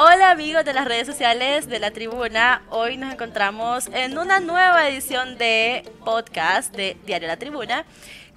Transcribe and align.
Hola 0.00 0.30
amigos 0.30 0.64
de 0.64 0.74
las 0.74 0.84
redes 0.84 1.08
sociales 1.08 1.68
de 1.68 1.80
la 1.80 1.90
tribuna, 1.90 2.62
hoy 2.70 2.96
nos 2.96 3.12
encontramos 3.12 3.88
en 3.88 4.16
una 4.16 4.38
nueva 4.38 4.88
edición 4.88 5.36
de 5.38 5.90
podcast 6.04 6.72
de 6.72 6.96
Diario 7.04 7.26
La 7.26 7.36
Tribuna 7.36 7.84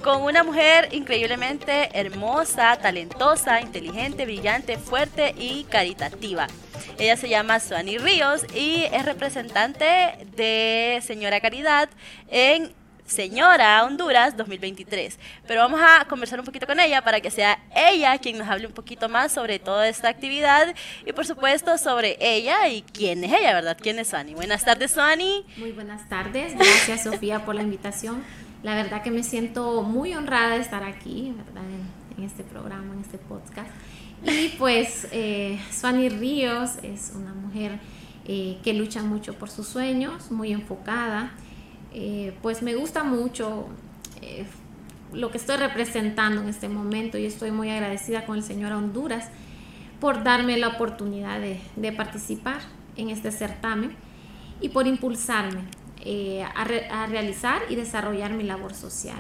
con 0.04 0.24
una 0.24 0.44
mujer 0.44 0.90
increíblemente 0.92 1.92
hermosa, 1.94 2.78
talentosa, 2.78 3.62
inteligente, 3.62 4.26
brillante, 4.26 4.80
fuerte 4.80 5.36
y 5.38 5.66
caritativa. 5.66 6.48
Ella 6.98 7.16
se 7.16 7.30
llama 7.30 7.60
Suani 7.60 8.00
Ríos 8.00 8.44
y 8.56 8.86
es 8.92 9.06
representante 9.06 10.18
de 10.36 11.00
Señora 11.04 11.42
Caridad 11.42 11.90
en 12.32 12.74
Señora 13.06 13.84
Honduras 13.84 14.38
2023. 14.38 15.20
Pero 15.48 15.62
vamos 15.62 15.80
a 15.82 16.06
conversar 16.06 16.40
un 16.40 16.46
poquito 16.46 16.66
con 16.66 16.80
ella 16.80 17.04
para 17.04 17.20
que 17.20 17.32
sea 17.32 17.60
ella 17.76 18.18
quien 18.18 18.38
nos 18.38 18.48
hable 18.48 18.68
un 18.68 18.74
poquito 18.74 19.10
más 19.10 19.32
sobre 19.32 19.60
toda 19.60 19.88
esta 19.88 20.10
actividad 20.10 20.74
y 21.06 21.14
por 21.14 21.26
supuesto 21.26 21.78
sobre 21.78 22.18
ella 22.20 22.68
y 22.70 22.82
quién 22.82 23.24
es 23.24 23.34
ella, 23.34 23.54
¿verdad? 23.54 23.78
¿Quién 23.80 24.00
es 24.00 24.10
Suani? 24.10 24.34
Buenas 24.34 24.64
tardes, 24.64 24.92
Suani. 24.92 25.46
Muy 25.58 25.72
buenas 25.72 26.08
tardes. 26.10 26.56
Gracias, 26.56 27.04
Sofía, 27.04 27.46
por 27.46 27.56
la 27.56 27.64
invitación. 27.64 28.24
La 28.64 28.76
verdad 28.76 29.02
que 29.02 29.12
me 29.12 29.24
siento 29.24 29.82
muy 29.82 30.14
honrada 30.14 30.56
de 30.56 30.62
estar 30.62 30.84
aquí, 30.84 31.34
¿verdad? 31.36 31.64
En, 32.18 32.24
este 32.24 32.44
programa, 32.44 32.94
en 32.94 33.02
este 33.02 33.18
podcast. 33.18 33.70
Y 34.24 34.50
pues, 34.60 35.08
eh, 35.12 35.60
Suani 35.72 36.10
Ríos 36.10 36.76
es 36.84 37.14
una 37.16 37.34
mujer 37.34 37.80
eh, 38.26 38.60
que 38.64 38.74
lucha 38.74 39.02
mucho 39.02 39.34
por 39.34 39.50
sus 39.50 39.68
sueños, 39.68 40.30
muy 40.30 40.52
enfocada. 40.52 41.32
Eh, 41.94 42.34
pues 42.42 42.62
me 42.62 42.76
gusta 42.76 43.04
mucho 43.04 43.68
eh, 44.22 44.46
lo 45.12 45.30
que 45.30 45.38
estoy 45.38 45.58
representando 45.58 46.42
en 46.42 46.48
este 46.48 46.70
momento 46.70 47.18
y 47.18 47.26
estoy 47.26 47.52
muy 47.52 47.70
agradecida 47.70 48.26
con 48.26 48.38
el 48.38 48.44
Señor 48.44 48.72
Honduras 48.72 49.30
por 50.00 50.24
darme 50.24 50.58
la 50.58 50.70
oportunidad 50.70 51.40
de, 51.40 51.92
participar 51.92 52.62
en 52.96 53.10
este 53.10 53.32
certamen 53.32 53.96
y 54.62 54.70
por 54.70 54.88
impulsarme 54.88 55.62
eh, 56.04 56.44
a 56.44 57.06
realizar 57.08 57.62
y 57.70 57.76
desarrollar 57.76 58.32
mi 58.32 58.44
labor 58.44 58.74
social. 58.74 59.20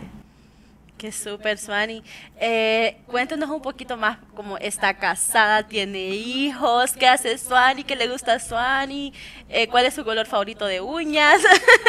Qué 1.01 1.11
súper, 1.11 1.57
Suani. 1.57 2.03
Eh, 2.39 3.01
cuéntanos 3.07 3.49
un 3.49 3.59
poquito 3.59 3.97
más 3.97 4.19
cómo 4.35 4.59
está 4.59 4.93
casada, 4.99 5.67
tiene 5.67 6.09
hijos, 6.09 6.91
qué 6.91 7.07
hace 7.07 7.39
Suani, 7.39 7.83
qué 7.83 7.95
le 7.95 8.07
gusta 8.07 8.33
a 8.33 8.39
Suani, 8.39 9.11
eh, 9.49 9.67
cuál 9.67 9.87
es 9.87 9.95
su 9.95 10.03
color 10.03 10.27
favorito 10.27 10.67
de 10.67 10.79
uñas. 10.79 11.41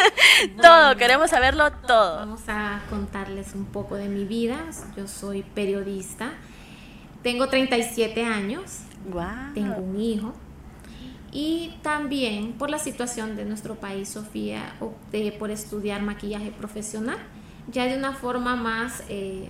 todo, 0.63 0.97
queremos 0.97 1.29
saberlo 1.29 1.71
todo. 1.87 2.21
Vamos 2.21 2.41
a 2.49 2.81
contarles 2.89 3.53
un 3.55 3.67
poco 3.67 3.97
de 3.97 4.09
mi 4.09 4.25
vida. 4.25 4.57
Yo 4.97 5.07
soy 5.07 5.43
periodista, 5.43 6.33
tengo 7.23 7.49
37 7.49 8.25
años, 8.25 8.79
tengo 9.53 9.77
un 9.77 10.01
hijo. 10.01 10.33
Y 11.31 11.75
también 11.83 12.55
por 12.55 12.71
la 12.71 12.79
situación 12.79 13.37
de 13.37 13.45
nuestro 13.45 13.75
país, 13.75 14.09
Sofía, 14.09 14.75
opté 14.81 15.33
por 15.33 15.51
estudiar 15.51 16.01
maquillaje 16.01 16.51
profesional 16.51 17.19
ya 17.69 17.87
de 17.87 17.97
una 17.97 18.12
forma 18.12 18.56
más, 18.56 19.05
eh, 19.09 19.49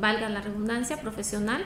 valga 0.00 0.28
la 0.28 0.40
redundancia, 0.40 1.00
profesional. 1.00 1.64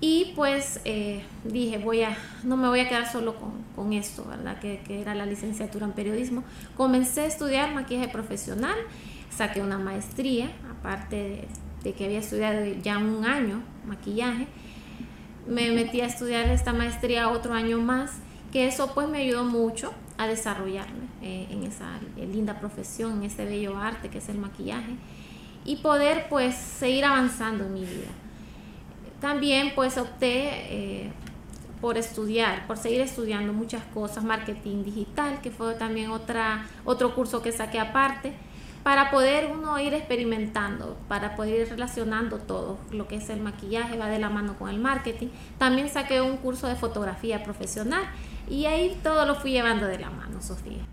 Y 0.00 0.32
pues 0.36 0.80
eh, 0.84 1.24
dije, 1.42 1.78
voy 1.78 2.02
a, 2.02 2.16
no 2.44 2.56
me 2.56 2.68
voy 2.68 2.80
a 2.80 2.88
quedar 2.88 3.10
solo 3.10 3.34
con, 3.74 3.92
esto, 3.92 4.24
¿verdad? 4.24 4.60
Que, 4.60 4.80
era 4.88 5.14
la 5.14 5.26
licenciatura 5.26 5.86
en 5.86 5.92
periodismo. 5.92 6.44
Comencé 6.76 7.22
a 7.22 7.26
estudiar 7.26 7.74
maquillaje 7.74 8.08
profesional, 8.08 8.76
saqué 9.30 9.60
una 9.60 9.78
maestría, 9.78 10.50
aparte 10.70 11.48
de, 11.82 11.92
que 11.94 12.04
había 12.04 12.20
estudiado 12.20 12.64
ya 12.80 12.98
un 12.98 13.24
año 13.24 13.60
maquillaje. 13.86 14.46
Me 15.48 15.72
metí 15.72 16.00
a 16.00 16.06
estudiar 16.06 16.48
esta 16.48 16.72
maestría 16.72 17.30
otro 17.30 17.54
año 17.54 17.78
más, 17.78 18.12
que 18.52 18.68
eso 18.68 18.94
pues 18.94 19.08
me 19.08 19.18
ayudó 19.18 19.44
mucho 19.44 19.92
a 20.18 20.26
desarrollarme 20.26 21.06
eh, 21.22 21.46
en 21.50 21.62
esa 21.62 21.86
linda 22.16 22.58
profesión, 22.60 23.18
en 23.18 23.22
ese 23.24 23.44
bello 23.44 23.78
arte 23.78 24.08
que 24.08 24.18
es 24.18 24.28
el 24.28 24.38
maquillaje 24.38 24.96
y 25.64 25.76
poder 25.76 26.26
pues 26.28 26.54
seguir 26.54 27.04
avanzando 27.04 27.64
en 27.64 27.74
mi 27.74 27.80
vida. 27.80 28.10
También 29.20 29.72
pues 29.74 29.96
opté 29.96 30.50
eh, 31.04 31.12
por 31.80 31.98
estudiar, 31.98 32.66
por 32.66 32.76
seguir 32.76 33.00
estudiando 33.00 33.52
muchas 33.52 33.82
cosas, 33.94 34.24
marketing 34.24 34.84
digital, 34.84 35.40
que 35.40 35.50
fue 35.50 35.74
también 35.74 36.10
otra, 36.10 36.66
otro 36.84 37.14
curso 37.14 37.42
que 37.42 37.52
saqué 37.52 37.78
aparte, 37.78 38.32
para 38.82 39.10
poder 39.10 39.50
uno 39.52 39.78
ir 39.78 39.92
experimentando, 39.92 40.96
para 41.08 41.36
poder 41.36 41.60
ir 41.60 41.68
relacionando 41.68 42.38
todo 42.38 42.78
lo 42.90 43.06
que 43.06 43.16
es 43.16 43.28
el 43.28 43.40
maquillaje, 43.40 43.98
va 43.98 44.08
de 44.08 44.18
la 44.18 44.30
mano 44.30 44.56
con 44.58 44.70
el 44.70 44.78
marketing. 44.78 45.28
También 45.58 45.88
saqué 45.88 46.22
un 46.22 46.38
curso 46.38 46.66
de 46.68 46.76
fotografía 46.76 47.44
profesional 47.44 48.04
y 48.50 48.66
ahí 48.66 48.98
todo 49.02 49.24
lo 49.26 49.34
fui 49.34 49.52
llevando 49.52 49.86
de 49.86 49.98
la 49.98 50.10
mano, 50.10 50.40
Sofía. 50.42 50.84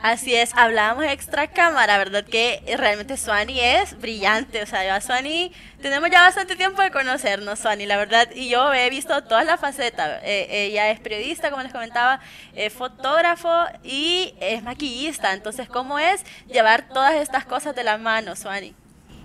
Así 0.00 0.34
es, 0.34 0.52
hablábamos 0.54 1.04
extra 1.04 1.48
cámara, 1.48 1.98
¿verdad? 1.98 2.24
Que 2.24 2.62
realmente 2.76 3.16
Suani 3.16 3.58
es 3.60 3.98
brillante, 3.98 4.62
o 4.62 4.66
sea, 4.66 4.86
yo 4.86 4.94
a 4.94 5.00
Suani 5.00 5.52
tenemos 5.80 6.10
ya 6.10 6.22
bastante 6.22 6.56
tiempo 6.56 6.82
de 6.82 6.90
conocernos, 6.90 7.58
Suani, 7.58 7.86
la 7.86 7.96
verdad, 7.96 8.28
y 8.34 8.48
yo 8.48 8.72
he 8.72 8.90
visto 8.90 9.22
todas 9.24 9.46
las 9.46 9.60
facetas. 9.60 10.20
Eh, 10.22 10.66
ella 10.66 10.90
es 10.90 11.00
periodista, 11.00 11.50
como 11.50 11.62
les 11.62 11.72
comentaba, 11.72 12.20
es 12.54 12.72
fotógrafo 12.72 13.50
y 13.82 14.34
es 14.40 14.62
maquillista, 14.62 15.32
entonces, 15.32 15.68
¿cómo 15.68 15.98
es 15.98 16.24
llevar 16.48 16.88
todas 16.88 17.14
estas 17.14 17.44
cosas 17.44 17.74
de 17.74 17.84
la 17.84 17.96
mano, 17.98 18.36
Suani? 18.36 18.74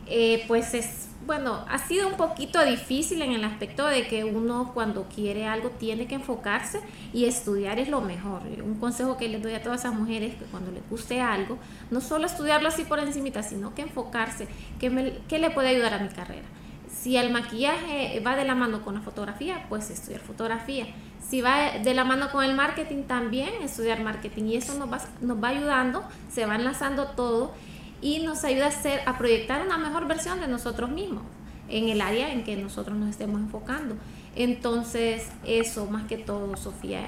Eh, 0.07 0.45
pues 0.47 0.73
es 0.73 1.07
bueno, 1.27 1.65
ha 1.69 1.77
sido 1.77 2.07
un 2.07 2.15
poquito 2.15 2.63
difícil 2.63 3.21
en 3.21 3.33
el 3.33 3.43
aspecto 3.43 3.85
de 3.85 4.07
que 4.07 4.23
uno 4.23 4.71
cuando 4.73 5.03
quiere 5.13 5.45
algo 5.45 5.71
tiene 5.71 6.07
que 6.07 6.15
enfocarse 6.15 6.79
y 7.13 7.25
estudiar 7.25 7.79
es 7.79 7.89
lo 7.89 7.99
mejor. 7.99 8.43
Un 8.63 8.79
consejo 8.79 9.17
que 9.17 9.27
les 9.27 9.43
doy 9.43 9.53
a 9.53 9.61
todas 9.61 9.81
esas 9.81 9.93
mujeres 9.93 10.35
que 10.35 10.45
cuando 10.45 10.71
les 10.71 10.89
guste 10.89 11.19
algo, 11.19 11.59
no 11.91 11.99
solo 11.99 12.25
estudiarlo 12.25 12.69
así 12.69 12.85
por 12.85 12.99
encimita, 12.99 13.43
sino 13.43 13.75
que 13.75 13.81
enfocarse, 13.81 14.47
¿qué, 14.79 14.89
le 14.89 15.49
puede 15.51 15.67
ayudar 15.67 15.95
a 15.95 15.99
mi 15.99 16.07
carrera? 16.07 16.47
Si 16.89 17.17
el 17.17 17.29
maquillaje 17.29 18.21
va 18.25 18.37
de 18.37 18.45
la 18.45 18.55
mano 18.55 18.81
con 18.81 18.95
la 18.95 19.01
fotografía, 19.01 19.65
pues 19.67 19.89
estudiar 19.89 20.21
fotografía. 20.21 20.85
Si 21.29 21.41
va 21.41 21.77
de 21.83 21.93
la 21.93 22.05
mano 22.05 22.31
con 22.31 22.45
el 22.45 22.55
marketing, 22.55 23.03
también 23.03 23.49
estudiar 23.61 24.01
marketing. 24.01 24.45
Y 24.45 24.55
eso 24.55 24.75
nos 24.75 24.89
va, 24.89 25.01
nos 25.19 25.43
va 25.43 25.49
ayudando, 25.49 26.05
se 26.31 26.45
va 26.45 26.55
enlazando 26.55 27.07
todo 27.07 27.53
y 28.01 28.19
nos 28.19 28.43
ayuda 28.43 28.65
a, 28.65 28.69
hacer, 28.69 29.01
a 29.05 29.17
proyectar 29.17 29.65
una 29.65 29.77
mejor 29.77 30.07
versión 30.07 30.39
de 30.39 30.47
nosotros 30.47 30.89
mismos 30.89 31.23
en 31.69 31.89
el 31.89 32.01
área 32.01 32.31
en 32.31 32.43
que 32.43 32.55
nosotros 32.55 32.97
nos 32.97 33.09
estemos 33.09 33.39
enfocando. 33.39 33.95
Entonces, 34.35 35.27
eso 35.45 35.85
más 35.87 36.07
que 36.07 36.17
todo, 36.17 36.55
Sofía, 36.57 37.01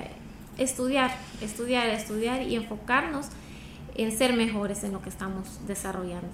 estudiar, 0.57 1.11
estudiar, 1.41 1.89
estudiar 1.89 2.41
y 2.41 2.55
enfocarnos 2.55 3.27
en 3.95 4.17
ser 4.17 4.33
mejores 4.33 4.83
en 4.83 4.93
lo 4.93 5.01
que 5.01 5.09
estamos 5.09 5.65
desarrollando. 5.67 6.29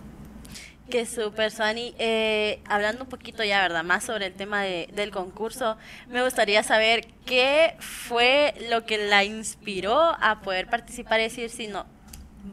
Qué 0.89 1.07
súper, 1.07 1.51
Suani. 1.51 1.95
Eh, 1.97 2.61
hablando 2.65 3.03
un 3.03 3.09
poquito 3.09 3.43
ya, 3.43 3.61
¿verdad? 3.61 3.83
Más 3.83 4.03
sobre 4.03 4.27
el 4.27 4.33
tema 4.33 4.61
del 4.61 5.09
concurso, 5.09 5.77
me 6.07 6.23
gustaría 6.23 6.61
saber 6.61 7.07
qué 7.25 7.75
fue 7.79 8.53
lo 8.69 8.85
que 8.85 8.99
la 8.99 9.23
inspiró 9.23 9.99
a 9.99 10.41
poder 10.41 10.67
participar 10.67 11.19
y 11.19 11.23
decir, 11.23 11.49
si 11.49 11.67
no, 11.67 11.87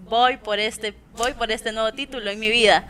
voy 0.09 0.37
por 0.37 0.59
este, 0.59 0.94
voy 1.17 1.33
por 1.35 1.50
este 1.50 1.73
nuevo 1.73 1.93
título 1.93 2.31
en 2.31 2.41
mi 2.41 2.50
vida. 2.50 2.87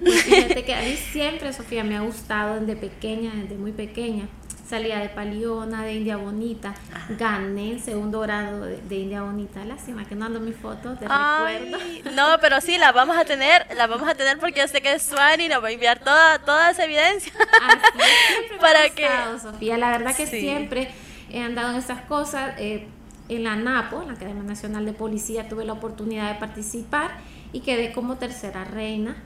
Pues 0.00 0.22
fíjate 0.22 0.64
que 0.64 0.74
a 0.74 0.82
mí 0.82 0.96
siempre, 1.12 1.52
Sofía, 1.52 1.84
me 1.84 1.96
ha 1.96 2.00
gustado 2.00 2.60
desde 2.60 2.76
pequeña, 2.76 3.32
desde 3.34 3.56
muy 3.56 3.72
pequeña. 3.72 4.28
Salía 4.68 4.98
de 4.98 5.08
Paliona, 5.08 5.82
de 5.82 5.94
India 5.94 6.18
Bonita. 6.18 6.74
Gané 7.18 7.72
el 7.72 7.80
segundo 7.80 8.20
grado 8.20 8.66
de, 8.66 8.96
India 8.96 9.22
Bonita. 9.22 9.64
Lástima 9.64 10.06
que 10.06 10.14
no 10.14 10.26
ando 10.26 10.40
mis 10.40 10.56
fotos 10.56 11.00
de 11.00 11.08
recuerdo. 11.08 11.78
No, 12.14 12.36
pero 12.42 12.60
sí, 12.60 12.76
las 12.76 12.92
vamos 12.92 13.16
a 13.16 13.24
tener, 13.24 13.66
las 13.74 13.88
vamos 13.88 14.06
a 14.06 14.14
tener 14.14 14.38
porque 14.38 14.60
yo 14.60 14.68
sé 14.68 14.82
que 14.82 14.92
es 14.92 15.02
Suani 15.02 15.48
nos 15.48 15.64
va 15.64 15.68
a 15.68 15.70
enviar 15.70 16.00
toda, 16.00 16.38
toda 16.40 16.70
esa 16.70 16.84
evidencia. 16.84 17.32
Así, 17.62 18.58
Para 18.60 18.90
que... 18.90 19.08
Sofía, 19.40 19.78
la 19.78 19.90
verdad 19.90 20.14
que 20.14 20.26
siempre 20.26 20.90
he 21.30 21.40
andado 21.40 21.70
en 21.70 21.76
esas 21.76 22.02
cosas. 22.02 22.54
Eh, 22.58 22.86
en 23.28 23.44
la 23.44 23.56
NAPO, 23.56 24.02
en 24.02 24.08
la 24.08 24.14
Academia 24.14 24.42
Nacional 24.42 24.84
de 24.84 24.92
Policía, 24.92 25.48
tuve 25.48 25.64
la 25.64 25.74
oportunidad 25.74 26.32
de 26.32 26.38
participar 26.38 27.10
y 27.52 27.60
quedé 27.60 27.92
como 27.92 28.16
tercera 28.16 28.64
reina. 28.64 29.16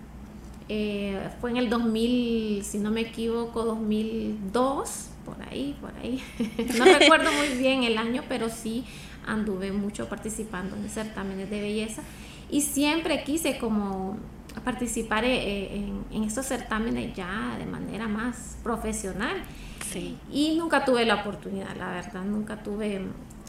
Eh, 0.69 1.29
fue 1.41 1.51
en 1.51 1.57
el 1.57 1.71
2000, 1.71 2.65
si 2.65 2.79
no 2.79 2.91
me 2.91 3.03
equivoco, 3.03 3.65
2002 3.65 5.09
por 5.25 5.37
ahí, 5.49 5.77
por 5.81 5.95
ahí. 5.97 6.23
no 6.79 6.85
recuerdo 6.85 7.31
muy 7.33 7.49
bien 7.59 7.85
el 7.85 7.99
año, 7.99 8.23
pero 8.29 8.49
sí 8.49 8.85
anduve 9.27 9.73
mucho 9.73 10.09
participando 10.09 10.75
en 10.77 10.89
certámenes 10.89 11.49
de 11.49 11.61
belleza 11.61 12.03
y 12.51 12.63
siempre 12.63 13.23
quise 13.23 13.59
como 13.59 14.19
participar 14.65 15.25
eh, 15.25 15.77
en, 15.77 16.05
en 16.11 16.25
estos 16.25 16.47
certámenes 16.47 17.15
ya 17.15 17.57
de 17.59 17.67
manera 17.67 18.09
más 18.09 18.57
profesional. 18.63 19.37
Sí. 19.93 20.17
Y 20.31 20.57
nunca 20.57 20.85
tuve 20.85 21.05
la 21.05 21.17
oportunidad, 21.17 21.77
la 21.77 21.91
verdad, 21.91 22.25
nunca 22.25 22.63
tuve 22.63 23.03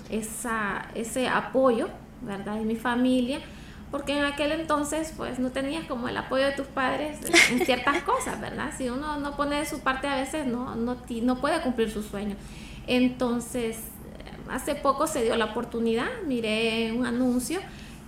esa, 0.09 0.87
ese 0.95 1.27
apoyo, 1.27 1.89
¿verdad? 2.21 2.55
De 2.55 2.65
mi 2.65 2.75
familia 2.75 3.39
porque 3.93 4.17
en 4.17 4.25
aquel 4.25 4.51
entonces 4.53 5.13
pues 5.15 5.37
no 5.37 5.51
tenías 5.51 5.85
como 5.85 6.07
el 6.07 6.17
apoyo 6.17 6.45
de 6.45 6.53
tus 6.53 6.65
padres 6.65 7.19
en 7.51 7.59
ciertas 7.65 8.01
cosas, 8.01 8.41
¿verdad? 8.41 8.73
Si 8.75 8.89
uno 8.89 9.19
no 9.19 9.35
pone 9.35 9.57
de 9.57 9.67
su 9.67 9.81
parte 9.81 10.07
a 10.07 10.15
veces 10.15 10.47
no, 10.47 10.75
no, 10.75 10.97
no 11.21 11.39
puede 11.39 11.61
cumplir 11.61 11.91
sus 11.91 12.07
sueños. 12.07 12.39
Entonces, 12.87 13.77
hace 14.49 14.73
poco 14.73 15.05
se 15.05 15.21
dio 15.21 15.35
la 15.35 15.45
oportunidad, 15.45 16.07
miré 16.25 16.91
un 16.91 17.05
anuncio 17.05 17.59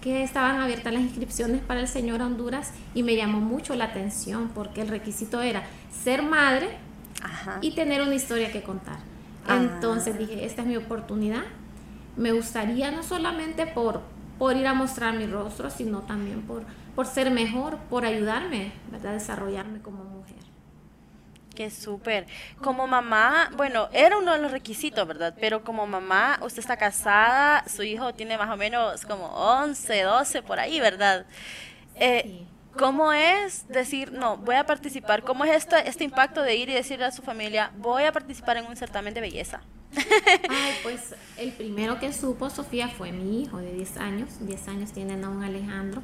que 0.01 0.24
estaban 0.24 0.59
abiertas 0.59 0.92
las 0.92 1.03
inscripciones 1.03 1.62
para 1.62 1.81
el 1.81 1.88
señor 1.88 2.19
Honduras 2.24 2.71
y 2.95 3.03
me 3.03 3.15
llamó 3.15 3.39
mucho 3.39 3.75
la 3.75 3.86
atención 3.86 4.50
porque 4.56 4.81
el 4.81 4.88
requisito 4.88 5.44
era 5.44 5.62
ser 6.03 6.24
madre 6.24 6.68
y 7.62 7.75
tener 7.75 8.01
una 8.01 8.15
historia 8.15 8.51
que 8.51 8.63
contar. 8.63 8.97
Ah. 9.47 9.57
Entonces 9.57 10.18
dije, 10.18 10.45
esta 10.45 10.63
es 10.63 10.68
mi 10.68 10.77
oportunidad. 10.77 11.44
Me 12.18 12.32
gustaría 12.32 12.92
no 12.92 13.04
solamente 13.04 13.68
por 13.68 14.02
por 14.38 14.56
ir 14.56 14.68
a 14.68 14.74
mostrar 14.74 15.14
mi 15.14 15.26
rostro, 15.26 15.70
sino 15.70 16.02
también 16.02 16.42
por, 16.42 16.64
por 16.96 17.06
ser 17.06 17.32
mejor, 17.32 17.78
por 17.90 18.06
ayudarme, 18.06 18.74
¿verdad? 18.92 19.12
A 19.12 19.14
desarrollarme 19.14 19.82
como 19.82 20.04
mujer. 20.04 20.36
Qué 21.56 21.72
súper. 21.72 22.28
Como 22.62 22.86
mamá, 22.86 23.50
bueno, 23.56 23.88
era 23.94 24.18
uno 24.18 24.34
de 24.34 24.40
los 24.40 24.52
requisitos, 24.52 25.08
¿verdad? 25.08 25.34
Pero 25.40 25.64
como 25.64 25.88
mamá, 25.88 26.38
usted 26.42 26.60
está 26.60 26.76
casada, 26.76 27.64
su 27.68 27.84
hijo 27.84 28.14
tiene 28.14 28.38
más 28.38 28.52
o 28.52 28.58
menos 28.58 29.06
como 29.06 29.28
11, 29.28 30.02
12 30.02 30.42
por 30.42 30.60
ahí, 30.60 30.82
¿verdad? 30.82 31.26
Eh, 31.96 32.46
¿Cómo 32.78 33.14
es 33.14 33.66
decir, 33.70 34.12
no, 34.12 34.36
voy 34.36 34.56
a 34.56 34.66
participar? 34.66 35.24
¿Cómo 35.24 35.46
es 35.46 35.56
este, 35.56 35.88
este 35.88 36.04
impacto 36.04 36.42
de 36.42 36.58
ir 36.58 36.68
y 36.68 36.74
decirle 36.74 37.06
a 37.06 37.12
su 37.12 37.22
familia, 37.22 37.72
voy 37.78 38.04
a 38.04 38.12
participar 38.12 38.58
en 38.58 38.66
un 38.66 38.76
certamen 38.76 39.14
de 39.14 39.22
belleza? 39.22 39.62
Ay, 40.50 40.74
pues 40.83 41.15
el 41.38 41.51
primero 41.51 42.00
que 42.00 42.13
supo 42.13 42.50
Sofía 42.50 42.88
fue 42.89 43.12
mi 43.12 43.42
hijo 43.42 43.57
de 43.57 43.74
10 43.74 43.97
años, 43.97 44.30
10 44.42 44.68
años 44.68 44.92
tiene 44.92 45.15
un 45.27 45.44
Alejandro, 45.44 46.01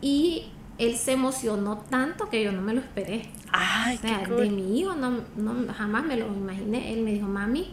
y 0.00 0.50
él 0.78 0.96
se 0.96 1.12
emocionó 1.12 1.78
tanto 1.78 2.28
que 2.28 2.42
yo 2.42 2.52
no 2.52 2.60
me 2.60 2.74
lo 2.74 2.80
esperé. 2.80 3.28
Ay, 3.52 3.96
o 3.96 4.00
sea, 4.00 4.26
de 4.26 4.50
mi 4.50 4.80
hijo 4.80 4.94
no, 4.94 5.20
no, 5.36 5.72
jamás 5.72 6.04
me 6.04 6.16
lo 6.16 6.26
imaginé. 6.26 6.92
Él 6.92 7.02
me 7.02 7.12
dijo, 7.12 7.28
mami, 7.28 7.68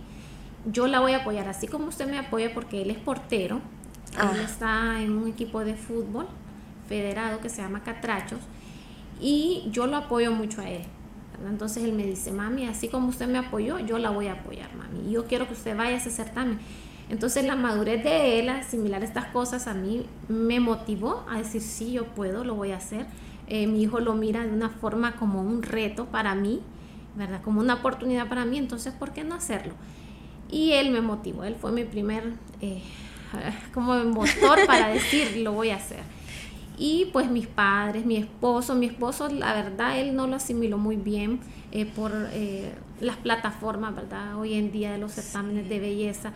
yo 0.65 0.87
la 0.87 0.99
voy 0.99 1.13
a 1.13 1.17
apoyar 1.17 1.47
así 1.47 1.67
como 1.67 1.87
usted 1.87 2.07
me 2.07 2.19
apoya 2.19 2.53
porque 2.53 2.81
él 2.81 2.91
es 2.91 2.97
portero. 2.97 3.57
Él 4.13 4.19
ah. 4.19 4.41
está 4.43 5.01
en 5.01 5.13
un 5.13 5.27
equipo 5.27 5.63
de 5.63 5.75
fútbol 5.75 6.27
federado 6.87 7.39
que 7.39 7.49
se 7.49 7.61
llama 7.61 7.83
Catrachos 7.83 8.41
y 9.19 9.69
yo 9.71 9.87
lo 9.87 9.97
apoyo 9.97 10.31
mucho 10.31 10.61
a 10.61 10.69
él. 10.69 10.83
Entonces 11.49 11.83
él 11.83 11.93
me 11.93 12.05
dice, 12.05 12.31
mami, 12.31 12.65
así 12.65 12.87
como 12.87 13.09
usted 13.09 13.27
me 13.27 13.37
apoyó, 13.37 13.79
yo 13.79 13.97
la 13.97 14.09
voy 14.09 14.27
a 14.27 14.33
apoyar, 14.33 14.69
mami. 14.75 15.11
Yo 15.11 15.25
quiero 15.25 15.47
que 15.47 15.53
usted 15.53 15.75
vaya 15.75 15.95
a 15.95 15.97
ese 15.97 16.09
certamen. 16.09 16.59
Entonces 17.09 17.45
la 17.45 17.55
madurez 17.55 18.03
de 18.03 18.39
él, 18.39 18.49
asimilar 18.49 19.03
estas 19.03 19.25
cosas, 19.25 19.67
a 19.67 19.73
mí 19.73 20.05
me 20.29 20.59
motivó 20.59 21.25
a 21.29 21.39
decir, 21.39 21.61
sí, 21.61 21.91
yo 21.91 22.05
puedo, 22.05 22.43
lo 22.45 22.55
voy 22.55 22.71
a 22.71 22.77
hacer. 22.77 23.05
Eh, 23.47 23.67
mi 23.67 23.83
hijo 23.83 23.99
lo 23.99 24.13
mira 24.13 24.45
de 24.45 24.53
una 24.53 24.69
forma 24.69 25.17
como 25.17 25.41
un 25.41 25.61
reto 25.61 26.05
para 26.05 26.35
mí, 26.35 26.61
¿verdad? 27.15 27.41
Como 27.41 27.59
una 27.59 27.73
oportunidad 27.75 28.29
para 28.29 28.45
mí, 28.45 28.57
entonces, 28.57 28.93
¿por 28.93 29.11
qué 29.11 29.25
no 29.25 29.35
hacerlo? 29.35 29.73
Y 30.49 30.71
él 30.71 30.91
me 30.91 31.01
motivó, 31.01 31.43
él 31.43 31.55
fue 31.55 31.73
mi 31.73 31.83
primer, 31.83 32.31
eh, 32.61 32.81
como 33.73 34.01
motor 34.05 34.65
para 34.65 34.87
decir, 34.87 35.37
lo 35.37 35.51
voy 35.51 35.71
a 35.71 35.75
hacer. 35.75 35.99
Y 36.81 37.11
pues 37.13 37.29
mis 37.29 37.45
padres, 37.45 38.07
mi 38.07 38.17
esposo, 38.17 38.73
mi 38.73 38.87
esposo, 38.87 39.29
la 39.29 39.53
verdad, 39.53 39.99
él 39.99 40.15
no 40.15 40.25
lo 40.25 40.37
asimiló 40.37 40.79
muy 40.79 40.95
bien 40.95 41.39
eh, 41.71 41.85
por 41.85 42.11
eh, 42.33 42.73
las 42.99 43.17
plataformas, 43.17 43.93
¿verdad? 43.93 44.39
Hoy 44.39 44.55
en 44.55 44.71
día 44.71 44.91
de 44.91 44.97
los 44.97 45.11
certámenes 45.11 45.69
de 45.69 45.79
belleza, 45.79 46.33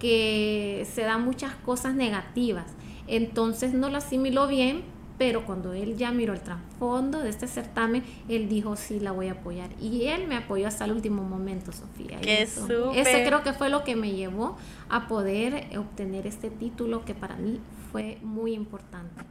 que 0.00 0.88
se 0.90 1.02
dan 1.02 1.22
muchas 1.26 1.54
cosas 1.56 1.94
negativas. 1.94 2.64
Entonces 3.06 3.74
no 3.74 3.90
lo 3.90 3.98
asimiló 3.98 4.48
bien, 4.48 4.82
pero 5.18 5.44
cuando 5.44 5.74
él 5.74 5.98
ya 5.98 6.10
miró 6.10 6.32
el 6.32 6.40
trasfondo 6.40 7.18
de 7.18 7.28
este 7.28 7.46
certamen, 7.46 8.02
él 8.30 8.48
dijo, 8.48 8.76
sí, 8.76 8.98
la 8.98 9.12
voy 9.12 9.28
a 9.28 9.32
apoyar. 9.32 9.68
Y 9.78 10.06
él 10.06 10.26
me 10.26 10.36
apoyó 10.36 10.68
hasta 10.68 10.86
el 10.86 10.92
último 10.92 11.22
momento, 11.22 11.70
Sofía. 11.70 12.18
Qué 12.22 12.40
eso, 12.40 12.92
ese 12.94 13.26
creo 13.26 13.42
que 13.42 13.52
fue 13.52 13.68
lo 13.68 13.84
que 13.84 13.94
me 13.94 14.12
llevó 14.12 14.56
a 14.88 15.06
poder 15.06 15.76
obtener 15.76 16.26
este 16.26 16.48
título 16.48 17.04
que 17.04 17.14
para 17.14 17.36
mí 17.36 17.60
fue 17.90 18.16
muy 18.22 18.54
importante 18.54 19.22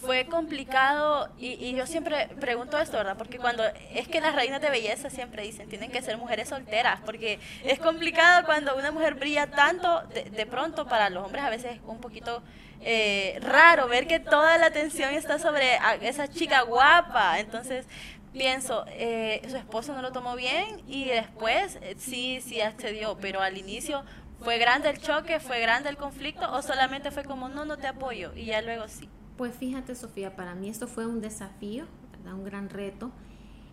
fue 0.00 0.26
complicado 0.26 1.28
y, 1.38 1.74
yo 1.74 1.86
siempre 1.86 2.28
pregunto 2.40 2.78
esto, 2.78 2.96
¿verdad? 2.96 3.16
Porque 3.16 3.38
cuando 3.38 3.64
es 3.92 4.06
que 4.08 4.20
las 4.20 4.34
reinas 4.34 4.60
de 4.60 4.70
belleza 4.70 5.10
siempre 5.10 5.42
dicen 5.42 5.68
tienen 5.68 5.90
que 5.90 6.02
ser 6.02 6.16
mujeres 6.16 6.48
solteras, 6.48 7.00
porque 7.04 7.40
es 7.64 7.78
complicado 7.78 8.46
cuando 8.46 8.76
una 8.76 8.92
mujer 8.92 9.14
brilla 9.14 9.48
tanto, 9.48 10.02
de, 10.12 10.46
pronto 10.46 10.86
para 10.86 11.10
los 11.10 11.24
hombres 11.24 11.44
a 11.44 11.50
veces 11.50 11.76
es 11.76 11.80
un 11.86 12.00
poquito 12.00 12.42
eh, 12.80 13.38
raro 13.42 13.88
ver 13.88 14.06
que 14.06 14.20
toda 14.20 14.56
la 14.58 14.66
atención 14.66 15.14
está 15.14 15.38
sobre 15.38 15.78
esa 16.02 16.28
chica 16.28 16.62
guapa, 16.62 17.40
entonces 17.40 17.86
pienso, 18.32 18.84
eh, 18.88 19.42
su 19.48 19.56
esposo 19.56 19.94
no 19.94 20.02
lo 20.02 20.12
tomó 20.12 20.36
bien 20.36 20.82
y 20.86 21.06
después 21.06 21.78
eh, 21.82 21.96
sí, 21.98 22.40
sí 22.40 22.60
accedió, 22.60 23.18
pero 23.20 23.40
al 23.40 23.58
inicio 23.58 24.04
fue 24.40 24.58
grande 24.58 24.90
el 24.90 25.00
choque, 25.00 25.40
fue 25.40 25.58
grande 25.60 25.88
el 25.88 25.96
conflicto 25.96 26.50
o 26.52 26.62
solamente 26.62 27.10
fue 27.10 27.24
como 27.24 27.48
no, 27.48 27.64
no 27.64 27.76
te 27.78 27.88
apoyo 27.88 28.32
y 28.36 28.46
ya 28.46 28.62
luego 28.62 28.86
sí. 28.86 29.08
Pues 29.38 29.54
fíjate, 29.54 29.94
Sofía, 29.94 30.34
para 30.34 30.56
mí 30.56 30.68
esto 30.68 30.88
fue 30.88 31.06
un 31.06 31.20
desafío, 31.20 31.84
un 32.26 32.44
gran 32.44 32.68
reto. 32.68 33.12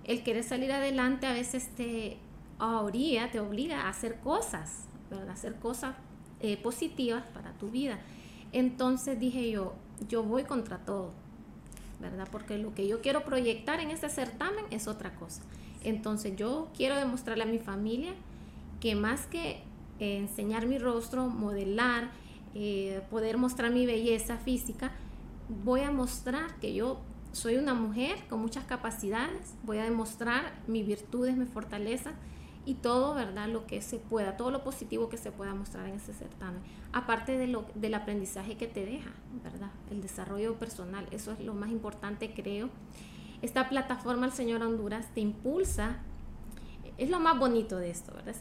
El 0.04 0.22
querer 0.22 0.44
salir 0.44 0.72
adelante 0.72 1.26
a 1.26 1.34
veces 1.34 1.70
te 1.76 2.18
orilla, 2.60 3.32
te 3.32 3.40
obliga 3.40 3.82
a 3.82 3.90
hacer 3.90 4.20
cosas, 4.20 4.86
a 5.12 5.32
hacer 5.32 5.56
cosas 5.56 5.96
eh, 6.40 6.58
positivas 6.58 7.24
para 7.34 7.52
tu 7.54 7.72
vida. 7.72 8.00
Entonces 8.52 9.20
dije 9.20 9.50
yo, 9.50 9.74
yo 10.08 10.22
voy 10.22 10.44
contra 10.44 10.78
todo, 10.78 11.14
¿verdad? 12.00 12.28
Porque 12.32 12.60
lo 12.60 12.76
que 12.76 12.88
yo 12.88 13.02
quiero 13.02 13.26
proyectar 13.26 13.80
en 13.80 13.90
este 13.90 14.10
certamen 14.10 14.66
es 14.70 14.88
otra 14.88 15.16
cosa. 15.16 15.42
Entonces 15.84 16.36
yo 16.36 16.70
quiero 16.78 16.96
demostrarle 16.96 17.44
a 17.44 17.48
mi 17.48 17.58
familia 17.58 18.14
que 18.80 18.94
más 18.94 19.26
que 19.26 19.64
enseñar 19.98 20.68
mi 20.68 20.78
rostro, 20.78 21.28
modelar, 21.28 22.12
eh, 22.54 23.01
poder 23.10 23.38
mostrar 23.38 23.72
mi 23.72 23.88
belleza 23.88 24.38
física, 24.38 24.92
voy 25.50 25.82
a 25.82 25.92
mostrar 25.92 26.56
que 26.60 26.74
yo 26.74 27.02
soy 27.32 27.58
una 27.58 27.74
mujer 27.74 28.18
con 28.30 28.40
muchas 28.40 28.64
capacidades, 28.64 29.56
voy 29.64 29.78
a 29.80 29.84
demostrar 29.84 30.54
mis 30.68 30.88
virtudes, 30.88 31.36
mis 31.36 31.50
fortalezas 31.50 32.14
y 32.66 32.75
todo, 32.75 33.14
¿verdad? 33.14 33.48
Lo 33.50 33.68
que 33.68 33.82
se 33.82 34.00
pueda, 34.00 34.38
todo 34.38 34.52
lo 34.52 34.64
positivo 34.64 35.10
que 35.10 35.18
se 35.18 35.32
pueda 35.32 35.54
mostrar 35.54 35.88
en 35.88 35.96
ese 35.96 36.14
certamen. 36.14 36.62
Aparte 36.94 37.38
de 37.38 37.48
lo, 37.48 37.66
del 37.75 37.94
aprendizaje 37.94 38.58
que 38.58 38.68
te 38.68 38.86
deja, 38.86 39.12
¿verdad? 39.44 39.70
El 39.92 40.02
desarrollo 40.02 40.58
personal, 40.58 41.08
eso 41.12 41.32
es 41.32 41.40
lo 41.42 41.54
más 41.54 41.70
importante, 41.72 42.34
creo. 42.34 42.70
Esta 43.42 43.70
plataforma, 43.70 44.25
el 44.25 44.32
Señor 44.32 44.64
Honduras, 44.64 45.08
te 45.14 45.20
impulsa, 45.22 45.98
es 46.98 47.10
lo 47.10 47.20
más 47.20 47.38
bonito 47.38 47.78
de 47.78 47.90
esto, 47.90 48.14
¿verdad? 48.14 48.34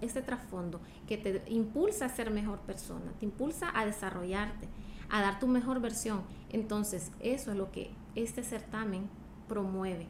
Este, 0.00 0.22
trasfondo 0.22 0.80
que 1.08 1.18
te 1.18 1.42
impulsa 1.52 2.06
a 2.06 2.08
ser 2.08 2.30
mejor 2.30 2.60
persona, 2.60 3.12
te 3.18 3.26
impulsa 3.26 3.70
a 3.74 3.84
desarrollarte 3.84 4.68
a 5.10 5.20
dar 5.20 5.38
tu 5.38 5.46
mejor 5.46 5.80
versión. 5.80 6.22
Entonces, 6.50 7.12
eso 7.20 7.50
es 7.50 7.56
lo 7.56 7.70
que 7.70 7.90
este 8.14 8.42
certamen 8.42 9.08
promueve. 9.48 10.06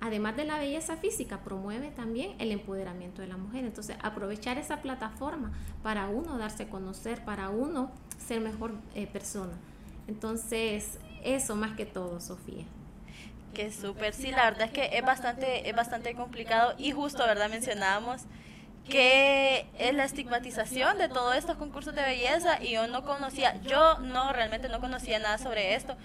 Además 0.00 0.36
de 0.36 0.44
la 0.44 0.58
belleza 0.58 0.96
física, 0.96 1.44
promueve 1.44 1.90
también 1.90 2.34
el 2.40 2.50
empoderamiento 2.50 3.22
de 3.22 3.28
la 3.28 3.36
mujer. 3.36 3.64
Entonces, 3.64 3.96
aprovechar 4.02 4.58
esa 4.58 4.82
plataforma 4.82 5.52
para 5.82 6.08
uno 6.08 6.38
darse 6.38 6.64
a 6.64 6.70
conocer, 6.70 7.24
para 7.24 7.50
uno 7.50 7.90
ser 8.18 8.40
mejor 8.40 8.72
eh, 8.94 9.06
persona. 9.06 9.52
Entonces, 10.08 10.98
eso 11.22 11.54
más 11.54 11.76
que 11.76 11.86
todo, 11.86 12.20
Sofía. 12.20 12.64
Qué 13.54 13.70
súper, 13.70 14.14
sí, 14.14 14.30
la 14.30 14.44
verdad 14.44 14.62
es 14.62 14.72
que 14.72 14.96
es 14.96 15.04
bastante, 15.04 15.68
es 15.68 15.76
bastante 15.76 16.14
complicado 16.14 16.74
y 16.78 16.90
justo, 16.92 17.18
¿verdad? 17.18 17.50
Mencionábamos 17.50 18.22
que 18.88 19.66
es 19.78 19.94
la 19.94 20.04
estigmatización 20.04 20.98
de 20.98 21.08
todos 21.08 21.36
estos 21.36 21.56
concursos 21.56 21.94
de 21.94 22.02
belleza 22.02 22.62
y 22.62 22.72
yo 22.72 22.86
no 22.88 23.04
conocía, 23.04 23.60
yo 23.62 23.98
no 23.98 24.32
realmente 24.32 24.68
no 24.68 24.80
conocía 24.80 25.18
nada 25.18 25.38
sobre 25.38 25.74
esto. 25.74 25.96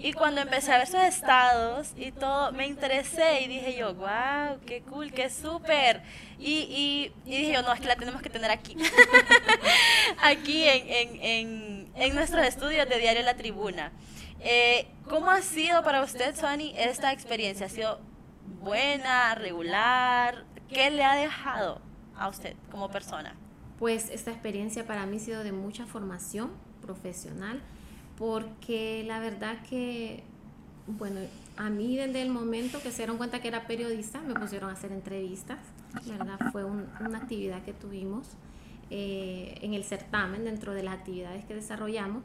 Y 0.00 0.12
cuando 0.12 0.40
empecé 0.40 0.72
a 0.72 0.78
ver 0.78 0.86
sus 0.86 1.00
estados 1.00 1.92
y 1.96 2.12
todo, 2.12 2.52
me 2.52 2.68
interesé 2.68 3.40
y 3.42 3.48
dije 3.48 3.76
yo, 3.76 3.94
wow, 3.94 4.60
qué 4.64 4.80
cool, 4.82 5.10
qué 5.12 5.28
súper. 5.28 6.02
Y, 6.38 7.12
y, 7.26 7.28
dije 7.28 7.54
yo, 7.54 7.62
no, 7.62 7.72
es 7.72 7.80
que 7.80 7.88
la 7.88 7.96
tenemos 7.96 8.22
que 8.22 8.30
tener 8.30 8.48
aquí. 8.48 8.76
aquí 10.22 10.68
en, 10.68 10.88
en, 10.88 11.22
en, 11.22 11.92
en, 11.96 12.14
nuestros 12.14 12.46
estudios 12.46 12.88
de 12.88 12.98
Diario 13.00 13.22
La 13.22 13.34
Tribuna. 13.34 13.90
Eh, 14.38 14.86
¿Cómo 15.08 15.32
ha 15.32 15.42
sido 15.42 15.82
para 15.82 16.00
usted, 16.04 16.36
Sony, 16.36 16.74
esta 16.76 17.12
experiencia? 17.12 17.66
¿Ha 17.66 17.70
sido 17.70 17.98
buena, 18.60 19.34
regular? 19.34 20.44
¿Qué 20.68 20.90
le 20.92 21.02
ha 21.02 21.16
dejado? 21.16 21.87
A 22.18 22.28
usted 22.28 22.54
como 22.70 22.90
persona? 22.90 23.34
Pues 23.78 24.10
esta 24.10 24.30
experiencia 24.30 24.86
para 24.86 25.06
mí 25.06 25.18
ha 25.18 25.20
sido 25.20 25.44
de 25.44 25.52
mucha 25.52 25.86
formación 25.86 26.50
profesional, 26.82 27.60
porque 28.16 29.04
la 29.06 29.20
verdad 29.20 29.62
que, 29.68 30.24
bueno, 30.86 31.20
a 31.56 31.70
mí 31.70 31.96
desde 31.96 32.22
el 32.22 32.30
momento 32.30 32.80
que 32.82 32.90
se 32.90 32.98
dieron 32.98 33.16
cuenta 33.16 33.40
que 33.40 33.48
era 33.48 33.66
periodista, 33.66 34.20
me 34.20 34.34
pusieron 34.34 34.70
a 34.70 34.72
hacer 34.72 34.92
entrevistas, 34.92 35.58
¿verdad? 36.06 36.38
Fue 36.52 36.64
una 36.64 37.18
actividad 37.18 37.62
que 37.62 37.72
tuvimos 37.72 38.26
eh, 38.90 39.58
en 39.60 39.74
el 39.74 39.84
certamen 39.84 40.44
dentro 40.44 40.72
de 40.72 40.82
las 40.82 40.94
actividades 40.94 41.44
que 41.44 41.54
desarrollamos 41.54 42.22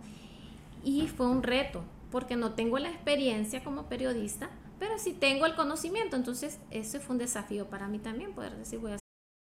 y 0.84 1.08
fue 1.08 1.28
un 1.28 1.44
reto, 1.44 1.84
porque 2.12 2.36
no 2.36 2.54
tengo 2.54 2.80
la 2.80 2.90
experiencia 2.90 3.64
como 3.64 3.88
periodista, 3.88 4.50
pero 4.80 4.98
sí 4.98 5.14
tengo 5.14 5.46
el 5.46 5.56
conocimiento, 5.56 6.16
entonces 6.16 6.60
ese 6.72 7.00
fue 7.00 7.14
un 7.14 7.20
desafío 7.20 7.68
para 7.68 7.88
mí 7.88 8.00
también 8.00 8.34
poder 8.34 8.56
decir 8.56 8.80
voy 8.80 8.94
a 8.94 9.03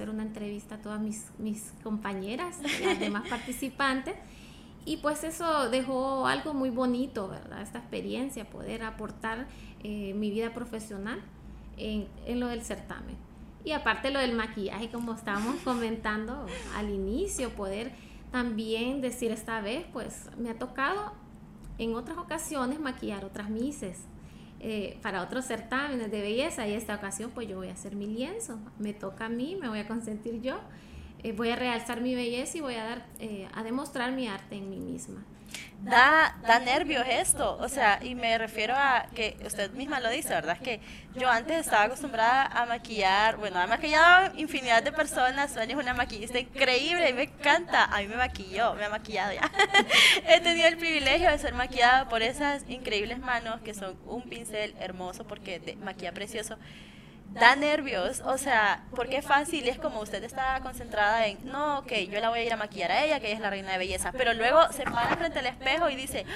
Hacer 0.00 0.14
una 0.14 0.22
entrevista 0.22 0.76
a 0.76 0.78
todas 0.78 0.98
mis, 0.98 1.26
mis 1.36 1.74
compañeras, 1.82 2.56
las 2.80 2.98
demás 3.00 3.28
participantes. 3.28 4.14
Y 4.86 4.96
pues 4.96 5.24
eso 5.24 5.68
dejó 5.68 6.26
algo 6.26 6.54
muy 6.54 6.70
bonito, 6.70 7.28
¿verdad? 7.28 7.60
Esta 7.60 7.80
experiencia, 7.80 8.48
poder 8.48 8.82
aportar 8.82 9.46
eh, 9.84 10.14
mi 10.14 10.30
vida 10.30 10.54
profesional 10.54 11.20
en, 11.76 12.08
en, 12.24 12.40
lo 12.40 12.46
del 12.46 12.62
certamen. 12.62 13.14
Y 13.62 13.72
aparte 13.72 14.10
lo 14.10 14.20
del 14.20 14.34
maquillaje, 14.34 14.88
como 14.88 15.12
estábamos 15.12 15.56
comentando 15.64 16.46
al 16.74 16.88
inicio, 16.88 17.50
poder 17.50 17.92
también 18.32 19.02
decir 19.02 19.30
esta 19.32 19.60
vez, 19.60 19.84
pues 19.92 20.30
me 20.38 20.48
ha 20.48 20.58
tocado 20.58 21.12
en 21.76 21.94
otras 21.94 22.16
ocasiones 22.16 22.80
maquillar 22.80 23.26
otras 23.26 23.50
mises. 23.50 24.06
Eh, 24.62 24.98
para 25.00 25.22
otros 25.22 25.46
certámenes 25.46 26.10
de 26.10 26.20
belleza 26.20 26.68
y 26.68 26.74
esta 26.74 26.94
ocasión 26.94 27.30
pues 27.34 27.48
yo 27.48 27.56
voy 27.56 27.68
a 27.68 27.72
hacer 27.72 27.96
mi 27.96 28.06
lienzo, 28.06 28.58
me 28.78 28.92
toca 28.92 29.24
a 29.24 29.28
mí, 29.30 29.56
me 29.58 29.70
voy 29.70 29.78
a 29.78 29.88
consentir 29.88 30.42
yo 30.42 30.60
eh, 31.22 31.32
voy 31.32 31.50
a 31.50 31.56
realzar 31.56 32.00
mi 32.00 32.14
belleza 32.14 32.58
y 32.58 32.60
voy 32.60 32.74
a 32.74 32.84
dar 32.84 33.06
eh, 33.18 33.48
a 33.54 33.62
demostrar 33.62 34.12
mi 34.12 34.26
arte 34.26 34.56
en 34.56 34.70
mí 34.70 34.80
misma. 34.80 35.22
Da, 35.82 36.36
da 36.46 36.58
nervios 36.58 37.06
esto, 37.08 37.56
o 37.58 37.68
sea, 37.68 38.00
y 38.02 38.14
me 38.14 38.36
refiero 38.36 38.74
a 38.76 39.06
que 39.14 39.38
usted 39.46 39.70
misma 39.70 39.98
lo 39.98 40.10
dice, 40.10 40.28
¿verdad? 40.28 40.58
Que 40.58 40.78
yo 41.14 41.30
antes 41.30 41.58
estaba 41.58 41.84
acostumbrada 41.84 42.44
a 42.44 42.66
maquillar, 42.66 43.38
bueno, 43.38 43.58
ha 43.58 43.66
maquillado 43.66 44.38
infinidad 44.38 44.82
de 44.82 44.92
personas, 44.92 45.52
Sonia 45.54 45.74
es 45.74 45.82
una 45.82 45.94
maquillista 45.94 46.38
increíble 46.38 47.08
y 47.08 47.14
me 47.14 47.22
encanta, 47.22 47.84
a 47.84 48.00
mí 48.02 48.08
me 48.08 48.16
maquilló, 48.16 48.74
me 48.74 48.84
ha 48.84 48.90
maquillado 48.90 49.32
ya. 49.32 49.50
He 50.28 50.40
tenido 50.40 50.68
el 50.68 50.76
privilegio 50.76 51.30
de 51.30 51.38
ser 51.38 51.54
maquillada 51.54 52.10
por 52.10 52.20
esas 52.20 52.68
increíbles 52.68 53.18
manos 53.18 53.62
que 53.62 53.72
son 53.72 53.96
un 54.04 54.22
pincel 54.28 54.74
hermoso 54.80 55.26
porque 55.26 55.78
maquilla 55.82 56.12
precioso 56.12 56.58
da 57.32 57.54
nervios, 57.54 58.20
o 58.26 58.38
sea, 58.38 58.84
porque 58.94 59.18
es 59.18 59.24
fácil, 59.24 59.68
es 59.68 59.78
como 59.78 60.00
usted 60.00 60.22
está 60.24 60.60
concentrada 60.62 61.26
en, 61.26 61.38
no, 61.44 61.78
ok, 61.78 61.92
yo 62.10 62.20
la 62.20 62.28
voy 62.28 62.40
a 62.40 62.44
ir 62.44 62.52
a 62.52 62.56
maquillar 62.56 62.90
a 62.90 63.04
ella, 63.04 63.20
que 63.20 63.26
ella 63.26 63.36
es 63.36 63.40
la 63.40 63.50
reina 63.50 63.72
de 63.72 63.78
belleza, 63.78 64.12
pero 64.12 64.34
luego 64.34 64.60
se 64.72 64.82
para 64.84 65.16
frente 65.16 65.38
al 65.38 65.46
espejo 65.46 65.88
y 65.88 65.96
dice, 65.96 66.26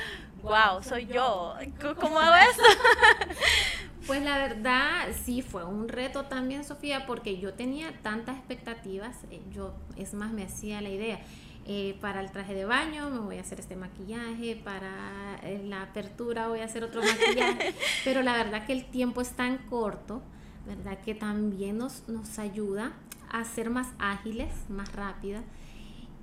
wow, 0.42 0.82
soy 0.82 1.06
yo, 1.06 1.56
¿cómo 2.00 2.20
hago 2.20 2.36
eso? 2.50 2.62
Pues 4.06 4.22
la 4.22 4.36
verdad 4.36 5.08
sí 5.24 5.40
fue 5.40 5.64
un 5.64 5.88
reto 5.88 6.24
también, 6.24 6.62
Sofía, 6.62 7.06
porque 7.06 7.38
yo 7.38 7.54
tenía 7.54 7.90
tantas 8.02 8.36
expectativas, 8.36 9.16
eh, 9.30 9.40
yo 9.50 9.72
es 9.96 10.12
más 10.12 10.30
me 10.30 10.44
hacía 10.44 10.82
la 10.82 10.90
idea. 10.90 11.20
Eh, 11.66 11.96
para 12.02 12.20
el 12.20 12.30
traje 12.30 12.52
de 12.52 12.66
baño 12.66 13.08
me 13.08 13.20
voy 13.20 13.38
a 13.38 13.40
hacer 13.40 13.60
este 13.60 13.76
maquillaje, 13.76 14.60
para 14.62 15.40
eh, 15.42 15.62
la 15.64 15.84
apertura 15.84 16.48
voy 16.48 16.60
a 16.60 16.64
hacer 16.66 16.84
otro 16.84 17.00
maquillaje, 17.02 17.74
pero 18.04 18.20
la 18.20 18.34
verdad 18.34 18.66
que 18.66 18.74
el 18.74 18.84
tiempo 18.84 19.22
es 19.22 19.30
tan 19.30 19.56
corto 19.56 20.20
¿verdad? 20.66 20.99
Que 21.02 21.14
también 21.14 21.78
nos, 21.78 22.09
nos 22.09 22.38
ayuda 22.38 22.92
a 23.30 23.44
ser 23.44 23.71
más 23.71 23.88
ágiles, 23.99 24.49
más 24.68 24.92
rápidas. 24.92 25.42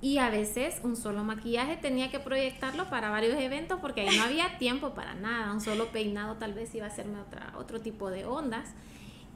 Y 0.00 0.18
a 0.18 0.30
veces 0.30 0.80
un 0.82 0.96
solo 0.96 1.22
maquillaje 1.22 1.76
tenía 1.76 2.10
que 2.10 2.18
proyectarlo 2.18 2.90
para 2.90 3.08
varios 3.10 3.36
eventos 3.36 3.78
porque 3.80 4.00
ahí 4.00 4.16
no 4.16 4.24
había 4.24 4.58
tiempo 4.58 4.94
para 4.94 5.14
nada. 5.14 5.52
Un 5.52 5.60
solo 5.60 5.92
peinado 5.92 6.36
tal 6.38 6.54
vez 6.54 6.74
iba 6.74 6.86
a 6.86 6.88
hacerme 6.88 7.20
otra, 7.20 7.54
otro 7.56 7.80
tipo 7.80 8.10
de 8.10 8.24
ondas. 8.24 8.74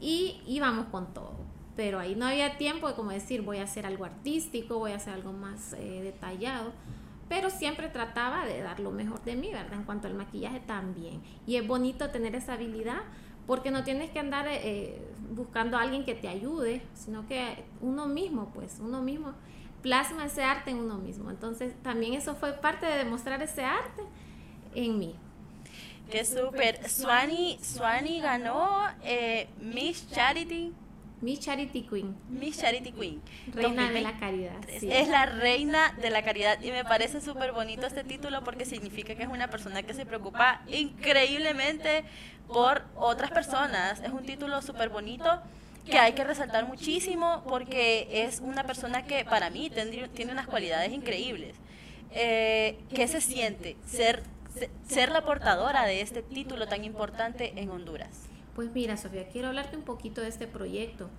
Y 0.01 0.41
íbamos 0.47 0.87
con 0.87 1.15
todo. 1.15 1.37
Pero 1.77 2.01
ahí 2.01 2.17
no 2.17 2.27
había 2.27 2.59
tiempo 2.59 2.89
de 2.89 2.95
como 2.95 3.11
decir 3.11 3.43
voy 3.43 3.59
a 3.59 3.63
hacer 3.63 3.87
algo 3.87 4.05
artístico, 4.05 4.79
voy 4.79 4.93
a 4.93 4.97
hacer 4.97 5.15
algo 5.15 5.33
más 5.33 5.75
eh, 5.75 6.01
detallado. 6.03 6.73
Pero 7.29 7.51
siempre 7.51 7.89
trataba 7.89 8.45
de 8.45 8.61
dar 8.61 8.81
lo 8.81 8.91
mejor 8.91 9.23
de 9.23 9.37
mí, 9.37 9.53
¿verdad? 9.53 9.75
En 9.75 9.85
cuanto 9.85 10.09
al 10.09 10.15
maquillaje 10.15 10.61
también. 10.61 11.23
Y 11.47 11.57
es 11.57 11.67
bonito 11.67 12.11
tener 12.11 12.35
esa 12.35 12.55
habilidad 12.55 13.03
porque 13.47 13.71
no 13.71 13.85
tienes 13.85 14.11
que 14.11 14.19
andar 14.19 14.47
eh, 14.49 15.01
buscando 15.31 15.77
a 15.77 15.83
alguien 15.83 16.05
que 16.05 16.15
te 16.15 16.29
ayude, 16.29 16.83
sino 16.95 17.27
que 17.27 17.65
uno 17.81 18.07
mismo, 18.07 18.51
pues, 18.55 18.79
uno 18.81 19.03
mismo 19.03 19.33
plasma 19.83 20.27
ese 20.27 20.43
arte 20.43 20.71
en 20.71 20.79
uno 20.79 20.99
mismo. 20.99 21.31
Entonces, 21.31 21.75
también 21.83 22.15
eso 22.15 22.35
fue 22.35 22.53
parte 22.55 22.87
de 22.87 22.99
demostrar 22.99 23.43
ese 23.43 23.65
arte 23.65 24.03
en 24.75 24.99
mí. 24.99 25.15
Qué 26.11 26.25
súper. 26.25 26.89
Swani, 26.89 27.59
Swani 27.63 28.21
ganó 28.21 28.81
eh, 29.03 29.49
Miss 29.61 30.09
Charity 30.11 30.73
Miss 31.21 31.41
Charity 31.41 31.83
Queen. 31.83 32.15
Miss 32.29 32.61
Charity 32.61 32.93
Queen. 32.93 33.23
Reina 33.53 33.91
de 33.91 34.01
la 34.03 34.19
caridad. 34.19 34.69
Es 34.69 35.09
la 35.09 35.25
reina 35.27 35.95
de 36.01 36.11
la 36.11 36.23
caridad 36.23 36.61
y 36.63 36.71
me 36.71 36.85
parece 36.85 37.23
súper 37.23 37.53
bonito 37.53 37.87
este 37.87 38.05
título 38.05 38.45
porque 38.45 38.67
significa 38.67 39.15
que 39.15 39.23
es 39.23 39.29
una 39.29 39.49
persona 39.49 39.83
que 39.83 39.95
se 39.95 40.05
preocupa 40.05 40.63
increíblemente 40.69 42.05
por 42.49 42.83
otras 42.97 43.31
personas. 43.31 44.01
Es 44.01 44.11
un 44.11 44.25
título 44.25 44.63
súper 44.63 44.89
bonito 44.89 45.41
que 45.85 45.99
hay 45.99 46.13
que 46.15 46.25
resaltar 46.25 46.67
muchísimo 46.67 47.45
porque 47.49 48.09
es 48.11 48.41
una 48.41 48.65
persona 48.65 49.05
que 49.05 49.25
para 49.25 49.51
mí 49.51 49.71
tiene 50.15 50.33
unas 50.33 50.47
cualidades 50.47 50.93
increíbles. 50.93 51.57
Eh, 52.11 52.79
¿Qué 52.95 53.07
se 53.09 53.21
siente 53.21 53.77
ser, 53.87 54.23
ser 54.89 55.11
la 55.11 55.25
portadora 55.25 55.85
de 55.85 56.01
este 56.01 56.23
título 56.23 56.67
tan 56.67 56.85
importante 56.85 57.53
en 57.61 57.71
Honduras? 57.71 58.23
Pues 58.55 58.71
mira, 58.73 58.97
Sofía, 58.97 59.29
quiero 59.29 59.49
hablarte 59.49 59.77
un 59.77 59.83
poquito 59.83 60.23
de 60.23 60.29
este 60.29 60.47
proyecto, 60.47 61.11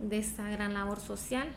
de 0.00 0.18
esta 0.18 0.48
gran 0.50 0.74
labor 0.74 1.00
social, 1.00 1.48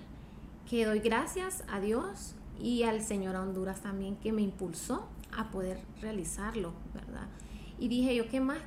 que 0.69 0.85
doy 0.85 0.99
gracias 0.99 1.63
a 1.67 1.79
Dios 1.79 2.35
y 2.59 2.83
al 2.83 3.01
Señor 3.01 3.35
Honduras 3.35 3.81
también 3.81 4.15
que 4.17 4.31
me 4.31 4.41
impulsó 4.41 5.07
a 5.35 5.49
poder 5.49 5.79
realizarlo, 6.01 6.73
¿verdad? 6.93 7.27
Y 7.79 7.87
dije 7.87 8.15
yo, 8.15 8.29
¿qué 8.29 8.39
más 8.39 8.59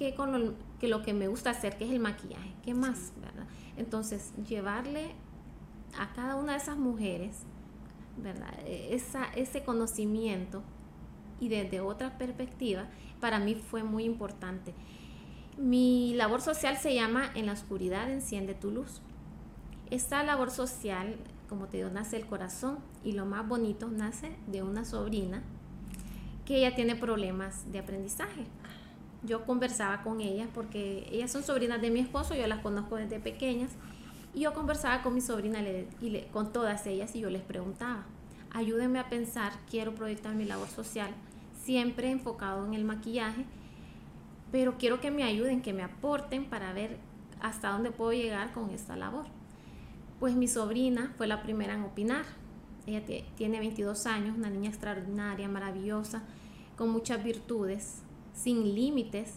que 0.00 0.14
con 0.14 0.32
lo 0.32 0.54
que, 0.80 0.88
lo 0.88 1.02
que 1.02 1.12
me 1.12 1.28
gusta 1.28 1.50
hacer, 1.50 1.76
que 1.76 1.84
es 1.84 1.90
el 1.90 2.00
maquillaje? 2.00 2.54
¿Qué 2.64 2.72
más, 2.72 3.12
verdad? 3.20 3.46
Entonces, 3.76 4.32
llevarle 4.48 5.12
a 5.98 6.14
cada 6.14 6.36
una 6.36 6.52
de 6.52 6.58
esas 6.58 6.78
mujeres, 6.78 7.42
¿verdad? 8.16 8.48
E, 8.64 8.94
esa, 8.94 9.26
ese 9.36 9.62
conocimiento 9.62 10.62
y 11.38 11.50
desde 11.50 11.80
otra 11.80 12.16
perspectiva, 12.16 12.86
para 13.20 13.40
mí 13.40 13.54
fue 13.54 13.82
muy 13.82 14.04
importante. 14.04 14.72
Mi 15.58 16.14
labor 16.14 16.40
social 16.40 16.78
se 16.78 16.94
llama 16.94 17.30
En 17.34 17.44
la 17.44 17.52
oscuridad 17.52 18.10
enciende 18.10 18.54
tu 18.54 18.70
luz. 18.70 19.02
Esta 19.90 20.24
labor 20.24 20.50
social, 20.50 21.16
como 21.46 21.66
te 21.66 21.76
digo, 21.76 21.90
nace 21.90 22.16
del 22.16 22.26
corazón 22.26 22.78
y 23.04 23.12
lo 23.12 23.26
más 23.26 23.46
bonito 23.46 23.90
nace 23.90 24.34
de 24.46 24.62
una 24.62 24.86
sobrina 24.86 25.42
que 26.46 26.56
ella 26.56 26.74
tiene 26.74 26.96
problemas 26.96 27.70
de 27.70 27.80
aprendizaje. 27.80 28.46
Yo 29.22 29.44
conversaba 29.44 30.02
con 30.02 30.20
ellas 30.20 30.48
porque 30.54 31.06
ellas 31.10 31.30
son 31.30 31.42
sobrinas 31.42 31.80
de 31.80 31.90
mi 31.90 32.00
esposo, 32.00 32.34
yo 32.34 32.46
las 32.46 32.60
conozco 32.60 32.96
desde 32.96 33.20
pequeñas 33.20 33.72
y 34.34 34.40
yo 34.40 34.54
conversaba 34.54 35.02
con 35.02 35.14
mi 35.14 35.20
sobrina 35.20 35.60
y 36.00 36.24
con 36.32 36.52
todas 36.52 36.86
ellas 36.86 37.14
y 37.14 37.20
yo 37.20 37.30
les 37.30 37.42
preguntaba, 37.42 38.04
ayúdenme 38.50 38.98
a 38.98 39.08
pensar, 39.08 39.52
quiero 39.68 39.94
proyectar 39.94 40.34
mi 40.34 40.44
labor 40.44 40.68
social, 40.68 41.10
siempre 41.62 42.10
enfocado 42.10 42.66
en 42.66 42.74
el 42.74 42.84
maquillaje 42.84 43.44
pero 44.52 44.78
quiero 44.78 45.00
que 45.00 45.10
me 45.10 45.22
ayuden, 45.22 45.62
que 45.62 45.72
me 45.72 45.82
aporten 45.82 46.44
para 46.44 46.72
ver 46.72 46.98
hasta 47.40 47.70
dónde 47.70 47.90
puedo 47.90 48.12
llegar 48.12 48.52
con 48.52 48.70
esta 48.70 48.96
labor. 48.96 49.26
Pues 50.18 50.34
mi 50.34 50.48
sobrina 50.48 51.12
fue 51.16 51.26
la 51.26 51.42
primera 51.42 51.74
en 51.74 51.82
opinar. 51.82 52.24
Ella 52.86 53.02
tiene 53.36 53.60
22 53.60 54.06
años, 54.06 54.36
una 54.36 54.50
niña 54.50 54.70
extraordinaria, 54.70 55.48
maravillosa, 55.48 56.22
con 56.76 56.90
muchas 56.90 57.22
virtudes, 57.22 58.02
sin 58.34 58.74
límites. 58.74 59.34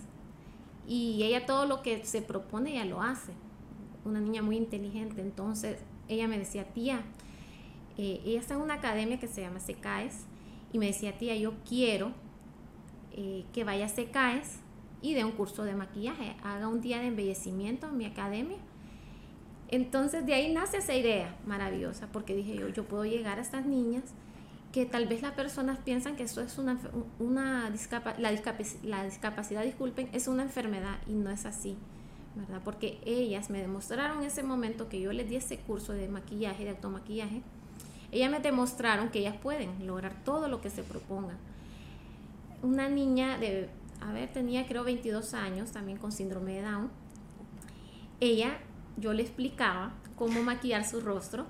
Y 0.88 1.24
ella 1.24 1.46
todo 1.46 1.66
lo 1.66 1.82
que 1.82 2.06
se 2.06 2.22
propone, 2.22 2.74
ella 2.74 2.86
lo 2.86 3.02
hace. 3.02 3.32
Una 4.06 4.20
niña 4.20 4.42
muy 4.42 4.58
inteligente. 4.58 5.22
Entonces 5.22 5.80
ella 6.08 6.28
me 6.28 6.38
decía, 6.38 6.66
tía, 6.74 7.04
Eh, 7.96 8.22
ella 8.26 8.40
está 8.40 8.56
en 8.56 8.62
una 8.62 8.74
academia 8.74 9.20
que 9.20 9.28
se 9.28 9.42
llama 9.42 9.60
SECAES 9.60 10.26
y 10.72 10.80
me 10.80 10.88
decía, 10.88 11.16
tía, 11.16 11.36
yo 11.36 11.54
quiero 11.64 12.12
eh, 13.12 13.46
que 13.54 13.64
vaya 13.64 13.86
a 13.86 13.88
SECAES 13.88 14.62
y 15.04 15.14
dé 15.14 15.24
un 15.24 15.34
curso 15.34 15.64
de 15.64 15.76
maquillaje, 15.76 16.36
haga 16.44 16.70
un 16.70 16.82
día 16.82 16.98
de 17.00 17.06
embellecimiento 17.10 17.88
en 17.90 17.98
mi 17.98 18.06
academia. 18.06 18.58
Entonces 19.68 20.26
de 20.26 20.34
ahí 20.34 20.52
nace 20.52 20.78
esa 20.78 20.96
idea 20.96 21.38
maravillosa, 21.46 22.08
porque 22.12 22.34
dije 22.34 22.56
yo, 22.56 22.68
yo 22.70 22.84
puedo 22.84 23.06
llegar 23.06 23.38
a 23.38 23.42
estas 23.44 23.64
niñas 23.68 24.06
que 24.74 24.88
tal 24.88 25.06
vez 25.06 25.22
las 25.22 25.34
personas 25.34 25.78
piensan 25.78 26.16
que 26.16 26.24
eso 26.24 26.42
es 26.42 26.58
una, 26.58 26.80
una 27.20 27.70
la, 28.18 28.32
la 28.84 29.04
discapacidad, 29.04 29.64
disculpen, 29.64 30.10
es 30.14 30.28
una 30.28 30.42
enfermedad 30.42 30.98
y 31.08 31.14
no 31.14 31.30
es 31.30 31.46
así, 31.46 31.78
¿verdad? 32.36 32.60
Porque 32.66 33.00
ellas 33.06 33.52
me 33.52 33.60
demostraron 33.60 34.22
en 34.22 34.24
ese 34.26 34.42
momento 34.42 34.90
que 34.90 35.00
yo 35.00 35.14
les 35.14 35.30
di 35.30 35.36
ese 35.36 35.60
curso 35.60 35.94
de 35.94 36.10
maquillaje, 36.10 36.64
de 36.64 36.72
automaquillaje, 36.72 37.44
ellas 38.12 38.32
me 38.32 38.40
demostraron 38.40 39.10
que 39.10 39.20
ellas 39.20 39.36
pueden 39.38 39.86
lograr 39.86 40.24
todo 40.24 40.48
lo 40.48 40.60
que 40.60 40.72
se 40.72 40.82
propongan. 40.82 41.38
Una 42.64 42.90
niña 42.90 43.38
de, 43.38 43.70
a 44.02 44.12
ver, 44.12 44.34
tenía 44.34 44.66
creo 44.68 44.84
22 44.84 45.36
años, 45.36 45.72
también 45.72 46.00
con 46.00 46.12
síndrome 46.12 46.54
de 46.54 46.64
Down. 46.64 46.90
Ella, 48.20 48.58
yo 48.98 49.14
le 49.14 49.22
explicaba 49.22 49.94
cómo 50.16 50.42
maquillar 50.42 50.84
su 50.84 51.00
rostro, 51.00 51.46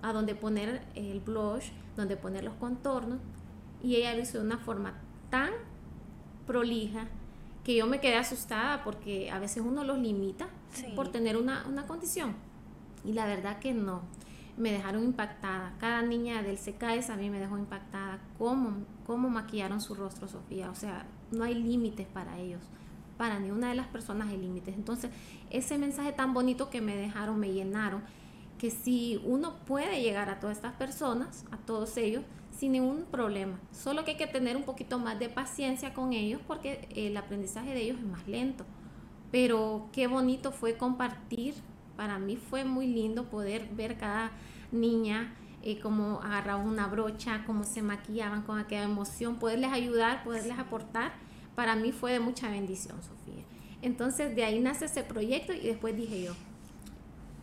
a 0.00 0.14
dónde 0.14 0.34
poner 0.34 0.82
el 0.94 1.20
blush, 1.20 1.70
donde 1.96 2.16
poner 2.16 2.44
los 2.44 2.54
contornos 2.54 3.18
y 3.82 3.96
ella 3.96 4.14
lo 4.14 4.22
hizo 4.22 4.38
de 4.38 4.44
una 4.44 4.58
forma 4.58 4.94
tan 5.30 5.50
prolija 6.46 7.06
que 7.64 7.74
yo 7.74 7.86
me 7.86 8.00
quedé 8.00 8.16
asustada 8.16 8.84
porque 8.84 9.30
a 9.30 9.38
veces 9.38 9.62
uno 9.66 9.82
los 9.82 9.98
limita 9.98 10.46
por 10.94 11.08
tener 11.08 11.36
una, 11.36 11.64
condición 11.86 12.34
y 13.04 13.12
la 13.12 13.26
verdad 13.26 13.58
que 13.58 13.72
no 13.74 14.02
me 14.56 14.72
dejaron 14.72 15.04
impactada. 15.04 15.74
Cada 15.78 16.02
niña 16.02 16.42
del 16.42 16.58
CKS 16.58 17.10
a 17.10 17.16
mí 17.16 17.28
me 17.28 17.40
dejó 17.40 17.58
impactada 17.58 18.20
cómo, 18.38 18.84
cómo 19.06 19.28
maquillaron 19.28 19.80
su 19.80 19.94
rostro, 19.94 20.28
Sofía. 20.28 20.70
O 20.70 20.74
sea, 20.74 21.06
no 21.30 21.44
hay 21.44 21.54
límites 21.54 22.06
para 22.06 22.38
ellos. 22.38 22.62
Para 23.18 23.38
ni 23.38 23.50
una 23.50 23.68
de 23.68 23.74
las 23.74 23.86
personas 23.86 24.28
hay 24.28 24.38
límites. 24.38 24.74
Entonces, 24.74 25.10
ese 25.50 25.76
mensaje 25.76 26.12
tan 26.12 26.32
bonito 26.32 26.70
que 26.70 26.80
me 26.80 26.96
dejaron, 26.96 27.38
me 27.38 27.52
llenaron 27.52 28.02
que 28.58 28.70
si 28.70 29.20
uno 29.24 29.56
puede 29.66 30.02
llegar 30.02 30.30
a 30.30 30.40
todas 30.40 30.56
estas 30.56 30.74
personas, 30.74 31.44
a 31.50 31.56
todos 31.56 31.96
ellos, 31.96 32.24
sin 32.50 32.72
ningún 32.72 33.04
problema. 33.04 33.60
Solo 33.70 34.04
que 34.04 34.12
hay 34.12 34.16
que 34.16 34.26
tener 34.26 34.56
un 34.56 34.62
poquito 34.62 34.98
más 34.98 35.18
de 35.18 35.28
paciencia 35.28 35.92
con 35.92 36.12
ellos 36.12 36.40
porque 36.46 36.88
el 36.94 37.16
aprendizaje 37.16 37.74
de 37.74 37.82
ellos 37.82 37.98
es 37.98 38.06
más 38.06 38.26
lento. 38.26 38.64
Pero 39.30 39.88
qué 39.92 40.06
bonito 40.06 40.52
fue 40.52 40.76
compartir. 40.76 41.54
Para 41.96 42.18
mí 42.18 42.36
fue 42.36 42.64
muy 42.64 42.86
lindo 42.86 43.24
poder 43.24 43.68
ver 43.72 43.98
cada 43.98 44.30
niña 44.72 45.34
eh, 45.62 45.80
cómo 45.80 46.20
agarraban 46.22 46.68
una 46.68 46.86
brocha, 46.86 47.42
cómo 47.44 47.64
se 47.64 47.82
maquillaban 47.82 48.42
con 48.42 48.58
aquella 48.58 48.84
emoción, 48.84 49.36
poderles 49.40 49.72
ayudar, 49.72 50.22
poderles 50.22 50.58
aportar. 50.58 51.12
Para 51.56 51.74
mí 51.74 51.90
fue 51.90 52.12
de 52.12 52.20
mucha 52.20 52.48
bendición, 52.48 53.02
Sofía. 53.02 53.42
Entonces 53.82 54.36
de 54.36 54.44
ahí 54.44 54.60
nace 54.60 54.84
ese 54.84 55.02
proyecto 55.02 55.52
y 55.52 55.60
después 55.60 55.96
dije 55.96 56.22
yo, 56.22 56.34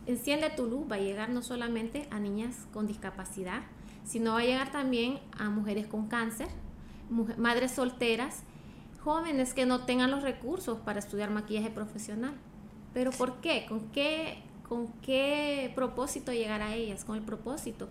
Enciende 0.06 0.50
tu 0.50 0.66
luz 0.66 0.90
va 0.90 0.96
a 0.96 1.00
llegar 1.00 1.30
no 1.30 1.42
solamente 1.42 2.06
a 2.10 2.18
niñas 2.18 2.66
con 2.72 2.86
discapacidad, 2.86 3.62
sino 4.04 4.34
va 4.34 4.40
a 4.40 4.44
llegar 4.44 4.70
también 4.70 5.18
a 5.38 5.48
mujeres 5.48 5.86
con 5.86 6.08
cáncer, 6.08 6.48
madres 7.38 7.72
solteras, 7.72 8.42
jóvenes 9.02 9.54
que 9.54 9.66
no 9.66 9.84
tengan 9.84 10.10
los 10.10 10.22
recursos 10.22 10.78
para 10.78 10.98
estudiar 10.98 11.30
maquillaje 11.30 11.70
profesional. 11.70 12.34
¿Pero 12.92 13.10
por 13.12 13.40
qué? 13.40 13.66
¿Con 13.66 13.88
qué, 13.90 14.42
con 14.68 14.88
qué 15.02 15.72
propósito 15.74 16.32
llegar 16.32 16.60
a 16.60 16.74
ellas? 16.74 17.04
Con 17.04 17.16
el 17.16 17.22
propósito, 17.22 17.88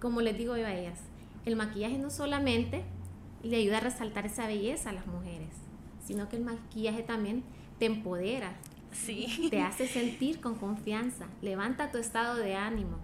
como 0.00 0.20
les 0.20 0.38
digo 0.38 0.56
yo 0.56 0.66
a 0.66 0.74
ellas, 0.74 1.00
el 1.44 1.56
maquillaje 1.56 1.98
no 1.98 2.10
solamente 2.10 2.84
le 3.42 3.56
ayuda 3.56 3.78
a 3.78 3.80
resaltar 3.80 4.26
esa 4.26 4.46
belleza 4.46 4.90
a 4.90 4.92
las 4.92 5.06
mujeres, 5.06 5.50
sino 6.04 6.28
que 6.28 6.36
el 6.36 6.44
maquillaje 6.44 7.02
también 7.02 7.42
te 7.78 7.86
empodera, 7.86 8.56
Sí. 8.92 9.48
Te 9.50 9.62
hace 9.62 9.86
sentir 9.86 10.40
con 10.40 10.54
confianza, 10.54 11.26
levanta 11.42 11.90
tu 11.90 11.98
estado 11.98 12.36
de 12.36 12.56
ánimo. 12.56 12.98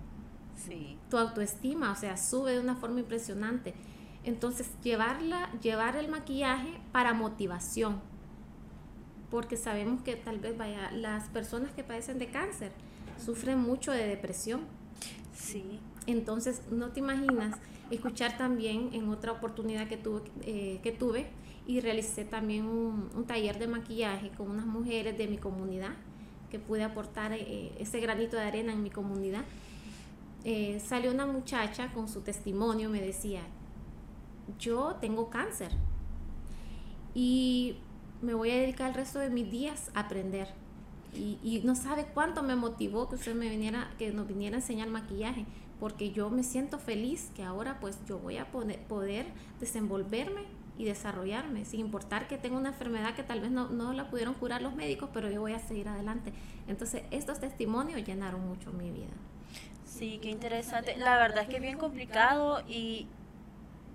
Sí. 0.57 0.99
Tu 1.11 1.19
autoestima, 1.19 1.93
o 1.93 1.97
sea, 1.97 2.17
sube 2.17 2.53
de 2.53 2.61
una 2.61 2.77
forma 2.77 3.01
impresionante. 3.01 3.75
Entonces, 4.25 4.71
llevarla, 4.83 5.51
llevar 5.63 5.97
el 5.97 6.09
maquillaje 6.09 6.81
para 6.93 7.15
motivación. 7.15 8.01
Porque 9.31 9.57
sabemos 9.57 10.03
que 10.03 10.17
tal 10.17 10.39
vez 10.39 10.57
vaya, 10.57 10.91
las 10.93 11.29
personas 11.29 11.73
que 11.73 11.85
padecen 11.85 12.19
de 12.19 12.29
cáncer 12.29 12.73
sufren 13.25 13.59
mucho 13.59 13.93
de 13.93 14.07
depresión. 14.07 14.63
Sí. 15.35 15.81
Entonces, 16.07 16.63
no 16.71 16.91
te 16.91 17.01
imaginas 17.01 17.57
escuchar 17.91 18.37
también 18.37 18.91
en 18.93 19.09
otra 19.09 19.33
oportunidad 19.33 19.89
que 19.89 19.97
tuve, 19.97 20.23
eh, 20.43 20.81
que 20.83 20.93
tuve 20.93 21.27
y 21.67 21.81
realicé 21.81 22.25
también 22.25 22.67
un, 22.67 23.25
taller 23.27 23.59
de 23.59 23.67
maquillaje 23.67 24.31
con 24.31 24.51
unas 24.51 24.67
mujeres 24.67 25.19
de 25.19 25.27
mi 25.27 25.37
comunidad 25.37 25.95
que 26.51 26.61
pude 26.61 26.85
aportar 26.85 27.33
eh, 27.33 27.73
ese 27.79 27.99
granito 27.99 28.37
de 28.37 28.43
arena 28.43 28.73
en 28.73 28.83
mi 28.83 28.91
comunidad. 28.91 29.43
Eh, 30.45 30.81
salió 30.85 31.11
una 31.11 31.27
muchacha 31.27 31.93
con 31.93 32.09
su 32.09 32.21
testimonio, 32.21 32.89
me 32.89 33.01
decía, 33.01 33.43
yo 34.61 34.97
tengo 35.01 35.29
cáncer 35.29 35.73
y 37.15 37.77
me 38.23 38.33
voy 38.33 38.53
a 38.53 38.55
dedicar 38.55 38.91
el 38.91 38.95
resto 38.95 39.19
de 39.19 39.29
mis 39.29 39.51
días 39.51 39.91
a 39.95 40.01
aprender. 40.01 40.49
Y, 41.15 41.39
y, 41.43 41.63
no 41.65 41.75
sabe 41.75 42.07
cuánto 42.13 42.43
me 42.43 42.55
motivó 42.55 43.09
que 43.09 43.17
usted 43.17 43.35
me 43.35 43.49
viniera, 43.49 43.91
que 43.99 44.13
nos 44.13 44.29
viniera 44.29 44.57
a 44.57 44.61
enseñar 44.61 44.89
maquillaje, 44.89 45.47
porque 45.81 46.13
yo 46.13 46.31
me 46.31 46.45
siento 46.45 46.79
feliz 46.79 47.31
que 47.35 47.43
ahora 47.43 47.81
pues 47.81 47.99
yo 48.07 48.19
voy 48.19 48.37
a 48.37 48.47
poder 48.53 49.27
desenvolverme 49.59 50.43
y 50.79 50.85
desarrollarme, 50.85 51.65
sin 51.65 51.81
importar 51.81 52.29
que 52.29 52.39
tenga 52.39 52.57
una 52.57 52.69
enfermedad 52.69 53.15
que 53.15 53.23
tal 53.23 53.41
vez 53.41 53.51
no, 53.51 53.69
no, 53.69 53.93
la 53.93 54.09
pudieron 54.11 54.35
curar 54.35 54.63
los 54.63 54.75
médicos, 54.75 55.09
pero 55.13 55.31
yo 55.31 55.41
voy 55.41 55.53
a 55.53 55.59
seguir 55.59 55.89
adelante. 55.89 56.33
Entonces, 56.69 57.03
estos 57.11 57.41
testimonios 57.41 58.05
llenaron 58.05 58.47
mucho 58.47 58.73
mi 58.73 58.91
vida. 58.91 59.15
Sí, 59.85 60.19
qué 60.21 60.29
interesante. 60.29 60.97
La 60.97 61.17
verdad 61.17 61.45
es 61.45 61.49
que 61.49 61.57
es 61.57 61.63
bien 61.63 61.79
complicado 61.79 62.63
y, 62.69 63.07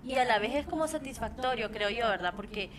y 0.04 0.14
a 0.14 0.24
la 0.24 0.38
vez 0.38 0.54
es 0.54 0.66
como 0.66 0.88
satisfactorio, 0.88 1.70
creo 1.70 1.90
yo, 1.90 2.08
¿verdad? 2.08 2.34
Porque 2.34 2.70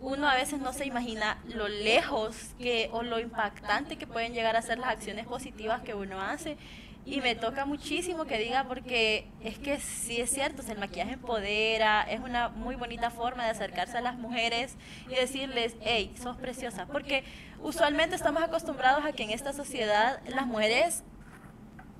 uno 0.00 0.28
a 0.28 0.34
veces 0.34 0.60
no 0.60 0.72
se 0.72 0.86
imagina 0.86 1.42
lo 1.46 1.68
lejos 1.68 2.54
que 2.58 2.88
o 2.92 3.02
lo 3.02 3.18
impactante 3.20 3.96
que 3.96 4.06
pueden 4.06 4.32
llegar 4.32 4.56
a 4.56 4.62
ser 4.62 4.78
las 4.78 4.90
acciones 4.90 5.26
positivas 5.26 5.82
que 5.82 5.94
uno 5.94 6.20
hace 6.20 6.56
y 7.04 7.20
me 7.20 7.34
toca 7.34 7.64
muchísimo 7.64 8.26
que 8.26 8.38
diga 8.38 8.64
porque 8.64 9.30
es 9.40 9.58
que 9.58 9.78
sí 9.80 10.20
es 10.20 10.30
cierto, 10.30 10.62
el 10.70 10.78
maquillaje 10.78 11.14
empodera, 11.14 12.02
es 12.02 12.20
una 12.20 12.50
muy 12.50 12.76
bonita 12.76 13.10
forma 13.10 13.44
de 13.44 13.50
acercarse 13.50 13.96
a 13.96 14.00
las 14.00 14.16
mujeres 14.16 14.76
y 15.08 15.14
decirles, 15.14 15.76
hey, 15.80 16.14
sos 16.20 16.36
preciosa, 16.36 16.86
porque 16.86 17.24
usualmente 17.62 18.14
estamos 18.14 18.42
acostumbrados 18.42 19.04
a 19.04 19.12
que 19.12 19.22
en 19.22 19.30
esta 19.30 19.52
sociedad 19.52 20.20
las 20.28 20.46
mujeres 20.46 21.02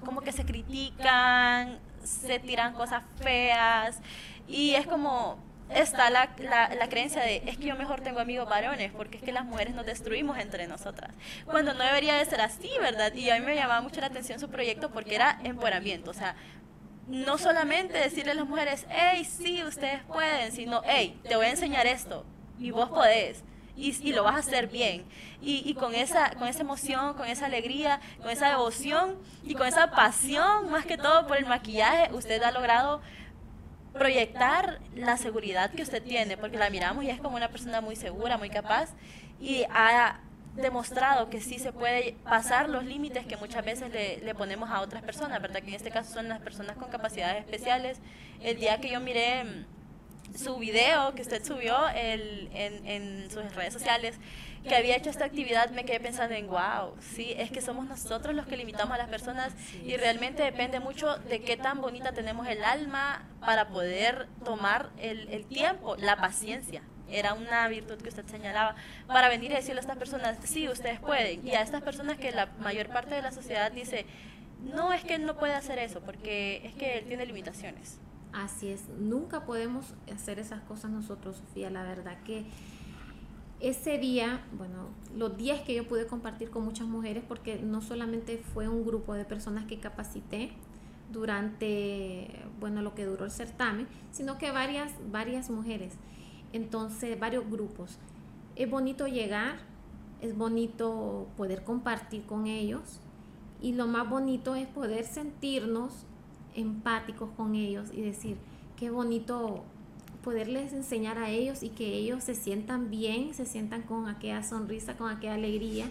como 0.05 0.21
que 0.21 0.33
se 0.33 0.45
critican, 0.45 1.79
se 2.05 2.39
tiran 2.39 2.75
cosas 2.75 3.03
feas 3.21 4.01
y 4.47 4.75
es 4.75 4.87
como 4.87 5.39
está 5.75 6.11
la, 6.11 6.31
la, 6.39 6.89
creencia 6.89 7.23
de 7.23 7.43
es 7.47 7.59
que 7.59 7.67
yo 7.67 7.77
mejor 7.77 8.01
tengo 8.01 8.21
amigos 8.21 8.49
varones 8.49 8.93
porque 8.93 9.19
es 9.19 9.23
que 9.23 9.33
las 9.33 9.45
mujeres 9.45 9.75
nos 9.75 9.85
destruimos 9.85 10.39
entre 10.39 10.67
nosotras 10.67 11.11
cuando 11.45 11.75
no 11.75 11.85
debería 11.85 12.17
de 12.17 12.25
ser 12.25 12.41
así 12.41 12.71
verdad 12.81 13.13
y 13.15 13.29
a 13.31 13.39
mí 13.39 13.45
me 13.45 13.55
llamaba 13.55 13.81
mucho 13.81 14.01
la 14.01 14.07
atención 14.07 14.41
su 14.41 14.49
proyecto 14.49 14.91
porque 14.91 15.15
era 15.15 15.39
empoderamiento 15.45 16.11
o 16.11 16.15
sea 16.15 16.37
no 17.07 17.39
solamente 17.39 17.99
decirle 17.99 18.33
a 18.33 18.35
las 18.35 18.47
mujeres 18.47 18.87
hey 18.89 19.25
sí 19.25 19.63
ustedes 19.63 20.03
pueden 20.05 20.53
sino 20.53 20.83
hey 20.87 21.21
te 21.29 21.37
voy 21.37 21.47
a 21.47 21.51
enseñar 21.51 21.87
esto 21.87 22.25
y 22.59 22.71
vos 22.71 22.89
podés 22.89 23.45
y, 23.79 23.97
y, 24.09 24.13
lo 24.13 24.25
vas 24.25 24.35
a 24.35 24.39
hacer 24.39 24.67
bien. 24.67 25.05
Y, 25.41 25.63
y, 25.65 25.75
con, 25.75 25.95
esa, 25.95 26.31
con 26.31 26.49
esa 26.49 26.63
emoción, 26.63 27.15
con 27.15 27.29
esa 27.29 27.47
alegría, 27.47 28.01
con 28.21 28.31
esa 28.31 28.49
devoción 28.49 29.17
y 29.45 29.55
con 29.55 29.69
esa 29.69 29.93
pasión, 29.93 30.69
más 30.71 30.85
que 30.85 30.99
todo 30.99 31.29
por 31.29 31.37
el 31.37 31.47
maquillaje, 31.47 32.13
usted 32.13 32.43
ha 32.43 32.51
logrado 32.51 33.01
proyectar 33.93 34.81
la 34.95 35.17
seguridad 35.17 35.71
que 35.71 35.83
usted 35.83 36.03
tiene, 36.03 36.37
porque 36.37 36.59
la 36.59 36.71
miramos 36.71 37.05
y 37.05 37.11
es 37.11 37.21
como 37.21 37.37
una 37.37 37.49
persona 37.49 37.81
muy 37.81 37.97
segura, 37.97 38.37
muy 38.39 38.51
capaz 38.51 38.91
y 39.41 39.65
ha 39.71 40.21
demostrado 40.57 41.31
que 41.31 41.41
sí 41.41 41.59
se 41.59 41.73
puede 41.73 42.17
pasar 42.25 42.69
los 42.69 42.85
límites 42.85 43.27
que 43.27 43.37
muchas 43.37 43.65
veces 43.65 43.93
le, 43.93 44.35
ponemos 44.35 44.71
a 44.71 44.81
otras 44.81 45.03
personas, 45.03 45.41
¿verdad? 45.41 45.61
Que 45.61 45.69
en 45.69 45.75
este 45.75 45.91
caso 45.91 46.13
son 46.13 46.29
las 46.29 46.41
personas 46.41 46.77
con 46.77 46.91
capacidades 46.91 47.45
especiales. 47.45 47.99
El 48.43 48.59
día 48.59 48.81
que 48.81 48.91
yo 48.91 49.01
miré 49.01 49.45
su 50.37 50.57
video 50.59 51.15
que 51.15 51.23
usted 51.23 51.45
subió 51.45 51.77
en, 51.95 52.49
en 52.87 53.31
sus 53.31 53.55
redes 53.55 53.73
sociales, 53.73 54.17
que 54.69 54.75
había 54.75 54.97
hecho 54.97 55.11
esta 55.11 55.25
actividad, 55.25 55.71
me 55.71 55.85
quedé 55.85 56.01
pensando 56.01 56.35
en, 56.35 56.47
wow, 56.49 56.95
sí, 57.01 57.35
es 57.37 57.51
que 57.51 57.61
somos 57.61 57.87
nosotros 57.87 58.35
los 58.35 58.47
que 58.47 58.57
limitamos 58.57 58.95
a 58.95 58.99
las 58.99 59.09
personas 59.09 59.53
y 59.85 59.97
realmente 59.97 60.43
depende 60.43 60.81
mucho 60.81 61.17
de 61.19 61.41
qué 61.41 61.57
tan 61.57 61.81
bonita 61.81 62.13
tenemos 62.13 62.47
el 62.49 62.63
alma 62.65 63.27
para 63.41 63.69
poder 63.69 64.29
tomar 64.45 64.91
el, 64.99 65.29
el 65.31 65.47
tiempo, 65.47 65.97
la 65.97 66.17
paciencia. 66.17 66.83
Era 67.11 67.33
una 67.33 67.67
virtud 67.69 67.97
que 68.03 68.11
usted 68.11 68.27
señalaba 68.27 68.75
para 69.07 69.29
venir 69.29 69.51
y 69.51 69.55
decirle 69.55 69.79
a 69.79 69.81
estas 69.81 69.97
personas, 69.97 70.37
sí, 70.45 70.69
ustedes 70.69 71.01
pueden. 71.01 71.47
Y 71.47 71.53
a 71.53 71.63
estas 71.63 71.83
personas 71.83 72.19
que 72.19 72.33
la 72.33 72.47
mayor 72.61 72.89
parte 72.89 73.15
de 73.15 73.23
la 73.23 73.33
sociedad 73.33 73.73
dice, 73.73 74.05
no 74.61 74.93
es 74.93 75.05
que 75.05 75.15
él 75.15 75.25
no 75.25 75.39
puede 75.39 75.55
hacer 75.55 75.79
eso, 75.79 76.01
porque 76.01 76.61
es 76.65 76.75
que 76.75 76.99
él 76.99 77.07
tiene 77.07 77.25
limitaciones. 77.25 77.99
Así 78.33 78.69
es, 78.69 78.89
nunca 78.99 79.47
podemos 79.47 79.95
hacer 80.15 80.39
esas 80.39 80.61
cosas 80.63 80.91
nosotros, 80.91 81.37
Sofía. 81.37 81.71
La 81.71 81.83
verdad 81.83 82.23
que 82.25 82.47
ese 83.61 83.99
día, 83.99 84.45
bueno, 84.57 84.91
los 85.17 85.37
días 85.37 85.61
que 85.63 85.75
yo 85.75 85.89
pude 85.89 86.07
compartir 86.07 86.51
con 86.51 86.65
muchas 86.65 86.87
mujeres, 86.87 87.25
porque 87.27 87.59
no 87.59 87.81
solamente 87.81 88.39
fue 88.39 88.69
un 88.69 88.85
grupo 88.85 89.15
de 89.15 89.25
personas 89.25 89.65
que 89.65 89.81
capacité 89.81 90.53
durante, 91.11 92.45
bueno, 92.61 92.83
lo 92.83 92.95
que 92.95 93.07
duró 93.07 93.25
el 93.25 93.31
certamen, 93.31 93.89
sino 94.13 94.39
que 94.39 94.53
varias, 94.53 94.93
varias 95.11 95.51
mujeres, 95.51 95.95
entonces 96.53 97.19
varios 97.19 97.49
grupos. 97.51 97.99
Es 98.57 98.71
bonito 98.71 99.09
llegar, 99.09 99.57
es 100.21 100.37
bonito 100.37 101.29
poder 101.37 101.65
compartir 101.65 102.25
con 102.27 102.47
ellos 102.47 103.01
y 103.61 103.73
lo 103.73 103.87
más 103.87 104.09
bonito 104.09 104.55
es 104.55 104.67
poder 104.67 105.05
sentirnos 105.05 106.05
empáticos 106.59 107.31
con 107.37 107.55
ellos 107.55 107.91
y 107.93 108.03
decir, 108.03 108.37
qué 108.77 108.91
bonito 108.91 109.65
poderles 110.23 110.73
enseñar 110.73 111.19
a 111.19 111.31
ellos 111.31 111.63
y 111.63 111.71
que 111.71 111.95
ellos 111.95 112.25
se 112.25 112.35
sientan 112.35 112.91
bien, 112.91 113.35
se 113.35 113.47
sientan 113.47 113.83
con 113.83 114.09
aquella 114.09 114.43
sonrisa, 114.43 114.97
con 114.97 115.11
aquella 115.11 115.35
alegría, 115.35 115.91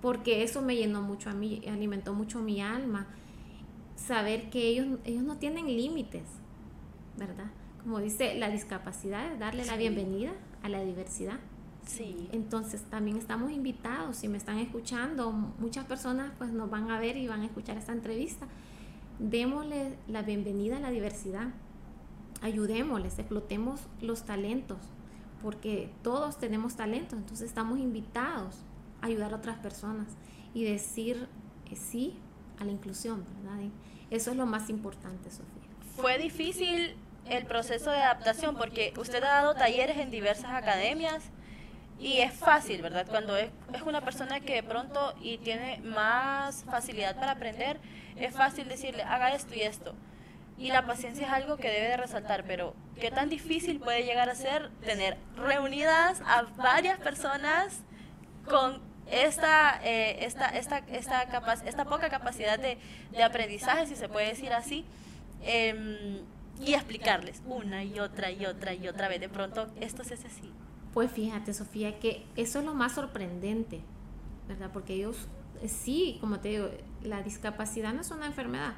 porque 0.00 0.42
eso 0.42 0.62
me 0.62 0.76
llenó 0.76 1.02
mucho 1.02 1.30
a 1.30 1.34
mí, 1.34 1.62
alimentó 1.68 2.14
mucho 2.14 2.40
mi 2.40 2.60
alma, 2.60 3.06
saber 3.96 4.50
que 4.50 4.68
ellos, 4.68 4.98
ellos 5.04 5.22
no 5.22 5.36
tienen 5.36 5.66
límites, 5.66 6.24
¿verdad? 7.16 7.50
Como 7.82 8.00
dice, 8.00 8.34
la 8.34 8.50
discapacidad 8.50 9.32
es 9.32 9.38
darle 9.38 9.64
la 9.64 9.76
bienvenida 9.76 10.32
a 10.62 10.68
la 10.68 10.82
diversidad. 10.82 11.38
Sí. 11.86 12.28
Entonces 12.32 12.82
también 12.82 13.16
estamos 13.16 13.50
invitados, 13.50 14.16
si 14.16 14.28
me 14.28 14.36
están 14.36 14.58
escuchando, 14.58 15.32
muchas 15.32 15.86
personas 15.86 16.32
pues 16.36 16.52
nos 16.52 16.68
van 16.68 16.90
a 16.90 16.98
ver 16.98 17.16
y 17.16 17.26
van 17.28 17.42
a 17.42 17.46
escuchar 17.46 17.76
esta 17.78 17.92
entrevista. 17.92 18.46
Démosle 19.18 19.96
la 20.06 20.22
bienvenida 20.22 20.76
a 20.76 20.80
la 20.80 20.90
diversidad 20.90 21.48
ayudémosles, 22.42 23.18
explotemos 23.18 23.80
los 24.00 24.24
talentos, 24.24 24.78
porque 25.42 25.90
todos 26.02 26.38
tenemos 26.38 26.76
talentos, 26.76 27.18
entonces 27.18 27.48
estamos 27.48 27.78
invitados 27.78 28.56
a 29.00 29.06
ayudar 29.06 29.32
a 29.32 29.36
otras 29.36 29.58
personas 29.58 30.06
y 30.54 30.64
decir 30.64 31.28
eh, 31.70 31.76
sí 31.76 32.16
a 32.58 32.64
la 32.64 32.72
inclusión, 32.72 33.24
¿verdad? 33.42 33.70
eso 34.10 34.30
es 34.30 34.36
lo 34.36 34.46
más 34.46 34.70
importante, 34.70 35.30
Sofía. 35.30 35.46
Fue 35.96 36.18
difícil 36.18 36.94
el 37.28 37.44
proceso 37.46 37.90
de 37.90 37.98
adaptación 37.98 38.56
porque 38.56 38.92
usted 38.98 39.22
ha 39.22 39.28
dado 39.28 39.54
talleres 39.54 39.98
en 39.98 40.10
diversas 40.10 40.52
academias 40.52 41.24
y 41.98 42.18
es 42.18 42.32
fácil, 42.32 42.82
¿verdad? 42.82 43.06
Cuando 43.08 43.36
es, 43.36 43.50
es, 43.72 43.82
una 43.82 44.00
persona 44.00 44.40
que 44.40 44.54
de 44.54 44.62
pronto 44.62 45.14
y 45.20 45.38
tiene 45.38 45.80
más 45.84 46.64
facilidad 46.64 47.16
para 47.16 47.32
aprender, 47.32 47.78
es 48.16 48.34
fácil 48.34 48.68
decirle, 48.68 49.02
haga 49.02 49.34
esto 49.34 49.54
y 49.54 49.62
esto 49.62 49.94
y 50.58 50.70
la 50.72 50.84
paciencia 50.86 51.26
es 51.26 51.32
algo 51.32 51.56
que 51.56 51.70
debe 51.70 51.88
de 51.88 51.96
resaltar, 51.96 52.44
pero 52.44 52.74
qué 53.00 53.10
tan 53.10 53.28
difícil 53.28 53.78
puede 53.78 54.02
llegar 54.02 54.28
a 54.28 54.34
ser 54.34 54.70
tener 54.84 55.16
reunidas 55.36 56.20
a 56.26 56.42
varias 56.56 56.98
personas 56.98 57.82
con 58.44 58.82
esta, 59.10 59.80
eh, 59.84 60.24
esta, 60.24 60.48
esta, 60.48 60.78
esta, 60.78 61.22
esta 61.64 61.84
poca 61.84 62.10
capacidad 62.10 62.58
de, 62.58 62.76
de, 63.12 63.22
aprendizaje, 63.22 63.86
si 63.86 63.94
se 63.94 64.08
puede 64.08 64.28
decir 64.28 64.52
así, 64.52 64.84
em, 65.42 66.24
y 66.60 66.74
explicarles 66.74 67.40
una 67.46 67.84
y 67.84 68.00
otra 68.00 68.32
y 68.32 68.44
otra 68.44 68.74
y 68.74 68.88
otra 68.88 69.08
vez. 69.08 69.20
De 69.20 69.28
pronto, 69.28 69.68
esto 69.80 70.02
se 70.02 70.14
hace 70.14 70.26
así. 70.26 70.52
Pues 70.98 71.12
fíjate, 71.12 71.54
Sofía, 71.54 72.00
que 72.00 72.26
eso 72.34 72.58
es 72.58 72.64
lo 72.64 72.74
más 72.74 72.96
sorprendente, 72.96 73.82
¿verdad? 74.48 74.70
Porque 74.72 74.94
ellos, 74.94 75.28
sí, 75.64 76.18
como 76.20 76.40
te 76.40 76.48
digo, 76.48 76.70
la 77.04 77.22
discapacidad 77.22 77.94
no 77.94 78.00
es 78.00 78.10
una 78.10 78.26
enfermedad 78.26 78.74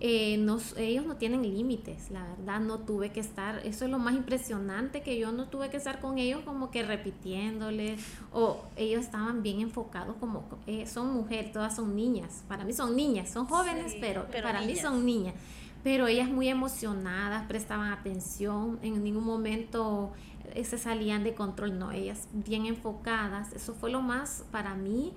eh, 0.00 0.34
ellos 0.76 1.06
no 1.06 1.16
tienen 1.16 1.42
límites, 1.42 2.10
la 2.10 2.22
verdad, 2.22 2.60
no 2.60 2.78
tuve 2.78 3.12
que 3.12 3.20
estar, 3.20 3.64
eso 3.66 3.84
es 3.84 3.90
lo 3.90 3.98
más 3.98 4.14
impresionante, 4.14 5.02
que 5.02 5.18
yo 5.18 5.32
no 5.32 5.48
tuve 5.48 5.70
que 5.70 5.78
estar 5.78 6.00
con 6.00 6.18
ellos 6.18 6.40
como 6.44 6.70
que 6.70 6.82
repitiéndoles, 6.82 8.00
o 8.32 8.62
ellos 8.76 9.04
estaban 9.04 9.42
bien 9.42 9.60
enfocados 9.60 10.16
como, 10.16 10.44
eh, 10.66 10.86
son 10.86 11.14
mujeres, 11.14 11.52
todas 11.52 11.76
son 11.76 11.96
niñas, 11.96 12.44
para 12.48 12.64
mí 12.64 12.72
son 12.72 12.94
niñas, 12.94 13.30
son 13.30 13.46
jóvenes, 13.46 13.96
pero, 14.00 14.26
para 14.42 14.62
mí 14.62 14.76
son 14.76 15.06
niñas, 15.06 15.34
pero 15.82 16.06
ellas 16.08 16.28
muy 16.28 16.48
emocionadas, 16.48 17.46
prestaban 17.46 17.90
atención, 17.92 18.78
en 18.82 19.02
ningún 19.02 19.24
momento 19.24 20.12
eh, 20.35 20.35
se 20.64 20.78
salían 20.78 21.24
de 21.24 21.34
control, 21.34 21.78
no, 21.78 21.92
ellas 21.92 22.28
bien 22.32 22.66
enfocadas, 22.66 23.52
eso 23.52 23.74
fue 23.74 23.90
lo 23.90 24.02
más 24.02 24.44
para 24.50 24.74
mí 24.74 25.14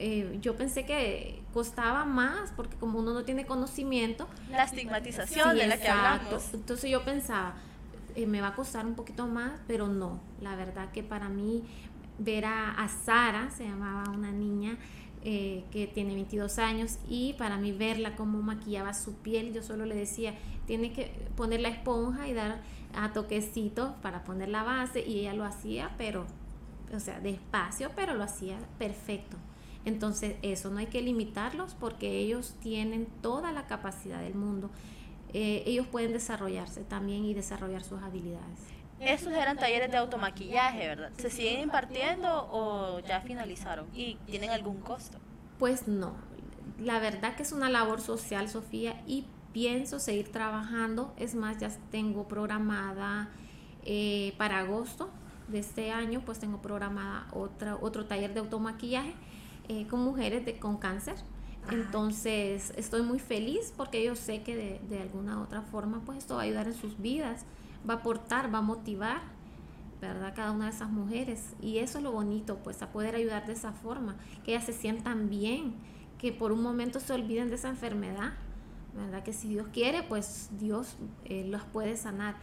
eh, 0.00 0.38
yo 0.40 0.56
pensé 0.56 0.86
que 0.86 1.42
costaba 1.52 2.04
más 2.04 2.52
porque 2.54 2.76
como 2.76 3.00
uno 3.00 3.12
no 3.12 3.24
tiene 3.24 3.46
conocimiento. 3.46 4.28
La 4.50 4.62
estigmatización 4.62 5.56
de 5.56 5.66
la 5.66 5.78
que 5.78 5.88
hablamos. 5.88 6.54
Entonces 6.54 6.88
yo 6.88 7.04
pensaba, 7.04 7.56
eh, 8.14 8.24
me 8.26 8.40
va 8.40 8.48
a 8.48 8.54
costar 8.54 8.86
un 8.86 8.94
poquito 8.94 9.26
más, 9.26 9.52
pero 9.66 9.88
no. 9.88 10.20
La 10.40 10.54
verdad 10.54 10.92
que 10.92 11.02
para 11.02 11.28
mí 11.28 11.64
ver 12.18 12.44
a, 12.46 12.88
Sara, 13.04 13.50
se 13.50 13.64
llamaba 13.64 14.10
una 14.10 14.30
niña 14.30 14.78
eh, 15.24 15.64
que 15.72 15.88
tiene 15.88 16.14
22 16.14 16.60
años, 16.60 16.98
y 17.08 17.32
para 17.34 17.56
mí 17.58 17.72
verla 17.72 18.14
cómo 18.14 18.40
maquillaba 18.40 18.94
su 18.94 19.16
piel, 19.16 19.52
yo 19.52 19.64
solo 19.64 19.84
le 19.84 19.96
decía, 19.96 20.34
tiene 20.66 20.92
que 20.92 21.12
poner 21.36 21.60
la 21.60 21.68
esponja 21.70 22.28
y 22.28 22.34
dar 22.34 22.60
a 22.94 23.12
toquecitos 23.12 23.94
para 24.02 24.24
poner 24.24 24.48
la 24.48 24.62
base, 24.62 25.04
y 25.06 25.20
ella 25.20 25.34
lo 25.34 25.44
hacía, 25.44 25.90
pero, 25.98 26.26
o 26.94 27.00
sea, 27.00 27.20
despacio, 27.20 27.90
pero 27.94 28.14
lo 28.14 28.24
hacía 28.24 28.58
perfecto. 28.78 29.36
Entonces 29.84 30.36
eso 30.42 30.70
no 30.70 30.78
hay 30.78 30.86
que 30.86 31.00
limitarlos 31.00 31.74
porque 31.74 32.18
ellos 32.18 32.54
tienen 32.60 33.06
toda 33.22 33.52
la 33.52 33.66
capacidad 33.66 34.20
del 34.20 34.34
mundo. 34.34 34.70
Eh, 35.32 35.62
ellos 35.66 35.86
pueden 35.86 36.12
desarrollarse 36.12 36.84
también 36.84 37.24
y 37.24 37.34
desarrollar 37.34 37.82
sus 37.82 38.02
habilidades. 38.02 38.60
Estos 39.00 39.32
eran 39.32 39.56
talleres 39.56 39.90
de 39.90 39.96
automaquillaje, 39.96 40.88
¿verdad? 40.88 41.12
¿Se 41.18 41.30
siguen 41.30 41.60
impartiendo 41.60 42.48
o 42.50 42.98
ya 43.00 43.20
finalizaron? 43.20 43.86
¿Y 43.94 44.16
tienen 44.26 44.50
algún 44.50 44.80
costo? 44.80 45.18
Pues 45.58 45.86
no. 45.86 46.14
La 46.80 46.98
verdad 46.98 47.36
que 47.36 47.44
es 47.44 47.52
una 47.52 47.68
labor 47.68 48.00
social, 48.00 48.48
Sofía, 48.48 49.00
y 49.06 49.26
pienso 49.58 49.98
seguir 49.98 50.30
trabajando. 50.30 51.12
Es 51.16 51.34
más, 51.34 51.58
ya 51.58 51.68
tengo 51.90 52.28
programada 52.28 53.28
eh, 53.84 54.32
para 54.38 54.60
agosto 54.60 55.10
de 55.48 55.58
este 55.58 55.90
año, 55.90 56.22
pues 56.24 56.38
tengo 56.38 56.62
programada 56.62 57.26
otra, 57.32 57.76
otro 57.80 58.04
taller 58.04 58.34
de 58.34 58.38
automaquillaje 58.38 59.14
eh, 59.68 59.88
con 59.88 60.04
mujeres 60.04 60.44
de, 60.44 60.60
con 60.60 60.76
cáncer. 60.76 61.16
Ah, 61.64 61.70
Entonces 61.72 62.72
estoy 62.76 63.02
muy 63.02 63.18
feliz 63.18 63.74
porque 63.76 64.04
yo 64.04 64.14
sé 64.14 64.42
que 64.44 64.54
de, 64.54 64.80
de, 64.88 65.02
alguna 65.02 65.42
otra 65.42 65.62
forma 65.62 66.02
pues 66.06 66.18
esto 66.18 66.36
va 66.36 66.42
a 66.42 66.44
ayudar 66.44 66.68
en 66.68 66.74
sus 66.74 66.96
vidas, 67.00 67.44
va 67.88 67.94
a 67.94 67.96
aportar, 67.96 68.54
va 68.54 68.58
a 68.58 68.62
motivar, 68.62 69.22
¿verdad? 70.00 70.34
Cada 70.36 70.52
una 70.52 70.66
de 70.66 70.70
esas 70.70 70.90
mujeres. 70.90 71.56
Y 71.60 71.78
eso 71.78 71.98
es 71.98 72.04
lo 72.04 72.12
bonito, 72.12 72.58
pues 72.62 72.80
a 72.82 72.92
poder 72.92 73.16
ayudar 73.16 73.44
de 73.48 73.54
esa 73.54 73.72
forma, 73.72 74.14
que 74.44 74.52
ellas 74.52 74.66
se 74.66 74.72
sientan 74.72 75.28
bien, 75.28 75.74
que 76.16 76.30
por 76.30 76.52
un 76.52 76.62
momento 76.62 77.00
se 77.00 77.12
olviden 77.12 77.48
de 77.48 77.56
esa 77.56 77.70
enfermedad, 77.70 78.34
¿verdad? 79.06 79.22
Que 79.22 79.32
si 79.32 79.48
Dios 79.48 79.68
quiere, 79.72 80.02
pues 80.02 80.50
Dios 80.58 80.96
eh, 81.24 81.44
los 81.46 81.62
puede 81.62 81.96
sanar. 81.96 82.36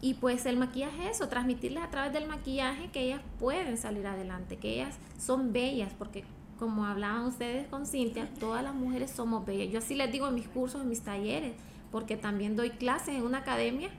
Y 0.00 0.14
pues 0.14 0.46
el 0.46 0.56
maquillaje 0.56 1.08
es 1.08 1.16
eso, 1.16 1.28
transmitirles 1.28 1.84
a 1.84 1.90
través 1.90 2.12
del 2.12 2.26
maquillaje 2.26 2.90
que 2.90 3.02
ellas 3.02 3.20
pueden 3.38 3.78
salir 3.78 4.06
adelante, 4.06 4.56
que 4.56 4.74
ellas 4.74 4.96
son 5.16 5.52
bellas, 5.52 5.92
porque 5.96 6.24
como 6.58 6.84
hablaban 6.86 7.24
ustedes 7.26 7.68
con 7.68 7.86
Cintia, 7.86 8.28
todas 8.40 8.64
las 8.64 8.74
mujeres 8.74 9.12
somos 9.12 9.46
bellas. 9.46 9.72
Yo 9.72 9.78
así 9.78 9.94
les 9.94 10.10
digo 10.10 10.26
en 10.26 10.34
mis 10.34 10.48
cursos, 10.48 10.80
en 10.82 10.88
mis 10.88 11.02
talleres, 11.02 11.54
porque 11.92 12.16
también 12.16 12.56
doy 12.56 12.70
clases 12.70 13.14
en 13.14 13.22
una 13.22 13.38
academia 13.38 13.90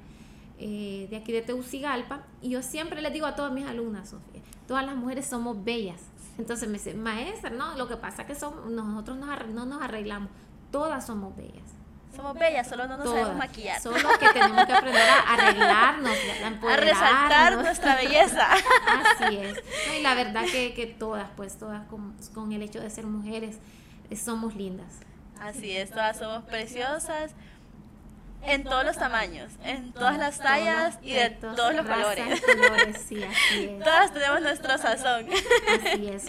eh, 0.59 1.07
de 1.09 1.15
aquí 1.15 1.31
de 1.31 1.41
Teucigalpa, 1.41 2.23
y 2.41 2.49
yo 2.49 2.61
siempre 2.61 3.01
les 3.01 3.13
digo 3.13 3.25
a 3.25 3.35
todas 3.35 3.53
mis 3.53 3.65
alumnas, 3.65 4.09
Sofía, 4.09 4.41
todas 4.67 4.85
las 4.85 4.95
mujeres 4.95 5.25
somos 5.25 5.63
bellas. 5.63 6.01
Entonces 6.37 6.67
me 6.67 6.75
dice, 6.75 6.93
maestra, 6.95 7.49
no, 7.49 7.77
lo 7.77 7.87
que 7.87 7.95
pasa 7.95 8.23
es 8.23 8.27
que 8.27 8.35
somos, 8.35 8.69
nosotros 8.69 9.17
no 9.17 9.65
nos 9.65 9.81
arreglamos, 9.81 10.29
todas 10.71 11.05
somos 11.05 11.35
bellas. 11.35 11.82
Somos 12.15 12.37
bellas, 12.37 12.67
solo 12.67 12.87
no 12.87 12.97
nos 12.97 13.09
sabemos 13.09 13.35
maquillar. 13.35 13.81
Solo 13.81 14.07
que 14.19 14.29
tenemos 14.29 14.65
que 14.65 14.73
aprender 14.73 15.09
a 15.09 15.33
arreglarnos, 15.33 16.17
a 16.61 16.75
resaltar 16.77 17.57
nuestra 17.57 17.95
belleza. 17.95 18.49
Así 19.21 19.37
es. 19.37 19.57
y 19.97 20.01
la 20.01 20.13
verdad 20.13 20.43
que, 20.51 20.73
que 20.73 20.85
todas, 20.85 21.27
pues 21.35 21.57
todas 21.57 21.85
con, 21.87 22.15
con, 22.33 22.51
el 22.51 22.61
hecho 22.61 22.79
de 22.79 22.89
ser 22.89 23.05
mujeres, 23.05 23.57
eh, 24.09 24.15
somos 24.15 24.55
lindas. 24.55 24.99
Así 25.39 25.75
es, 25.75 25.89
todas 25.89 26.17
somos 26.17 26.43
preciosas 26.43 27.31
en 28.45 28.63
todos 28.63 28.85
los 28.85 28.97
tamaños, 28.97 29.51
en 29.63 29.91
todas 29.93 30.17
las 30.17 30.37
tallas 30.37 30.99
y 31.01 31.13
de 31.13 31.31
todos 31.31 31.73
los 31.73 31.85
colores. 31.85 32.43
sí, 33.07 33.23
así 33.23 33.63
es. 33.71 33.83
Todas 33.83 34.13
tenemos 34.13 34.41
nuestro 34.41 34.77
sazón. 34.77 35.27
Así 35.67 36.07
es. 36.07 36.25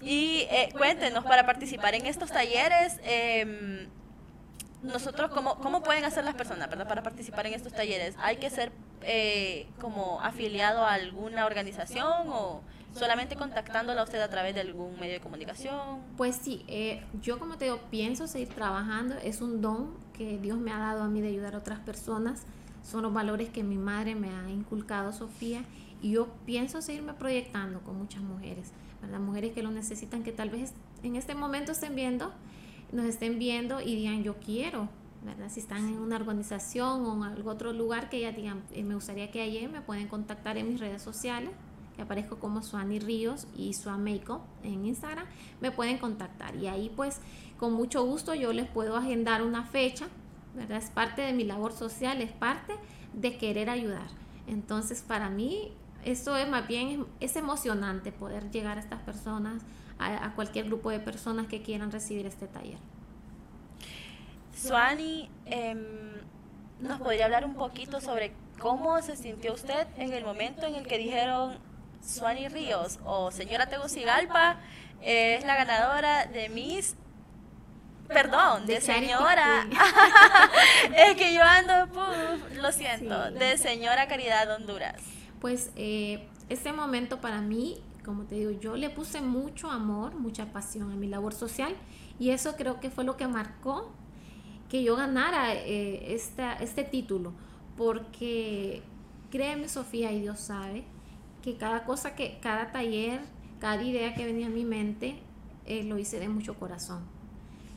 Y 0.00 0.46
eh, 0.50 0.68
cuéntenos, 0.76 1.24
para 1.24 1.46
participar 1.46 1.94
en 1.94 2.06
estos 2.06 2.30
talleres, 2.30 3.00
eh, 3.02 3.88
nosotros, 4.82 5.30
¿cómo, 5.32 5.56
¿cómo 5.56 5.82
pueden 5.82 6.04
hacer 6.04 6.24
las 6.24 6.34
personas 6.34 6.68
¿verdad? 6.70 6.86
para 6.86 7.02
participar 7.02 7.46
en 7.46 7.54
estos 7.54 7.72
talleres? 7.72 8.14
¿Hay 8.18 8.36
que 8.36 8.50
ser 8.50 8.72
eh, 9.02 9.66
como 9.80 10.20
afiliado 10.20 10.84
a 10.84 10.94
alguna 10.94 11.46
organización 11.46 12.28
o 12.28 12.62
solamente 12.94 13.36
contactándola 13.36 14.00
a 14.00 14.04
usted 14.04 14.20
a 14.20 14.28
través 14.28 14.54
de 14.54 14.60
algún 14.60 14.98
medio 14.98 15.14
de 15.14 15.20
comunicación? 15.20 16.00
Pues 16.16 16.36
sí, 16.36 16.64
eh, 16.68 17.02
yo 17.20 17.38
como 17.38 17.56
te 17.56 17.66
digo, 17.66 17.80
pienso 17.90 18.26
seguir 18.26 18.48
trabajando, 18.48 19.16
es 19.22 19.40
un 19.40 19.60
don 19.60 19.94
que 20.16 20.38
Dios 20.38 20.58
me 20.58 20.72
ha 20.72 20.78
dado 20.78 21.02
a 21.02 21.08
mí 21.08 21.20
de 21.20 21.28
ayudar 21.28 21.54
a 21.54 21.58
otras 21.58 21.80
personas, 21.80 22.44
son 22.82 23.02
los 23.02 23.12
valores 23.12 23.50
que 23.50 23.62
mi 23.62 23.76
madre 23.76 24.14
me 24.14 24.30
ha 24.30 24.50
inculcado, 24.50 25.12
Sofía, 25.12 25.62
y 26.00 26.12
yo 26.12 26.28
pienso 26.46 26.80
seguirme 26.80 27.14
proyectando 27.14 27.80
con 27.80 27.96
muchas 27.98 28.22
mujeres, 28.22 28.70
¿verdad? 29.02 29.18
Mujeres 29.18 29.52
que 29.52 29.62
lo 29.62 29.70
necesitan, 29.70 30.22
que 30.22 30.32
tal 30.32 30.50
vez 30.50 30.72
en 31.02 31.16
este 31.16 31.34
momento 31.34 31.72
estén 31.72 31.94
viendo, 31.94 32.32
nos 32.92 33.06
estén 33.06 33.38
viendo 33.38 33.80
y 33.80 33.94
digan, 33.94 34.22
yo 34.22 34.36
quiero, 34.36 34.88
¿verdad? 35.22 35.48
Si 35.50 35.60
están 35.60 35.88
en 35.88 35.98
una 35.98 36.16
organización 36.16 37.04
o 37.04 37.16
en 37.16 37.22
algún 37.32 37.52
otro 37.52 37.72
lugar 37.72 38.08
que 38.08 38.20
ya 38.20 38.32
digan, 38.32 38.62
eh, 38.72 38.82
me 38.82 38.94
gustaría 38.94 39.30
que 39.30 39.42
ayer 39.42 39.68
me 39.68 39.80
pueden 39.80 40.08
contactar 40.08 40.56
en 40.56 40.68
mis 40.68 40.80
redes 40.80 41.02
sociales, 41.02 41.50
que 41.96 42.02
aparezco 42.02 42.38
como 42.38 42.62
Suani 42.62 43.00
Ríos 43.00 43.46
y 43.56 43.74
Suameiko 43.74 44.40
en 44.62 44.86
Instagram, 44.86 45.26
me 45.60 45.70
pueden 45.70 45.98
contactar. 45.98 46.54
Y 46.56 46.68
ahí 46.68 46.92
pues 46.94 47.20
con 47.58 47.72
mucho 47.72 48.04
gusto 48.04 48.34
yo 48.34 48.52
les 48.52 48.68
puedo 48.68 48.96
agendar 48.96 49.42
una 49.42 49.64
fecha, 49.64 50.06
¿verdad? 50.54 50.78
Es 50.78 50.90
parte 50.90 51.22
de 51.22 51.32
mi 51.32 51.44
labor 51.44 51.72
social, 51.72 52.22
es 52.22 52.30
parte 52.30 52.74
de 53.12 53.36
querer 53.36 53.68
ayudar. 53.68 54.06
Entonces 54.46 55.02
para 55.02 55.28
mí 55.28 55.72
eso 56.04 56.36
es 56.36 56.48
más 56.48 56.66
bien, 56.68 57.06
es 57.20 57.36
emocionante 57.36 58.12
poder 58.12 58.50
llegar 58.50 58.78
a 58.78 58.80
estas 58.80 59.02
personas, 59.02 59.62
a, 59.98 60.32
cualquier 60.34 60.66
grupo 60.66 60.90
de 60.90 61.00
personas 61.00 61.46
que 61.46 61.62
quieran 61.62 61.90
recibir 61.90 62.26
este 62.26 62.46
taller. 62.46 62.78
Suani, 64.54 65.30
em, 65.46 66.14
¿nos 66.80 67.00
podría 67.00 67.24
hablar 67.24 67.44
un 67.44 67.54
poquito 67.54 68.00
sobre 68.00 68.32
cómo 68.58 69.00
se 69.02 69.16
sintió 69.16 69.54
usted 69.54 69.86
en 69.96 70.12
el 70.12 70.24
momento 70.24 70.66
en 70.66 70.74
el 70.74 70.86
que 70.86 70.98
dijeron 70.98 71.58
Suani 72.02 72.48
Ríos 72.48 72.98
o 73.04 73.30
señora 73.30 73.66
Tegucigalpa 73.66 74.58
es 75.00 75.44
la 75.44 75.56
ganadora 75.56 76.26
de 76.26 76.48
Miss 76.48 76.96
perdón, 78.08 78.66
de, 78.66 78.80
señora. 78.80 79.66
es 80.96 81.14
que 81.16 81.34
yo 81.34 81.42
ando, 81.42 82.34
lo 82.54 82.72
siento, 82.72 83.30
de 83.32 83.58
señora 83.58 84.08
Caridad 84.08 84.50
Honduras. 84.50 85.00
Pues 85.40 85.70
eh, 85.76 86.26
este 86.48 86.72
momento 86.72 87.20
para 87.20 87.40
mí, 87.40 87.82
como 88.08 88.24
te 88.24 88.36
digo, 88.36 88.52
yo 88.52 88.74
le 88.74 88.88
puse 88.88 89.20
mucho 89.20 89.70
amor, 89.70 90.14
mucha 90.14 90.50
pasión 90.50 90.90
a 90.90 90.96
mi 90.96 91.08
labor 91.08 91.34
social 91.34 91.76
y 92.18 92.30
eso 92.30 92.56
creo 92.56 92.80
que 92.80 92.88
fue 92.88 93.04
lo 93.04 93.18
que 93.18 93.28
marcó 93.28 93.92
que 94.70 94.82
yo 94.82 94.96
ganara 94.96 95.52
eh, 95.54 96.14
este 96.14 96.84
título, 96.84 97.34
porque 97.76 98.80
créeme 99.30 99.68
Sofía 99.68 100.10
y 100.12 100.22
Dios 100.22 100.40
sabe 100.40 100.84
que 101.42 101.58
cada 101.58 101.84
cosa 101.84 102.14
que, 102.14 102.38
cada 102.40 102.72
taller, 102.72 103.20
cada 103.60 103.82
idea 103.82 104.14
que 104.14 104.24
venía 104.24 104.46
a 104.46 104.50
mi 104.50 104.64
mente, 104.64 105.20
eh, 105.66 105.84
lo 105.84 105.98
hice 105.98 106.18
de 106.18 106.30
mucho 106.30 106.58
corazón. 106.58 107.02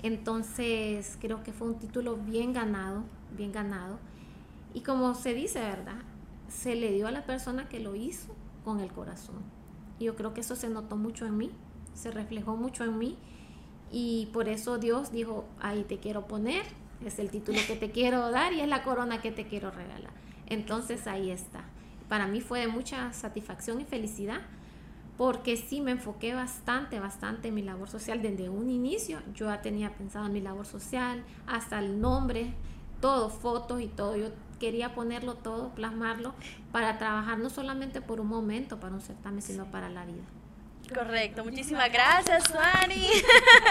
Entonces 0.01 1.17
creo 1.19 1.43
que 1.43 1.51
fue 1.51 1.67
un 1.67 1.77
título 1.77 2.15
bien 2.15 2.53
ganado, 2.53 3.03
bien 3.35 3.51
ganado. 3.51 3.99
Y 4.73 4.79
como 4.79 5.13
se 5.13 5.33
dice, 5.33 5.59
¿verdad? 5.59 6.03
Se 6.47 6.77
le 6.77 6.93
dio 6.93 7.09
a 7.09 7.11
la 7.11 7.25
persona 7.25 7.67
que 7.67 7.81
lo 7.81 7.95
hizo 7.97 8.33
con 8.63 8.79
el 8.79 8.93
corazón. 8.93 9.60
Y 10.01 10.05
yo 10.05 10.15
creo 10.15 10.33
que 10.33 10.41
eso 10.41 10.55
se 10.55 10.67
notó 10.69 10.97
mucho 10.97 11.25
en 11.25 11.37
mí, 11.37 11.51
se 11.93 12.11
reflejó 12.11 12.57
mucho 12.57 12.83
en 12.83 12.97
mí. 12.97 13.17
Y 13.91 14.29
por 14.33 14.49
eso 14.49 14.77
Dios 14.77 15.11
dijo, 15.11 15.45
ahí 15.59 15.83
te 15.83 15.99
quiero 15.99 16.27
poner, 16.27 16.63
es 17.05 17.19
el 17.19 17.29
título 17.29 17.59
que 17.67 17.75
te 17.75 17.91
quiero 17.91 18.31
dar 18.31 18.53
y 18.53 18.61
es 18.61 18.67
la 18.67 18.83
corona 18.83 19.21
que 19.21 19.31
te 19.31 19.47
quiero 19.47 19.71
regalar. 19.71 20.11
Entonces 20.47 21.07
ahí 21.07 21.29
está 21.29 21.63
para 22.11 22.27
mí 22.27 22.41
fue 22.41 22.59
de 22.59 22.67
mucha 22.67 23.13
satisfacción 23.13 23.79
y 23.79 23.85
felicidad 23.85 24.41
porque 25.17 25.55
sí 25.55 25.79
me 25.79 25.91
enfoqué 25.91 26.33
bastante, 26.33 26.99
bastante 26.99 27.47
en 27.47 27.55
mi 27.55 27.61
labor 27.61 27.87
social 27.87 28.21
desde 28.21 28.49
un 28.49 28.69
inicio. 28.69 29.21
Yo 29.33 29.45
ya 29.45 29.61
tenía 29.61 29.95
pensado 29.95 30.25
en 30.25 30.33
mi 30.33 30.41
labor 30.41 30.65
social, 30.65 31.23
hasta 31.47 31.79
el 31.79 32.01
nombre, 32.01 32.53
todo, 32.99 33.29
fotos 33.29 33.79
y 33.79 33.87
todo. 33.87 34.17
Quería 34.61 34.93
ponerlo 34.93 35.33
todo, 35.33 35.69
plasmarlo 35.69 36.35
para 36.71 36.99
trabajar 36.99 37.39
no 37.39 37.49
solamente 37.49 37.99
por 37.99 38.21
un 38.21 38.27
momento, 38.27 38.79
para 38.79 38.93
un 38.93 39.01
certamen, 39.01 39.41
sino 39.41 39.65
para 39.65 39.89
la 39.89 40.05
vida. 40.05 40.23
Correcto, 40.93 41.43
muchísimas 41.43 41.91
gracias, 41.91 42.43
Suani, 42.43 43.07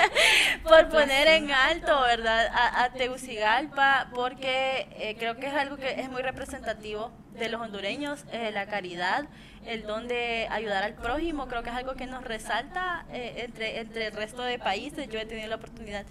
por 0.65 0.89
poner 0.89 1.29
en 1.29 1.51
alto, 1.53 2.01
¿verdad?, 2.01 2.51
a, 2.53 2.91
Tegucigalpa, 2.93 4.09
porque 4.15 4.89
eh, 4.99 5.17
creo 5.19 5.37
que 5.37 5.47
es 5.47 5.55
algo 5.55 5.77
que 5.77 6.01
es 6.01 6.11
muy 6.11 6.23
representativo 6.23 7.13
de 7.35 7.51
los 7.51 7.61
hondureños, 7.61 8.25
eh, 8.33 8.51
la 8.53 8.67
caridad, 8.67 9.27
el 9.67 9.83
don 9.83 10.09
de 10.09 10.49
ayudar 10.51 10.83
al 10.83 10.95
prójimo, 10.95 11.47
creo 11.47 11.63
que 11.63 11.71
es 11.71 11.77
algo 11.77 11.95
que 11.95 12.07
nos 12.07 12.25
resalta 12.25 13.05
eh, 13.13 13.45
entre, 13.45 13.79
entre 13.81 14.07
el 14.07 14.13
resto 14.13 14.43
de 14.43 14.59
países. 14.59 15.09
Yo 15.09 15.21
he 15.21 15.27
tenido 15.27 15.49
la 15.49 15.57
oportunidad 15.57 16.07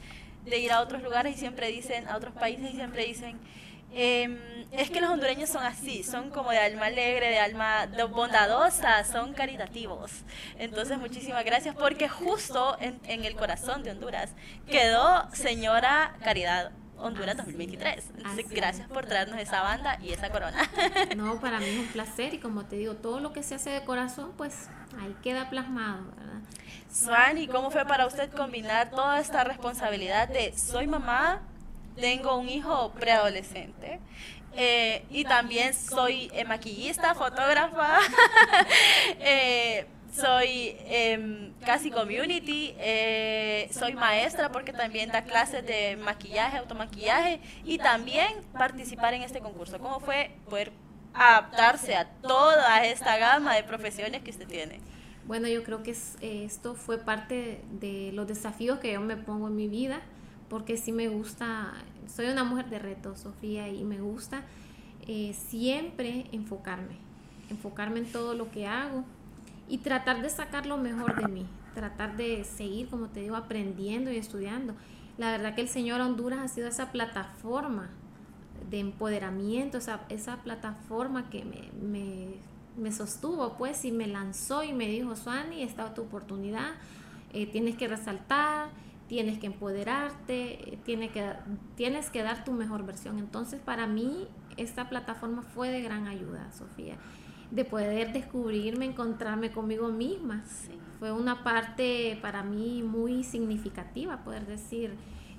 de 0.46 0.58
ir 0.60 0.72
a 0.72 0.82
otros 0.82 1.02
lugares 1.02 1.36
y 1.36 1.40
siempre 1.40 1.68
dicen, 1.68 2.08
a 2.08 2.16
otros 2.16 2.34
países 2.34 2.72
y 2.72 2.76
siempre 2.76 3.06
dicen, 3.06 3.40
Em, 3.92 4.38
es 4.72 4.92
que 4.92 5.02
los 5.02 5.10
hondureños 5.10 5.50
son 5.50 5.64
así, 5.64 6.04
son 6.04 6.30
como 6.30 6.52
de 6.52 6.60
alma 6.60 6.86
alegre, 6.86 7.30
de 7.30 7.40
alma 7.40 7.88
bondadosa, 8.12 9.04
son 9.04 9.34
caritativos. 9.34 10.12
Entonces, 10.58 10.98
muchísimas 10.98 11.44
gracias 11.44 11.76
porque 11.76 12.08
justo 12.08 12.78
en, 12.80 13.26
el 13.26 13.36
corazón 13.36 13.84
de 13.84 13.92
Honduras 13.92 14.32
quedó 14.68 15.28
Señora 15.34 16.16
Caridad 16.24 16.72
Honduras 16.98 17.38
2023. 17.38 18.12
Entonces, 18.18 18.50
gracias 18.50 18.88
por 18.90 19.06
traernos 19.06 19.40
esa 19.40 19.62
banda 19.62 19.98
y 20.04 20.12
esa 20.12 20.30
corona. 20.30 20.70
No, 21.16 21.40
para 21.40 21.60
mí 21.60 21.66
es 21.66 21.80
un 21.80 21.88
placer 21.88 22.34
y 22.34 22.40
como 22.40 22.66
te 22.66 22.76
digo, 22.76 22.96
todo 22.96 23.20
lo 23.20 23.34
que 23.34 23.42
se 23.42 23.56
hace 23.56 23.72
de 23.72 23.84
corazón, 23.84 24.34
pues 24.38 24.70
ahí 25.00 25.16
queda 25.24 25.50
plasmado, 25.50 26.06
¿verdad? 26.16 26.42
Suani, 26.92 27.48
¿cómo 27.48 27.72
fue 27.72 27.86
para 27.86 28.06
usted 28.06 28.32
combinar 28.32 28.92
toda 28.92 29.20
esta 29.20 29.44
responsabilidad 29.44 30.28
de 30.28 30.58
soy 30.58 30.88
mamá, 30.88 31.42
tengo 32.00 32.38
un 32.38 32.50
hijo 32.50 32.92
preadolescente. 32.94 34.00
Eh, 34.54 35.06
y 35.10 35.24
también 35.26 35.74
soy 35.74 36.32
eh, 36.34 36.44
maquillista, 36.44 37.14
fotógrafa, 37.14 38.00
eh, 39.20 39.86
soy 40.12 40.76
em, 40.88 41.54
casi 41.66 41.92
community, 41.92 42.76
soy 43.72 43.94
maestra 43.94 44.52
porque 44.52 44.74
también 44.74 45.12
da 45.12 45.24
clases 45.24 45.66
de 45.66 45.98
maquillaje, 45.98 46.58
automaquillaje 46.58 47.40
y 47.64 47.78
también 47.78 48.28
participar 48.54 49.14
en 49.14 49.22
este 49.22 49.40
concurso. 49.40 49.78
¿Cómo 49.80 50.00
fue 50.00 50.32
poder 50.50 50.72
adaptarse 51.14 51.96
a 51.96 52.06
toda 52.22 52.84
esta 52.86 53.18
gama 53.18 53.56
de 53.56 53.64
profesiones 53.64 54.24
que 54.24 54.32
usted 54.32 54.48
tiene? 54.48 54.80
Bueno, 55.26 55.48
yo 55.48 55.64
creo 55.64 55.84
que 55.84 55.96
esto 56.22 56.74
fue 56.74 56.98
parte 56.98 57.62
de 57.70 58.10
los 58.14 58.28
desafíos 58.28 58.80
que 58.80 58.94
yo 58.94 59.00
me 59.00 59.16
pongo 59.16 59.48
en 59.48 59.56
mi 59.56 59.68
vida 59.68 60.02
porque 60.50 60.78
sí 60.78 60.92
me 60.92 61.08
gusta, 61.08 61.74
soy 62.08 62.28
una 62.28 62.44
mujer 62.44 62.70
de 62.70 62.80
reto, 62.80 63.16
Sofía, 63.16 63.70
y 63.70 63.84
me 63.84 64.02
gusta 64.02 64.44
eh, 65.08 65.34
siempre 65.34 66.26
enfocarme, 66.32 66.98
enfocarme 67.50 68.00
en 68.00 68.12
todo 68.12 68.34
lo 68.34 68.52
que 68.52 68.68
hago 68.68 69.04
y 69.68 69.80
tratar 69.80 70.22
de 70.22 70.30
sacar 70.30 70.66
lo 70.66 70.78
mejor 70.78 71.16
de 71.22 71.28
mí, 71.28 71.46
tratar 71.76 72.18
de 72.18 72.44
seguir, 72.44 72.90
como 72.90 73.08
te 73.08 73.22
digo, 73.22 73.36
aprendiendo 73.36 74.12
y 74.12 74.18
estudiando. 74.18 74.74
La 75.18 75.32
verdad 75.32 75.54
que 75.54 75.62
el 75.62 75.70
Señor 75.70 76.02
Honduras 76.02 76.40
ha 76.40 76.48
sido 76.48 76.68
esa 76.68 76.92
plataforma 76.92 77.90
de 78.70 78.80
empoderamiento, 78.80 79.78
esa, 79.78 80.02
esa 80.10 80.38
plataforma 80.38 81.30
que 81.30 81.44
me, 81.44 81.70
me, 81.82 82.28
me, 82.78 82.92
sostuvo, 82.92 83.54
pues, 83.58 83.86
y 83.86 83.92
me 83.92 84.08
lanzó 84.08 84.64
y 84.64 84.74
me 84.74 84.88
dijo, 84.88 85.16
Suani, 85.16 85.64
esta 85.64 85.88
es 85.88 85.94
tu 85.94 86.04
oportunidad, 86.04 86.72
eh, 87.34 87.46
tienes 87.46 87.76
que 87.76 87.88
resaltar, 87.88 88.70
tienes 89.10 89.40
que 89.40 89.48
empoderarte, 89.48 90.80
tienes 90.86 91.12
que, 91.12 91.34
tienes 91.76 92.12
que 92.12 92.22
dar 92.22 92.46
tu 92.46 92.54
mejor 92.54 92.86
versión. 92.86 93.18
Entonces, 93.18 93.60
para 93.60 93.88
mí, 93.88 94.28
esta 94.56 94.88
plataforma 94.88 95.42
fue 95.42 95.72
de 95.72 95.82
gran 95.82 96.08
ayuda, 96.08 96.52
Sofía, 96.54 96.96
de 97.50 97.66
poder 97.66 98.14
descubrirme, 98.14 98.86
encontrarme 98.86 99.52
conmigo 99.52 99.90
misma. 99.90 100.44
Fue 101.00 101.12
una 101.12 101.44
parte 101.44 102.20
para 102.22 102.44
mí 102.44 102.84
muy 102.84 103.24
significativa, 103.24 104.24
poder 104.24 104.46
decir, 104.46 104.94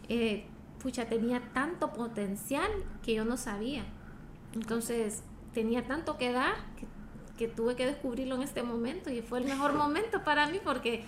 eh, 0.09 0.47
pucha, 0.83 1.09
tenía 1.09 1.41
tanto 1.53 1.93
potencial 1.93 2.71
que 3.03 3.15
yo 3.15 3.25
no 3.25 3.37
sabía. 3.37 3.85
Entonces, 4.53 5.23
tenía 5.55 5.87
tanto 5.87 6.19
que 6.19 6.33
dar 6.33 6.55
que, 6.77 6.87
que 7.39 7.47
tuve 7.47 7.77
que 7.77 7.87
descubrirlo 7.87 8.35
en 8.35 8.43
este 8.43 8.65
momento 8.65 9.11
y 9.11 9.23
fue 9.23 9.39
el 9.39 9.45
mejor 9.45 9.75
momento 9.85 10.25
para 10.25 10.49
mí 10.49 10.59
porque 10.65 11.05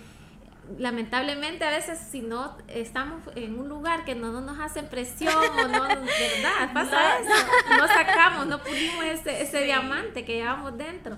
lamentablemente 0.78 1.64
a 1.64 1.70
veces 1.70 1.98
si 1.98 2.20
no 2.20 2.56
estamos 2.68 3.22
en 3.34 3.58
un 3.58 3.68
lugar 3.68 4.04
que 4.04 4.14
no, 4.14 4.40
nos 4.40 4.58
hacen 4.58 4.86
presión 4.86 5.34
o 5.34 5.68
no, 5.68 5.82
¿verdad? 5.82 6.72
Pasa 6.74 7.18
eso, 7.18 7.30
no 7.78 7.86
sacamos, 7.88 8.46
no 8.46 8.62
pulimos 8.62 9.04
ese, 9.04 9.42
ese 9.42 9.64
diamante 9.64 10.24
que 10.24 10.36
llevamos 10.36 10.76
dentro. 10.76 11.16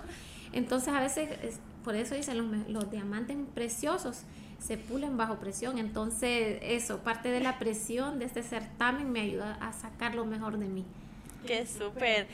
Entonces 0.52 0.94
a 0.94 1.00
veces, 1.00 1.28
por 1.84 1.94
eso 1.94 2.14
dicen 2.14 2.38
los, 2.38 2.68
los 2.68 2.90
diamantes 2.90 3.36
preciosos 3.54 4.22
se 4.58 4.78
pulen 4.78 5.16
bajo 5.16 5.36
presión. 5.36 5.78
Entonces 5.78 6.58
eso, 6.62 6.98
parte 6.98 7.28
de 7.28 7.40
la 7.40 7.58
presión 7.58 8.18
de 8.18 8.24
este 8.24 8.42
certamen 8.42 9.10
me 9.12 9.20
ayuda 9.20 9.58
a 9.60 9.72
sacar 9.72 10.14
lo 10.14 10.24
mejor 10.24 10.58
de 10.58 10.66
mí. 10.66 10.84
Qué 11.46 11.66
súper. 11.66 12.26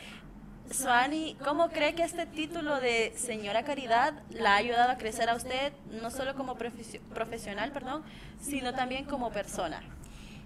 Suani, 0.71 1.37
¿cómo 1.45 1.71
cree 1.71 1.97
que 1.97 2.05
este 2.05 2.27
título 2.27 2.79
de 2.79 3.13
señora 3.17 3.65
Caridad 3.65 4.15
la 4.31 4.55
ha 4.55 4.57
ayudado 4.57 4.93
a 4.93 4.99
crecer 4.99 5.29
a 5.29 5.35
usted, 5.35 5.73
no 6.01 6.11
solo 6.11 6.37
como 6.37 6.57
profesional, 6.57 7.73
perdón, 7.73 8.03
sino 8.41 8.73
también 8.73 9.05
como 9.05 9.33
persona? 9.33 9.83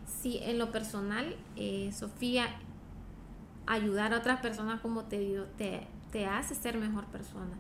Sí, 0.07 0.41
en 0.43 0.59
lo 0.59 0.73
personal, 0.73 1.37
eh, 1.57 1.93
Sofía, 1.93 2.47
ayudar 3.67 4.15
a 4.15 4.19
otras 4.19 4.41
personas, 4.41 4.81
como 4.81 5.05
te 5.05 5.19
digo, 5.19 5.45
te, 5.59 6.27
hace 6.27 6.55
ser 6.55 6.79
mejor 6.79 7.05
persona, 7.07 7.55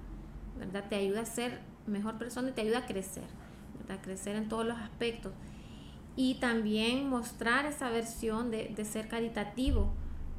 ¿verdad? 0.58 0.84
Te 0.88 0.96
ayuda 0.96 1.20
a 1.20 1.26
ser 1.26 1.60
mejor 1.86 2.16
persona 2.16 2.48
y 2.48 2.52
te 2.52 2.62
ayuda 2.62 2.78
a 2.78 2.86
crecer, 2.86 3.24
¿verdad? 3.78 4.02
Crecer 4.02 4.36
en 4.36 4.48
todos 4.48 4.64
los 4.64 4.78
aspectos. 4.78 5.32
Y 6.16 6.36
también 6.36 7.10
mostrar 7.10 7.66
esa 7.66 7.90
versión 7.90 8.50
de, 8.50 8.72
de 8.74 8.84
ser 8.86 9.08
caritativo, 9.08 9.92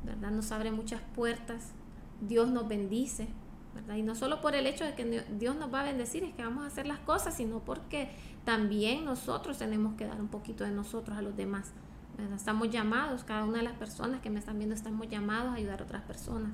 ¿verdad? 0.04 0.32
Nos 0.32 0.52
abre 0.52 0.72
muchas 0.72 1.02
puertas, 1.14 1.74
Dios 2.22 2.50
nos 2.50 2.68
bendice, 2.68 3.28
¿verdad? 3.74 3.96
Y 3.96 4.04
no 4.04 4.16
solo 4.16 4.42
por 4.42 4.56
el 4.56 4.68
hecho 4.68 4.86
de 4.86 4.96
que 4.96 5.26
Dios 5.38 5.56
nos 5.56 5.74
va 5.74 5.82
a 5.82 5.84
bendecir, 5.84 6.24
es 6.24 6.34
que 6.34 6.44
vamos 6.44 6.64
a 6.64 6.68
hacer 6.68 6.88
las 6.88 7.00
cosas, 7.00 7.36
sino 7.36 7.60
porque 7.60 8.10
también 8.44 9.06
nosotros 9.06 9.58
tenemos 9.58 9.96
que 9.96 10.06
dar 10.06 10.22
un 10.22 10.28
poquito 10.28 10.64
de 10.64 10.72
nosotros 10.72 11.18
a 11.18 11.22
los 11.22 11.36
demás. 11.36 11.72
Estamos 12.34 12.70
llamados, 12.70 13.24
cada 13.26 13.44
una 13.44 13.58
de 13.58 13.64
las 13.64 13.74
personas 13.74 14.22
que 14.22 14.30
me 14.30 14.40
están 14.40 14.58
viendo 14.58 14.74
estamos 14.74 15.10
llamados 15.10 15.52
a 15.52 15.56
ayudar 15.56 15.82
a 15.82 15.84
otras 15.84 16.04
personas. 16.04 16.52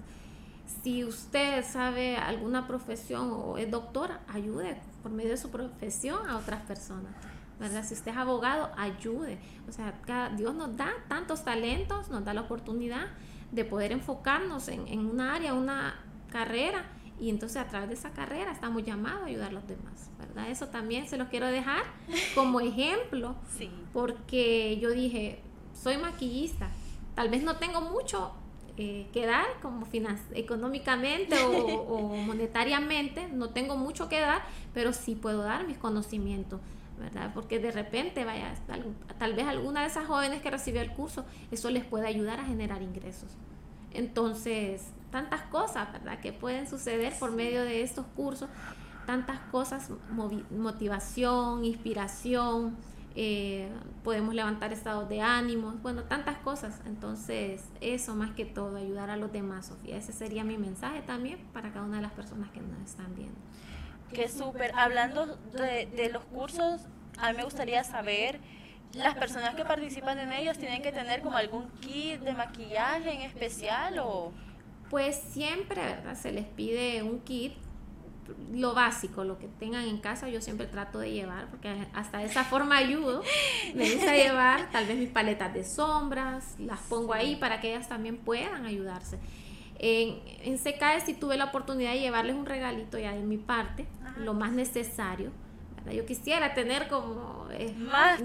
Si 0.84 1.04
usted 1.04 1.64
sabe 1.64 2.18
alguna 2.18 2.68
profesión 2.68 3.32
o 3.32 3.58
es 3.58 3.70
doctora, 3.70 4.22
ayude 4.28 4.82
por 5.04 5.12
medio 5.12 5.32
de 5.32 5.38
su 5.38 5.50
profesión 5.50 6.28
a 6.28 6.38
otras 6.38 6.62
personas. 6.64 7.12
¿verdad? 7.60 7.84
Si 7.86 7.94
usted 7.94 8.12
es 8.12 8.18
abogado, 8.18 8.72
ayude. 8.76 9.38
O 9.70 9.72
sea, 9.72 9.94
Dios 10.36 10.56
nos 10.56 10.76
da 10.76 10.92
tantos 11.08 11.44
talentos, 11.44 12.10
nos 12.10 12.26
da 12.26 12.34
la 12.34 12.42
oportunidad 12.42 13.08
de 13.52 13.66
poder 13.66 13.92
enfocarnos 13.92 14.68
en, 14.68 14.88
en 14.88 15.06
una 15.06 15.36
área, 15.36 15.54
una 15.54 15.96
carrera, 16.32 16.86
y 17.22 17.30
entonces 17.30 17.58
a 17.58 17.68
través 17.68 17.88
de 17.90 17.94
esa 17.94 18.12
carrera 18.12 18.52
estamos 18.52 18.84
llamados 18.84 19.22
a 19.22 19.26
ayudar 19.26 19.50
a 19.50 19.54
los 19.54 19.68
demás, 19.68 20.10
¿verdad? 20.18 20.50
Eso 20.50 20.70
también 20.70 21.08
se 21.08 21.18
los 21.18 21.28
quiero 21.28 21.46
dejar 21.46 21.84
como 22.34 22.60
ejemplo, 22.62 23.36
sí. 23.58 23.70
porque 23.94 24.80
yo 24.82 24.90
dije, 24.90 25.40
soy 25.74 25.98
maquillista, 25.98 26.72
tal 27.14 27.30
vez 27.30 27.44
no 27.44 27.58
tengo 27.58 27.82
mucho 27.82 28.32
eh, 28.76 29.08
que 29.14 29.28
dar 29.28 29.46
como 29.62 29.88
económicamente 30.34 31.36
o, 31.44 32.08
monetariamente, 32.26 33.28
no 33.28 33.52
tengo 33.52 33.78
mucho 33.78 34.10
que 34.10 34.20
dar, 34.20 34.42
pero 34.74 34.92
sí 34.92 35.14
puedo 35.14 35.44
dar 35.44 35.68
mis 35.68 35.78
conocimientos. 35.78 36.60
¿Verdad? 37.02 37.32
Porque 37.34 37.60
de 37.60 37.72
repente, 37.72 38.24
vaya, 38.24 38.54
tal, 39.18 39.34
vez 39.34 39.48
alguna 39.48 39.82
de 39.82 39.88
esas 39.88 40.06
jóvenes 40.06 40.42
que 40.42 40.50
recibió 40.50 40.82
el 40.82 40.92
curso, 40.92 41.26
eso 41.52 41.70
les 41.70 41.84
puede 41.84 42.08
ayudar 42.08 42.40
a 42.40 42.46
generar 42.46 42.82
ingresos. 42.82 43.30
Entonces, 43.94 44.84
tantas 45.12 45.42
cosas, 45.44 45.92
¿verdad? 45.92 46.20
Que 46.20 46.32
pueden 46.32 46.68
suceder 46.68 47.14
por 47.20 47.32
medio 47.32 47.64
de 47.64 47.82
estos 47.82 48.06
cursos, 48.16 48.50
tantas 49.06 49.40
cosas, 49.52 49.90
motivación, 50.52 51.66
inspiración, 51.66 52.78
eh, 53.14 53.70
podemos 54.06 54.34
levantar 54.34 54.72
estados 54.72 55.10
de 55.10 55.22
ánimo, 55.22 55.74
bueno, 55.82 56.04
tantas 56.04 56.38
cosas. 56.38 56.80
Entonces, 56.86 57.64
eso 57.82 58.16
más 58.16 58.32
que 58.32 58.46
todo, 58.46 58.78
ayudar 58.78 59.10
a 59.10 59.18
los 59.18 59.32
demás, 59.32 59.68
Sofía. 59.68 59.98
Ese 59.98 60.14
sería 60.14 60.44
mi 60.44 60.58
mensaje 60.58 61.02
también 61.02 61.40
para 61.52 61.74
cada 61.74 61.86
una 61.86 61.98
de 61.98 62.04
las 62.04 62.14
personas 62.14 62.50
que 62.52 62.62
nos 62.62 62.80
están 62.90 63.14
viendo. 63.16 63.38
Qué 64.14 64.28
súper. 64.28 64.72
Hablando 64.76 65.26
de, 65.26 65.88
de 65.88 66.10
los 66.10 66.24
cursos, 66.26 66.82
a 67.18 67.32
mí 67.32 67.38
me 67.38 67.44
gustaría 67.44 67.84
saber, 67.84 68.40
¿las 68.94 69.16
personas 69.16 69.56
que 69.56 69.64
participan 69.64 70.20
en 70.20 70.34
ellos 70.34 70.58
tienen 70.58 70.82
que 70.82 70.92
tener 70.92 71.22
como 71.22 71.38
algún 71.38 71.70
kit 71.82 72.20
de 72.22 72.34
maquillaje 72.34 73.12
en 73.14 73.22
especial 73.22 74.00
o...? 74.00 74.34
Pues 74.90 75.16
siempre 75.32 75.82
se 76.16 76.34
les 76.34 76.46
pide 76.46 77.02
un 77.02 77.22
kit 77.22 77.54
lo 78.54 78.74
básico, 78.74 79.24
lo 79.24 79.38
que 79.38 79.48
tengan 79.48 79.86
en 79.86 79.98
casa, 79.98 80.30
yo 80.30 80.42
siempre 80.42 80.68
trato 80.68 81.00
de 81.00 81.12
llevar, 81.12 81.48
porque 81.48 81.88
hasta 81.94 82.20
de 82.20 82.26
esa 82.26 82.44
forma 82.44 82.78
ayudo. 82.78 83.24
Me 83.76 83.90
gusta 83.90 84.16
llevar 84.16 84.70
tal 84.72 84.86
vez 84.86 84.98
mis 84.98 85.10
paletas 85.10 85.54
de 85.54 85.64
sombras, 85.64 86.56
las 86.60 86.80
pongo 86.82 87.14
ahí 87.14 87.36
para 87.36 87.60
que 87.60 87.74
ellas 87.74 87.90
también 87.90 88.18
puedan 88.18 88.66
ayudarse. 88.66 89.20
En, 89.80 90.20
en 90.44 90.58
CKE 90.58 91.02
sí 91.06 91.14
tuve 91.14 91.38
la 91.38 91.46
oportunidad 91.46 91.94
de 91.94 92.00
llevarles 92.00 92.36
un 92.36 92.46
regalito 92.46 93.00
ya 93.00 93.14
de 93.14 93.22
mi 93.22 93.38
parte, 93.38 93.88
lo 94.22 94.34
más 94.34 94.52
necesario. 94.52 95.32
Yo 95.92 96.06
quisiera 96.06 96.54
tener 96.54 96.88
como 96.88 97.48
eh, 97.52 97.74
más, 97.76 98.22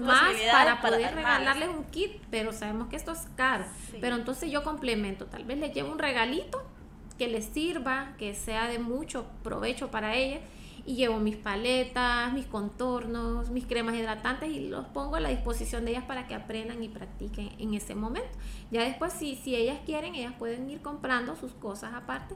para 0.51 0.79
poder 0.79 1.15
regalarles 1.15 1.69
un 1.69 1.85
kit, 1.85 2.21
pero 2.29 2.53
sabemos 2.53 2.87
que 2.87 2.95
esto 2.95 3.11
es 3.11 3.27
caro. 3.35 3.65
Pero 3.99 4.15
entonces 4.15 4.51
yo 4.51 4.63
complemento, 4.63 5.25
tal 5.25 5.43
vez 5.43 5.57
les 5.57 5.73
llevo 5.73 5.91
un 5.91 5.99
regalito 5.99 6.63
que 7.17 7.27
les 7.27 7.45
sirva, 7.45 8.13
que 8.17 8.35
sea 8.35 8.67
de 8.67 8.79
mucho 8.79 9.25
provecho 9.43 9.89
para 9.89 10.15
ella. 10.15 10.39
Y 10.85 10.95
llevo 10.95 11.19
mis 11.19 11.35
paletas, 11.35 12.31
mis 12.31 12.45
contornos, 12.45 13.49
mis 13.49 13.65
cremas 13.65 13.95
hidratantes 13.95 14.49
y 14.49 14.69
los 14.69 14.85
pongo 14.85 15.17
a 15.17 15.19
la 15.19 15.27
disposición 15.27 15.83
de 15.83 15.91
ellas 15.91 16.05
para 16.05 16.27
que 16.27 16.35
aprendan 16.35 16.81
y 16.81 16.87
practiquen 16.87 17.51
en 17.59 17.73
ese 17.73 17.93
momento. 17.93 18.29
Ya 18.71 18.83
después, 18.83 19.11
si, 19.11 19.35
si 19.35 19.53
ellas 19.53 19.79
quieren, 19.85 20.15
ellas 20.15 20.31
pueden 20.39 20.69
ir 20.69 20.81
comprando 20.81 21.35
sus 21.35 21.51
cosas 21.51 21.93
aparte. 21.93 22.35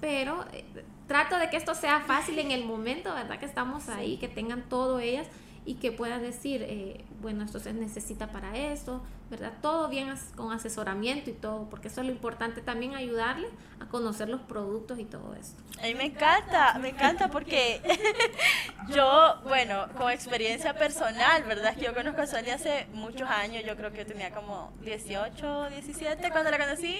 Pero 0.00 0.44
eh, 0.52 0.64
trato 1.06 1.38
de 1.38 1.50
que 1.50 1.56
esto 1.56 1.74
sea 1.74 2.00
fácil 2.00 2.38
en 2.38 2.50
el 2.50 2.64
momento, 2.64 3.12
¿verdad? 3.12 3.38
Que 3.38 3.46
estamos 3.46 3.88
ahí, 3.88 4.16
que 4.18 4.28
tengan 4.28 4.68
todo 4.68 5.00
ellas 5.00 5.26
y 5.68 5.74
que 5.74 5.92
puedan 5.92 6.22
decir, 6.22 6.64
eh, 6.66 7.04
bueno, 7.20 7.44
esto 7.44 7.60
se 7.60 7.74
necesita 7.74 8.28
para 8.28 8.56
eso, 8.56 9.02
¿verdad? 9.28 9.52
Todo 9.60 9.90
bien 9.90 10.08
con 10.34 10.50
asesoramiento 10.50 11.28
y 11.28 11.34
todo, 11.34 11.68
porque 11.68 11.88
eso 11.88 12.00
es 12.00 12.06
lo 12.06 12.12
importante 12.14 12.62
también 12.62 12.94
ayudarle 12.94 13.48
a 13.78 13.84
conocer 13.84 14.30
los 14.30 14.40
productos 14.40 14.98
y 14.98 15.04
todo 15.04 15.34
eso. 15.34 15.52
A 15.78 15.82
mí 15.82 15.94
me 15.94 16.06
encanta, 16.06 16.78
me 16.80 16.88
encanta 16.94 17.28
porque 17.28 17.82
yo, 18.88 19.42
bueno, 19.44 19.88
con 19.98 20.10
experiencia 20.10 20.72
personal, 20.72 21.44
¿verdad? 21.44 21.74
Que 21.74 21.84
yo 21.84 21.94
conozco 21.94 22.22
a 22.22 22.26
Sonia 22.26 22.54
hace 22.54 22.86
muchos 22.94 23.28
años, 23.28 23.62
yo 23.66 23.76
creo 23.76 23.92
que 23.92 23.98
yo 23.98 24.06
tenía 24.06 24.30
como 24.30 24.72
18, 24.84 25.68
17 25.68 26.30
cuando 26.30 26.50
la 26.50 26.58
conocí. 26.58 26.96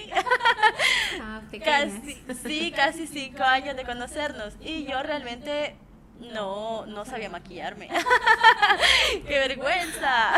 Ah, 1.19 1.41
casi, 1.65 2.23
sí, 2.43 2.71
casi 2.71 3.07
5 3.07 3.41
años 3.41 3.75
de 3.75 3.83
conocernos 3.83 4.53
y 4.61 4.85
yo 4.85 5.01
realmente 5.01 5.75
no, 6.19 6.85
no 6.85 7.05
sabía 7.05 7.29
maquillarme. 7.29 7.89
¡Qué 9.27 9.39
vergüenza! 9.39 10.33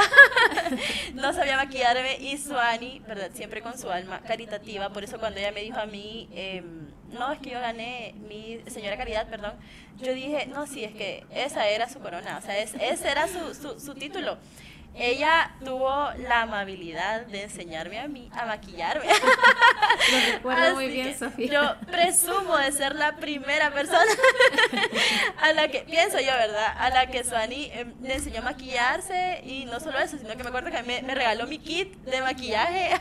no 1.13 1.33
sabía 1.33 1.57
maquillarme 1.57 2.17
y 2.17 2.37
Suani, 2.37 2.99
¿verdad? 3.07 3.31
Siempre 3.33 3.61
con 3.61 3.77
su 3.77 3.89
alma 3.89 4.21
caritativa. 4.21 4.89
Por 4.89 5.03
eso 5.03 5.19
cuando 5.19 5.39
ella 5.39 5.51
me 5.51 5.61
dijo 5.61 5.79
a 5.79 5.85
mí, 5.85 6.29
em, 6.33 6.89
no, 7.11 7.31
es 7.31 7.39
que 7.39 7.49
yo 7.49 7.59
gané 7.59 8.13
mi 8.27 8.61
señora 8.67 8.97
caridad, 8.97 9.27
perdón, 9.29 9.53
yo 9.97 10.13
dije, 10.13 10.45
no, 10.47 10.67
sí, 10.67 10.83
es 10.83 10.93
que 10.93 11.25
esa 11.31 11.67
era 11.67 11.89
su 11.89 11.99
corona, 11.99 12.37
o 12.37 12.41
sea, 12.41 12.57
ese 12.57 13.09
era 13.09 13.27
su, 13.27 13.53
su, 13.53 13.79
su 13.79 13.93
título 13.95 14.37
ella 14.93 15.51
tuvo 15.63 16.11
la 16.17 16.41
amabilidad 16.41 17.25
de 17.27 17.43
enseñarme 17.43 17.99
a 17.99 18.07
mí 18.07 18.29
a 18.33 18.45
maquillarme. 18.45 19.05
Lo 20.11 20.33
recuerdo 20.33 20.75
muy 20.75 20.87
bien, 20.89 21.17
Sofía. 21.17 21.51
Yo 21.51 21.75
presumo 21.87 22.57
de 22.57 22.71
ser 22.73 22.95
la 22.95 23.15
primera 23.15 23.71
persona 23.71 23.99
a 25.41 25.53
la 25.53 25.69
que, 25.69 25.81
pienso 25.81 26.19
yo, 26.19 26.31
¿verdad? 26.31 26.75
A 26.77 26.89
la 26.89 27.07
que 27.07 27.23
Suani 27.23 27.71
em, 27.73 27.93
le 28.01 28.15
enseñó 28.15 28.39
a 28.39 28.43
maquillarse 28.43 29.41
y 29.45 29.65
no 29.65 29.79
solo 29.79 29.97
eso, 29.99 30.17
sino 30.17 30.35
que 30.35 30.43
me 30.43 30.49
acuerdo 30.49 30.71
que 30.71 30.83
me, 30.83 31.01
me 31.03 31.15
regaló 31.15 31.47
mi 31.47 31.59
kit 31.59 31.93
de 32.03 32.21
maquillaje. 32.21 32.91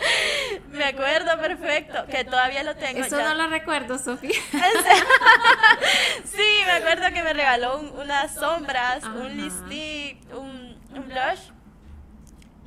me 0.70 0.84
acuerdo 0.84 1.38
perfecto, 1.38 2.06
que 2.06 2.24
todavía 2.24 2.62
lo 2.62 2.76
tengo. 2.76 3.00
Eso 3.00 3.20
no 3.20 3.34
lo 3.34 3.48
recuerdo, 3.48 3.98
Sofía. 3.98 4.30
sí, 6.24 6.60
me 6.64 6.72
acuerdo 6.72 7.12
que 7.12 7.22
me 7.22 7.32
regaló 7.34 7.78
unas 7.78 8.34
sombras, 8.34 9.04
un 9.04 9.36
lipstick, 9.36 10.34
un 10.34 10.65
un 10.98 11.08
blush. 11.08 11.50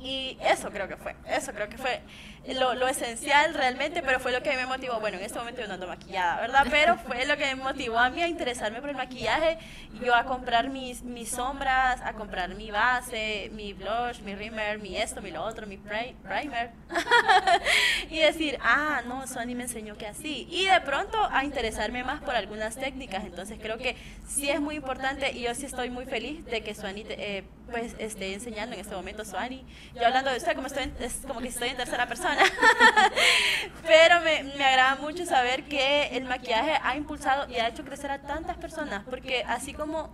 Y 0.00 0.38
eso 0.40 0.70
creo 0.70 0.88
que 0.88 0.96
fue, 0.96 1.14
eso 1.26 1.52
creo 1.52 1.68
que 1.68 1.76
fue 1.76 2.00
lo, 2.48 2.74
lo, 2.74 2.88
esencial 2.88 3.54
realmente, 3.54 4.02
pero 4.02 4.18
fue 4.18 4.32
lo 4.32 4.42
que 4.42 4.56
me 4.56 4.66
motivó, 4.66 4.98
bueno, 4.98 5.18
en 5.18 5.24
este 5.24 5.38
momento 5.38 5.60
yo 5.60 5.68
no 5.68 5.74
ando 5.74 5.86
maquillada, 5.86 6.40
¿verdad? 6.40 6.66
Pero 6.70 6.96
fue 6.96 7.26
lo 7.26 7.36
que 7.36 7.44
me 7.44 7.54
motivó 7.56 7.98
a 7.98 8.08
mí 8.10 8.22
a 8.22 8.28
interesarme 8.28 8.80
por 8.80 8.90
el 8.90 8.96
maquillaje, 8.96 9.58
yo 10.02 10.14
a 10.14 10.24
comprar 10.24 10.70
mis, 10.70 11.02
mis 11.02 11.30
sombras, 11.30 12.00
a 12.02 12.14
comprar 12.14 12.54
mi 12.54 12.70
base, 12.70 13.50
mi 13.52 13.74
blush, 13.74 14.20
mi 14.20 14.34
rimmer, 14.34 14.78
mi 14.78 14.96
esto, 14.96 15.20
mi 15.20 15.30
lo 15.30 15.44
otro, 15.44 15.66
mi 15.66 15.76
primer, 15.76 16.70
y 18.10 18.18
decir, 18.18 18.58
ah, 18.62 19.02
no, 19.06 19.26
Sony 19.26 19.54
me 19.54 19.64
enseñó 19.64 19.96
que 19.96 20.06
así, 20.06 20.48
y 20.50 20.66
de 20.66 20.80
pronto 20.80 21.18
a 21.30 21.44
interesarme 21.44 22.04
más 22.04 22.22
por 22.22 22.34
algunas 22.34 22.76
técnicas, 22.76 23.24
entonces 23.24 23.58
creo 23.60 23.76
que 23.76 23.96
sí 24.26 24.48
es 24.48 24.60
muy 24.60 24.76
importante 24.76 25.32
y 25.32 25.42
yo 25.42 25.54
sí 25.54 25.66
estoy 25.66 25.90
muy 25.90 26.06
feliz 26.06 26.44
de 26.46 26.62
que 26.62 26.74
Suani 26.74 27.04
eh, 27.08 27.44
pues 27.70 27.94
esté 27.98 28.34
enseñando 28.34 28.74
en 28.74 28.80
este 28.80 28.94
momento 28.94 29.24
Suani. 29.24 29.64
Yo 29.94 30.06
hablando 30.06 30.30
de 30.30 30.38
usted 30.38 30.54
como 30.54 30.66
estoy 30.66 30.92
es 31.00 31.20
como 31.26 31.40
que 31.40 31.48
estoy 31.48 31.68
en 31.68 31.76
tercera 31.76 32.06
persona. 32.06 32.29
Pero 33.86 34.20
me, 34.20 34.42
me, 34.56 34.64
agrada 34.64 34.96
mucho 34.96 35.24
saber 35.26 35.64
que 35.64 36.16
el 36.16 36.24
maquillaje 36.24 36.78
ha 36.82 36.96
impulsado 36.96 37.50
y 37.50 37.56
ha 37.56 37.68
hecho 37.68 37.84
crecer 37.84 38.10
a 38.10 38.22
tantas 38.22 38.56
personas, 38.56 39.02
porque 39.08 39.44
así 39.46 39.72
como 39.72 40.10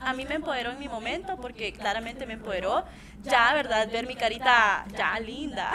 a 0.00 0.12
mí 0.12 0.24
me 0.24 0.36
empoderó 0.36 0.70
en 0.70 0.78
mi 0.78 0.88
momento, 0.88 1.36
porque 1.40 1.72
claramente 1.72 2.26
me 2.26 2.34
empoderó. 2.34 2.84
Ya, 3.24 3.52
¿verdad? 3.52 3.88
Ver 3.90 4.06
mi 4.06 4.14
carita 4.14 4.84
ya 4.96 5.18
linda. 5.18 5.72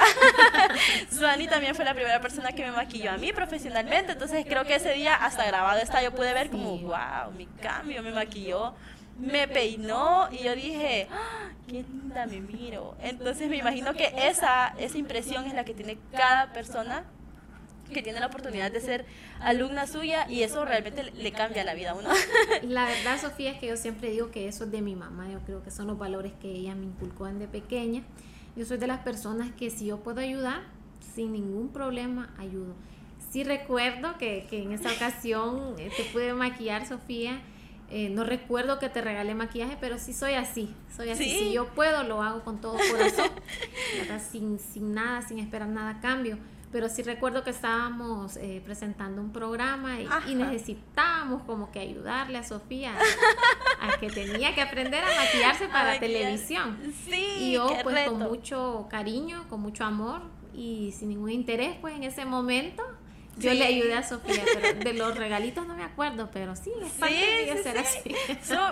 Suani 1.12 1.48
también 1.48 1.76
fue 1.76 1.84
la 1.84 1.94
primera 1.94 2.22
persona 2.22 2.54
que 2.54 2.64
me 2.64 2.72
maquilló 2.72 3.12
a 3.12 3.18
mí 3.18 3.34
profesionalmente, 3.34 4.14
entonces 4.14 4.46
creo 4.48 4.64
que 4.64 4.76
ese 4.76 4.94
día 4.94 5.16
hasta 5.16 5.46
grabado 5.46 5.80
está, 5.82 6.02
yo 6.02 6.14
pude 6.14 6.34
ver 6.34 6.50
como, 6.50 6.78
wow, 6.78 7.32
mi 7.36 7.46
cambio, 7.62 8.02
me 8.02 8.12
maquilló 8.12 8.74
me 9.20 9.48
peinó 9.48 10.28
y 10.32 10.44
yo 10.44 10.56
dije, 10.56 11.08
¡Ah, 11.12 11.50
qué 11.68 11.84
linda 11.84 12.26
me 12.26 12.42
miro. 12.42 12.96
Entonces 13.02 13.50
me 13.50 13.58
imagino 13.58 13.94
que 13.94 14.14
esa, 14.18 14.76
esa 14.78 14.98
impresión 14.98 15.46
es 15.46 15.54
la 15.54 15.66
que 15.66 15.74
tiene 15.74 15.98
cada 16.12 16.52
persona 16.52 17.06
que 17.94 18.02
tiene 18.02 18.20
la 18.20 18.28
oportunidad 18.28 18.72
de 18.72 18.82
ser 18.82 19.06
alumna 19.40 19.88
suya 19.88 20.26
y 20.30 20.42
eso 20.42 20.66
realmente 20.66 21.04
le 21.12 21.32
cambia 21.32 21.64
la 21.64 21.74
vida 21.74 21.92
a 21.92 21.94
uno. 21.94 22.10
La 22.64 22.86
verdad, 22.86 23.20
Sofía, 23.20 23.52
es 23.52 23.60
que 23.60 23.68
yo 23.68 23.78
siempre 23.78 24.10
digo 24.10 24.32
que 24.32 24.48
eso 24.48 24.64
es 24.64 24.72
de 24.72 24.82
mi 24.82 24.96
mamá, 24.96 25.30
yo 25.30 25.40
creo 25.42 25.64
que 25.64 25.70
son 25.70 25.88
los 25.88 25.98
valores 25.98 26.34
que 26.42 26.50
ella 26.50 26.76
me 26.76 26.86
inculcó 26.86 27.26
desde 27.26 27.48
pequeña. 27.48 28.02
Yo 28.56 28.66
soy 28.66 28.78
de 28.78 28.88
las 28.88 29.00
personas 29.00 29.52
que 29.52 29.70
si 29.70 29.86
yo 29.86 30.00
puedo 30.00 30.22
ayudar, 30.22 30.62
sin 31.14 31.34
ningún 31.34 31.70
problema, 31.70 32.34
ayudo. 32.38 32.76
Sí 33.32 33.44
recuerdo 33.44 34.18
que, 34.18 34.48
que 34.50 34.62
en 34.62 34.72
esa 34.74 34.92
ocasión 34.92 35.76
eh, 35.78 35.92
te 35.96 36.04
pude 36.06 36.34
maquillar, 36.34 36.88
Sofía. 36.88 37.42
Eh, 37.96 38.10
no 38.10 38.24
recuerdo 38.24 38.80
que 38.80 38.90
te 38.90 39.02
regalé 39.02 39.36
maquillaje, 39.36 39.78
pero 39.80 40.00
sí 40.00 40.14
soy 40.14 40.34
así. 40.34 40.74
Soy 40.96 41.12
así. 41.12 41.26
Si 41.26 41.54
yo 41.54 41.68
puedo, 41.70 42.04
lo 42.04 42.24
hago 42.24 42.44
con 42.44 42.60
todo 42.60 42.78
corazón. 42.92 43.30
sin, 44.32 44.58
sin 44.60 44.94
nada, 44.94 45.22
sin 45.22 45.38
esperar 45.38 45.68
nada 45.70 45.92
a 45.92 46.02
cambio 46.02 46.40
pero 46.74 46.90
sí 46.90 47.04
recuerdo 47.04 47.44
que 47.44 47.52
estábamos 47.52 48.36
eh, 48.38 48.60
presentando 48.66 49.22
un 49.22 49.32
programa 49.32 50.00
y, 50.28 50.34
necesitábamos 50.34 51.44
como 51.44 51.72
que 51.72 51.80
ayudarle 51.80 52.40
a 52.40 52.44
Sofía 52.44 52.96
a, 53.80 54.00
que 54.00 54.10
tenía 54.10 54.56
que 54.56 54.62
aprender 54.62 55.04
a 55.04 55.08
maquillarse 55.16 55.68
para 55.68 56.00
televisión. 56.00 56.80
Sí, 57.06 57.26
y 57.38 57.52
yo 57.54 57.78
pues 57.84 58.10
con 58.10 58.18
mucho 58.18 58.88
cariño, 58.90 59.46
con 59.50 59.62
mucho 59.62 59.86
amor 59.86 60.24
y 60.52 60.92
sin 60.98 61.10
ningún 61.10 61.30
interés 61.30 61.76
pues 61.80 61.96
en 61.96 62.04
ese 62.04 62.26
momento 62.26 62.84
yo 63.38 63.54
le 63.54 63.66
ayudé 63.66 63.96
a 63.96 64.04
Sofía, 64.04 64.44
pero 64.54 64.80
de 64.80 64.94
los 64.94 65.18
regalitos 65.18 65.66
no 65.66 65.76
me 65.76 65.84
acuerdo, 65.84 66.30
pero 66.32 66.56
sí, 66.56 66.72
es 66.84 66.92
parte 66.94 67.16
de 67.16 67.64
ser 67.64 67.78
así. 67.78 68.16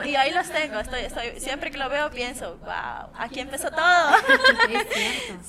y 0.05 0.15
ahí 0.15 0.31
los 0.31 0.49
tengo, 0.49 0.79
estoy, 0.79 1.01
estoy, 1.01 1.39
siempre 1.39 1.71
que 1.71 1.77
lo 1.77 1.89
veo 1.89 2.09
pienso, 2.11 2.57
wow, 2.57 3.09
aquí 3.17 3.39
empezó 3.39 3.69
todo. 3.71 3.81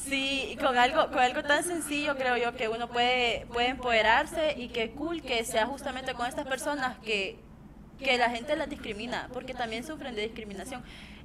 Sí, 0.08 0.56
con 0.60 0.76
algo, 0.76 1.08
con 1.08 1.18
algo 1.18 1.42
tan 1.42 1.64
sencillo 1.64 2.16
creo 2.16 2.36
yo 2.36 2.54
que 2.54 2.68
uno 2.68 2.88
puede, 2.88 3.46
puede 3.52 3.68
empoderarse 3.68 4.54
y 4.56 4.68
que 4.68 4.90
cool 4.92 5.22
que 5.22 5.44
sea 5.44 5.66
justamente 5.66 6.14
con 6.14 6.26
estas 6.26 6.46
personas 6.46 6.98
que 6.98 7.38
que 8.02 8.18
la 8.18 8.30
gente 8.30 8.56
las 8.56 8.68
discrimina, 8.68 9.28
porque 9.32 9.54
también 9.54 9.84
sufren 9.84 10.14
de 10.14 10.22
discriminación. 10.22 10.82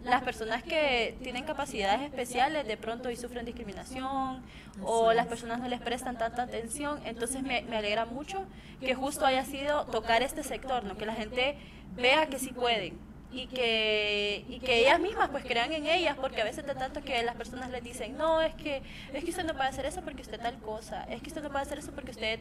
Las 0.07 0.23
personas 0.23 0.63
que 0.63 1.17
tienen 1.21 1.43
capacidades 1.43 2.01
especiales 2.01 2.65
de 2.65 2.77
pronto 2.77 3.11
y 3.11 3.17
sufren 3.17 3.45
discriminación 3.45 4.41
o 4.83 5.11
las 5.13 5.27
personas 5.27 5.59
no 5.59 5.67
les 5.67 5.81
prestan 5.81 6.17
tanta 6.17 6.43
atención, 6.43 7.01
entonces 7.05 7.43
me, 7.43 7.63
me 7.63 7.77
alegra 7.77 8.05
mucho 8.05 8.45
que 8.79 8.95
justo 8.95 9.25
haya 9.25 9.43
sido 9.43 9.85
tocar 9.85 10.21
este 10.21 10.43
sector, 10.43 10.83
¿no? 10.85 10.97
que 10.97 11.05
la 11.05 11.13
gente 11.13 11.57
vea 11.95 12.27
que 12.27 12.39
sí 12.39 12.53
pueden 12.53 12.97
y 13.31 13.47
que, 13.47 14.45
y 14.47 14.59
que 14.59 14.79
ellas 14.79 14.99
mismas 14.99 15.29
pues 15.29 15.43
crean 15.43 15.73
en 15.73 15.85
ellas, 15.85 16.15
porque 16.19 16.41
a 16.41 16.45
veces 16.45 16.65
de 16.65 16.75
tanto 16.75 17.01
que 17.01 17.21
las 17.23 17.35
personas 17.35 17.69
les 17.69 17.83
dicen, 17.83 18.17
no, 18.17 18.41
es 18.41 18.55
que, 18.55 18.81
es 19.13 19.23
que 19.23 19.29
usted 19.29 19.43
no 19.43 19.53
puede 19.53 19.69
hacer 19.69 19.85
eso 19.85 20.01
porque 20.01 20.21
usted 20.21 20.39
tal 20.39 20.57
cosa, 20.59 21.03
es 21.03 21.21
que 21.21 21.27
usted 21.27 21.43
no 21.43 21.49
puede 21.49 21.63
hacer 21.63 21.79
eso 21.79 21.91
porque 21.91 22.11
usted 22.11 22.39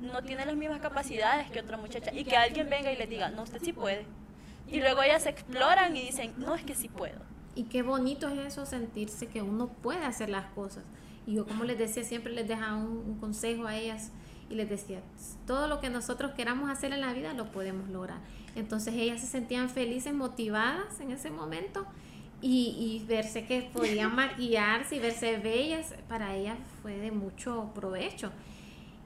no 0.00 0.22
tiene 0.22 0.44
las 0.44 0.54
mismas 0.54 0.80
capacidades 0.80 1.50
que 1.50 1.60
otra 1.60 1.78
muchacha, 1.78 2.12
y 2.12 2.24
que 2.24 2.36
alguien 2.36 2.68
venga 2.68 2.92
y 2.92 2.96
le 2.96 3.06
diga, 3.06 3.30
no, 3.30 3.42
usted 3.42 3.60
sí 3.62 3.72
puede. 3.72 4.04
Y 4.68 4.80
luego 4.80 5.02
ellas 5.02 5.26
exploran 5.26 5.96
y 5.96 6.02
dicen, 6.02 6.34
no, 6.38 6.54
es 6.54 6.64
que 6.64 6.74
sí 6.74 6.88
puedo. 6.88 7.20
Y 7.54 7.64
qué 7.64 7.82
bonito 7.82 8.28
es 8.28 8.38
eso, 8.38 8.66
sentirse 8.66 9.28
que 9.28 9.42
uno 9.42 9.68
puede 9.68 10.04
hacer 10.04 10.28
las 10.28 10.46
cosas. 10.46 10.84
Y 11.26 11.34
yo 11.34 11.46
como 11.46 11.64
les 11.64 11.78
decía, 11.78 12.04
siempre 12.04 12.32
les 12.32 12.46
dejaba 12.46 12.76
un 12.76 13.18
consejo 13.18 13.66
a 13.66 13.76
ellas 13.76 14.12
y 14.48 14.54
les 14.54 14.68
decía, 14.68 15.00
todo 15.46 15.66
lo 15.66 15.80
que 15.80 15.90
nosotros 15.90 16.32
queramos 16.32 16.70
hacer 16.70 16.92
en 16.92 17.00
la 17.00 17.12
vida 17.12 17.32
lo 17.32 17.50
podemos 17.50 17.88
lograr. 17.88 18.18
Entonces 18.54 18.94
ellas 18.94 19.20
se 19.20 19.26
sentían 19.26 19.68
felices, 19.68 20.14
motivadas 20.14 21.00
en 21.00 21.10
ese 21.10 21.30
momento 21.30 21.86
y, 22.40 23.04
verse 23.08 23.46
que 23.46 23.62
podían 23.72 24.14
maquillarse 24.16 24.96
y 24.96 24.98
verse 25.00 25.38
bellas, 25.38 25.94
para 26.08 26.36
ellas 26.36 26.58
fue 26.82 26.96
de 26.98 27.10
mucho 27.10 27.70
provecho. 27.74 28.30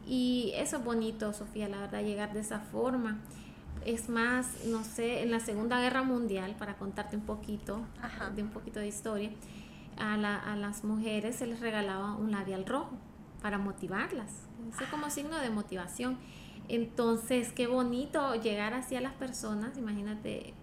Y 0.06 0.52
eso 0.56 0.78
es 0.78 0.84
bonito, 0.84 1.32
Sofía, 1.32 1.68
la 1.68 1.78
verdad, 1.80 2.02
llegar 2.02 2.32
de 2.32 2.40
esa 2.40 2.60
forma. 2.60 3.20
Es 3.84 4.08
más, 4.08 4.64
no 4.66 4.84
sé, 4.84 5.22
en 5.22 5.30
la 5.30 5.40
Segunda 5.40 5.80
Guerra 5.80 6.02
Mundial, 6.02 6.54
para 6.58 6.76
contarte 6.76 7.16
un 7.16 7.22
poquito, 7.22 7.80
de 8.34 8.42
un 8.42 8.50
poquito 8.50 8.80
de 8.80 8.88
historia, 8.88 9.30
a, 9.98 10.14
a 10.14 10.56
las 10.56 10.84
mujeres 10.84 11.36
se 11.36 11.46
les 11.46 11.60
regalaba 11.60 12.14
un 12.14 12.30
labial 12.30 12.66
rojo 12.66 12.90
para 13.42 13.58
motivarlas, 13.58 14.30
así 14.74 14.84
como 14.90 15.10
signo 15.10 15.38
de 15.38 15.50
motivación. 15.50 16.18
Entonces, 16.68 17.52
qué 17.52 17.66
bonito 17.66 18.34
llegar 18.36 18.74
así 18.74 18.96
a 18.96 19.00
las 19.00 19.14
personas. 19.14 19.76
Imagínate, 19.76 20.54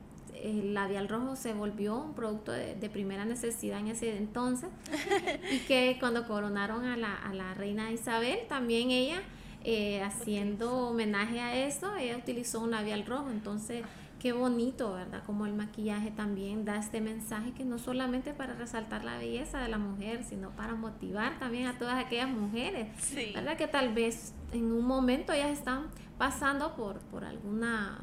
el 0.42 0.74
labial 0.74 1.10
rojo 1.10 1.36
se 1.36 1.54
volvió 1.54 1.98
un 1.98 2.14
producto 2.14 2.52
de, 2.52 2.90
primera 2.90 3.26
necesidad 3.26 3.80
en 3.80 3.88
ese 3.88 4.18
entonces. 4.18 4.70
y 5.52 5.60
que 5.60 5.98
cuando 6.00 6.26
coronaron 6.28 6.86
a 6.86 6.98
la, 6.98 7.16
a 7.16 7.34
la 7.34 7.54
reina 7.54 7.92
Isabel, 7.92 8.40
también 8.48 8.92
ella, 8.92 9.22
eh, 9.70 10.02
haciendo 10.02 10.72
homenaje 10.88 11.42
a 11.42 11.68
eso, 11.68 11.94
ella 11.98 12.16
utilizó 12.16 12.62
un 12.62 12.72
labial 12.72 13.06
rojo. 13.06 13.30
Entonces, 13.30 13.84
qué 14.18 14.32
bonito, 14.32 14.94
¿verdad? 14.94 15.22
Como 15.26 15.46
el 15.46 15.54
maquillaje 15.56 16.10
también 16.10 16.64
da 16.64 16.78
este 16.78 17.02
mensaje 17.02 17.52
que 17.52 17.66
no 17.66 17.78
solamente 17.78 18.34
para 18.34 18.54
resaltar 18.54 19.04
la 19.04 19.18
belleza 19.18 19.60
de 19.60 19.68
la 19.68 19.78
mujer, 19.78 20.24
sino 20.24 20.52
para 20.52 20.76
motivar 20.76 21.38
también 21.38 21.68
a 21.68 21.78
todas 21.78 21.96
aquellas 22.02 22.30
mujeres, 22.30 22.88
¿verdad? 23.36 23.58
Que 23.58 23.68
tal 23.68 23.94
vez 23.94 24.34
en 24.54 24.72
un 24.72 24.86
momento 24.86 25.34
ellas 25.34 25.52
están 25.52 25.88
pasando 26.18 26.74
por, 26.78 27.00
por, 27.00 27.26
alguna, 27.26 28.00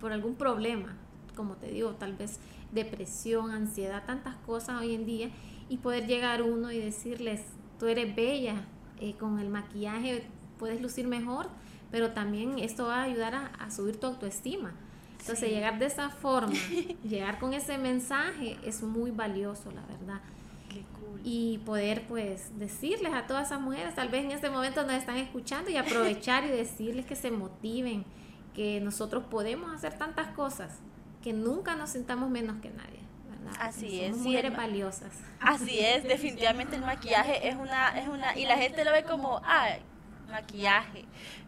por 0.00 0.10
algún 0.10 0.36
problema, 0.36 0.96
como 1.36 1.56
te 1.56 1.66
digo, 1.66 1.90
tal 1.96 2.14
vez 2.14 2.38
depresión, 2.72 3.50
ansiedad, 3.50 4.04
tantas 4.06 4.36
cosas 4.36 4.80
hoy 4.80 4.94
en 4.94 5.04
día, 5.04 5.28
y 5.68 5.76
poder 5.76 6.06
llegar 6.06 6.40
uno 6.40 6.72
y 6.72 6.78
decirles, 6.78 7.42
tú 7.78 7.88
eres 7.88 8.16
bella, 8.16 8.64
eh, 9.00 9.14
con 9.18 9.38
el 9.38 9.50
maquillaje 9.50 10.24
puedes 10.64 10.80
lucir 10.80 11.06
mejor, 11.06 11.48
pero 11.90 12.12
también 12.12 12.58
esto 12.58 12.86
va 12.86 13.00
a 13.00 13.02
ayudar 13.02 13.34
a, 13.34 13.46
a 13.58 13.70
subir 13.70 14.00
tu 14.00 14.06
autoestima 14.06 14.72
entonces, 15.24 15.48
llegar 15.48 15.78
de 15.78 15.86
esa 15.86 16.10
forma, 16.10 16.52
llegar 17.02 17.38
con 17.38 17.54
ese 17.54 17.78
mensaje 17.78 18.58
es 18.62 18.82
muy 18.82 19.10
valioso, 19.10 19.70
la 19.70 19.80
verdad. 19.86 20.20
Qué 20.68 20.82
cool. 21.00 21.18
Y 21.24 21.62
poder, 21.64 22.06
pues, 22.06 22.58
decirles 22.58 23.14
a 23.14 23.26
todas 23.26 23.46
esas 23.46 23.58
mujeres, 23.58 23.94
tal 23.94 24.10
vez 24.10 24.22
en 24.22 24.32
este 24.32 24.50
momento 24.50 24.82
nos 24.82 24.96
están 24.96 25.16
escuchando 25.16 25.70
y 25.70 25.78
aprovechar 25.78 26.44
y 26.44 26.48
decirles 26.50 27.06
que 27.06 27.16
se 27.16 27.30
motiven, 27.30 28.04
que 28.54 28.82
nosotros 28.82 29.24
podemos 29.30 29.72
hacer 29.72 29.96
tantas 29.96 30.26
cosas, 30.34 30.78
que 31.22 31.32
nunca 31.32 31.74
nos 31.74 31.90
sintamos 31.90 32.28
menos 32.28 32.60
que 32.60 32.68
nadie. 32.68 33.00
¿verdad? 33.30 33.58
Así 33.60 34.02
es. 34.02 34.14
Mujeres 34.18 34.54
valiosas. 34.54 35.12
Así 35.40 35.78
es, 35.78 36.04
definitivamente 36.04 36.76
el 36.76 36.82
maquillaje 36.82 37.48
es 37.48 37.56
una, 37.56 37.98
es 37.98 38.08
una, 38.08 38.36
y 38.36 38.44
la 38.44 38.58
gente 38.58 38.84
lo 38.84 38.92
ve 38.92 39.04
como, 39.04 39.40
ah, 39.42 39.70
maquillaje. 40.34 41.04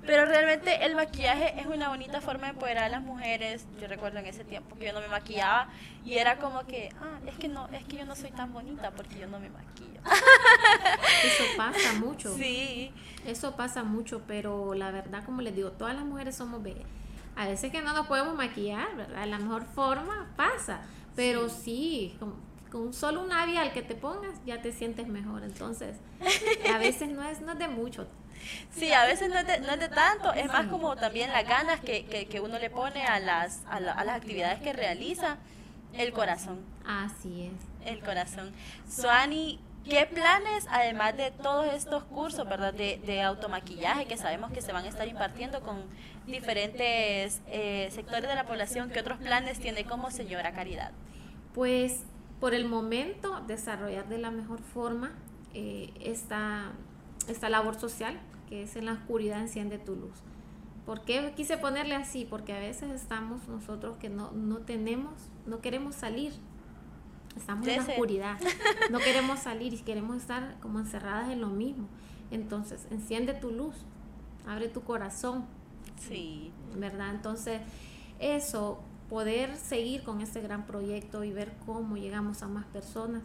Pero 0.07 0.25
realmente 0.25 0.85
el 0.85 0.95
maquillaje 0.95 1.61
es 1.61 1.67
una 1.67 1.89
bonita 1.89 2.21
forma 2.21 2.45
de 2.47 2.53
empoderar 2.53 2.85
a 2.85 2.89
las 2.89 3.03
mujeres. 3.03 3.67
Yo 3.81 3.89
recuerdo 3.89 4.19
en 4.19 4.27
ese 4.27 4.45
tiempo 4.45 4.77
que 4.79 4.87
yo 4.87 4.93
no 4.93 5.01
me 5.01 5.09
maquillaba 5.09 5.69
y 6.05 6.15
era 6.15 6.39
como 6.39 6.65
que, 6.67 6.91
ah, 7.01 7.19
es 7.27 7.37
que 7.37 7.49
no, 7.49 7.69
es 7.69 7.85
que 7.85 7.97
yo 7.99 8.07
no 8.07 8.15
soy 8.15 8.31
tan 8.31 8.53
bonita 8.53 8.93
porque 8.93 9.19
yo 9.19 9.27
no 9.27 9.41
me 9.41 9.51
maquillo. 9.51 10.01
Eso 11.25 11.45
pasa 11.57 11.93
mucho. 11.95 12.35
Sí. 12.37 12.93
Eso 13.27 13.57
pasa 13.57 13.83
mucho, 13.83 14.23
pero 14.27 14.75
la 14.75 14.93
verdad, 14.93 15.25
como 15.25 15.43
les 15.43 15.55
digo, 15.55 15.73
todas 15.73 15.95
las 15.95 16.05
mujeres 16.05 16.37
somos 16.37 16.63
bellas. 16.63 16.87
A 17.35 17.47
veces 17.49 17.71
que 17.73 17.83
no 17.83 17.93
nos 17.93 18.07
podemos 18.07 18.35
maquillar, 18.35 18.97
¿verdad? 18.97 19.27
La 19.27 19.39
mejor 19.39 19.65
forma 19.67 20.33
pasa, 20.37 20.81
pero 21.17 21.49
sí, 21.49 22.17
con, 22.71 22.95
solo 22.95 23.23
un 23.23 23.29
labial 23.29 23.73
que 23.73 23.83
te 23.83 23.95
pongas 23.95 24.41
ya 24.45 24.63
te 24.63 24.73
sientes 24.73 25.09
mejor. 25.09 25.43
Entonces, 25.43 25.99
a 26.73 26.79
veces 26.79 27.11
no 27.11 27.23
es, 27.23 27.41
no 27.41 27.53
es 27.53 27.59
de 27.59 27.69
mucho, 27.69 28.07
Sí, 28.75 28.93
a 28.93 29.05
veces 29.07 29.29
no 29.29 29.39
es 29.39 29.47
de, 29.47 29.61
no 29.61 29.73
es 29.73 29.81
de 29.81 29.89
tanto, 29.89 30.33
es 30.33 30.47
más 30.47 30.67
como 30.67 30.97
también 30.97 31.33
las 31.33 31.47
ganas 31.47 31.81
que, 31.81 32.05
que, 32.07 32.27
que 32.27 32.41
uno 32.41 32.59
le 32.59 32.71
pone 32.71 33.05
a 33.05 33.21
las, 33.21 33.63
a, 33.69 33.81
las 33.81 34.09
actividades 34.09 34.61
que 34.61 34.73
realiza, 34.73 35.39
el 35.95 36.13
corazón. 36.13 36.61
Así 36.87 37.51
es. 37.51 37.91
El 37.91 38.01
corazón. 38.01 38.53
Suani, 38.89 39.61
¿qué 39.89 40.07
planes, 40.07 40.67
además 40.71 41.17
de 41.17 41.31
todos 41.31 41.73
estos 41.73 42.05
cursos, 42.05 42.47
verdad, 42.49 42.75
de, 42.75 43.01
de 43.07 43.23
automaquillaje 43.23 44.07
que 44.07 44.17
sabemos 44.17 44.53
que 44.53 44.61
se 44.61 44.73
van 44.73 44.85
a 44.85 44.89
estar 44.89 45.09
impartiendo 45.09 45.61
con 45.61 45.85
diferentes 46.27 47.41
eh, 47.47 47.89
sectores 47.93 48.29
de 48.29 48.35
la 48.35 48.45
población, 48.45 48.91
qué 48.91 49.01
otros 49.01 49.19
planes 49.19 49.59
tiene 49.59 49.85
como 49.85 50.11
señora 50.11 50.53
Caridad? 50.53 50.93
Pues 51.55 52.03
por 52.41 52.53
el 52.55 52.67
momento 52.67 53.41
desarrollar 53.47 54.09
de 54.09 54.19
la 54.19 54.31
mejor 54.31 54.61
forma 54.61 55.13
eh, 55.55 55.91
esta, 56.01 56.73
esta 57.29 57.49
labor 57.49 57.79
social 57.79 58.19
que 58.49 58.63
es 58.63 58.77
en 58.77 58.87
la 58.87 58.93
oscuridad 58.93 59.41
enciende 59.41 59.79
tu 59.79 59.97
luz. 59.97 60.23
¿Por 60.85 61.03
qué 61.03 61.33
quise 61.35 61.59
ponerle 61.59 61.97
así? 61.97 62.25
Porque 62.29 62.53
a 62.53 62.61
veces 62.61 62.93
estamos 62.93 63.49
nosotros 63.49 63.97
que 63.97 64.09
no, 64.09 64.31
no 64.33 64.59
tenemos, 64.59 65.13
no 65.45 65.61
queremos 65.61 65.97
salir. 65.97 66.33
Estamos 67.37 67.67
en 67.67 67.77
la 67.77 67.83
oscuridad. 67.83 68.39
No 68.91 68.99
queremos 69.01 69.41
salir 69.41 69.75
y 69.75 69.79
queremos 69.79 70.17
estar 70.17 70.59
como 70.61 70.79
encerradas 70.79 71.31
en 71.31 71.41
lo 71.41 71.49
mismo. 71.49 71.89
Entonces, 72.31 72.87
enciende 72.91 73.35
tu 73.35 73.51
luz, 73.51 73.75
abre 74.47 74.69
tu 74.69 74.83
corazón. 74.83 75.45
Sí. 75.99 76.53
¿Verdad? 76.77 77.11
Entonces, 77.11 77.61
eso, 78.21 78.81
poder 79.11 79.57
seguir 79.57 80.05
con 80.05 80.21
este 80.21 80.41
gran 80.41 80.67
proyecto 80.67 81.25
y 81.25 81.33
ver 81.33 81.53
cómo 81.67 81.97
llegamos 81.97 82.43
a 82.43 82.49
más 82.49 82.65
personas, 82.67 83.23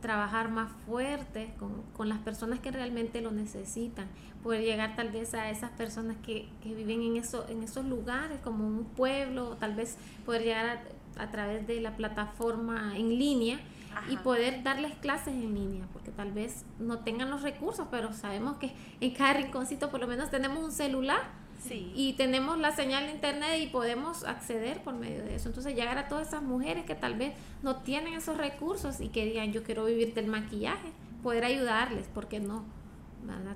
trabajar 0.00 0.50
más 0.50 0.70
fuerte 0.86 1.52
con, 1.58 2.08
las 2.08 2.18
personas 2.18 2.58
que 2.60 2.70
realmente 2.70 3.20
lo 3.20 3.30
necesitan, 3.30 4.06
poder 4.42 4.62
llegar 4.62 4.96
tal 4.96 5.10
vez 5.10 5.34
a 5.34 5.50
esas 5.50 5.70
personas 5.72 6.16
que, 6.22 6.48
viven 6.64 7.02
en, 7.02 7.16
eso, 7.16 7.46
en 7.48 7.62
esos 7.62 7.84
lugares 7.84 8.40
como 8.40 8.66
un 8.66 8.84
pueblo, 8.84 9.56
tal 9.60 9.74
vez 9.74 9.96
poder 10.24 10.42
llegar 10.42 10.82
a, 11.16 11.30
través 11.30 11.66
de 11.66 11.80
la 11.80 11.96
plataforma 11.96 12.96
en 12.96 13.18
línea 13.18 13.60
y 14.08 14.16
poder 14.16 14.62
darles 14.62 14.94
clases 14.96 15.34
en 15.34 15.54
línea, 15.54 15.86
porque 15.92 16.10
tal 16.10 16.32
vez 16.32 16.64
no 16.78 17.00
tengan 17.00 17.28
los 17.28 17.42
recursos, 17.42 17.86
pero 17.90 18.12
sabemos 18.12 18.56
que 18.56 18.72
en 19.00 19.10
cada 19.12 19.34
rinconcito 19.34 19.90
por 19.90 20.00
lo 20.00 20.06
menos 20.06 20.30
tenemos 20.30 20.64
un 20.64 20.72
celular 20.72 21.20
y 21.68 22.14
tenemos 22.14 22.58
la 22.58 22.74
señal 22.74 23.06
de 23.06 23.12
internet 23.12 23.60
y 23.60 23.66
podemos 23.66 24.24
acceder 24.24 24.82
por 24.82 24.94
medio 24.94 25.22
de 25.22 25.36
eso. 25.36 25.48
Entonces 25.48 25.74
llegar 25.74 25.98
a 25.98 26.08
todas 26.08 26.28
esas 26.28 26.42
mujeres 26.42 26.84
que 26.84 26.94
tal 26.94 27.14
vez 27.14 27.34
no 27.62 27.76
tienen 27.76 28.14
esos 28.14 28.36
recursos 28.36 29.00
y 29.00 29.08
que 29.08 29.24
digan 29.26 29.52
yo 29.52 29.62
quiero 29.62 29.84
vivir 29.84 30.14
del 30.14 30.26
maquillaje, 30.26 30.92
poder 31.22 31.44
ayudarles, 31.44 32.08
porque 32.12 32.40
no. 32.40 32.64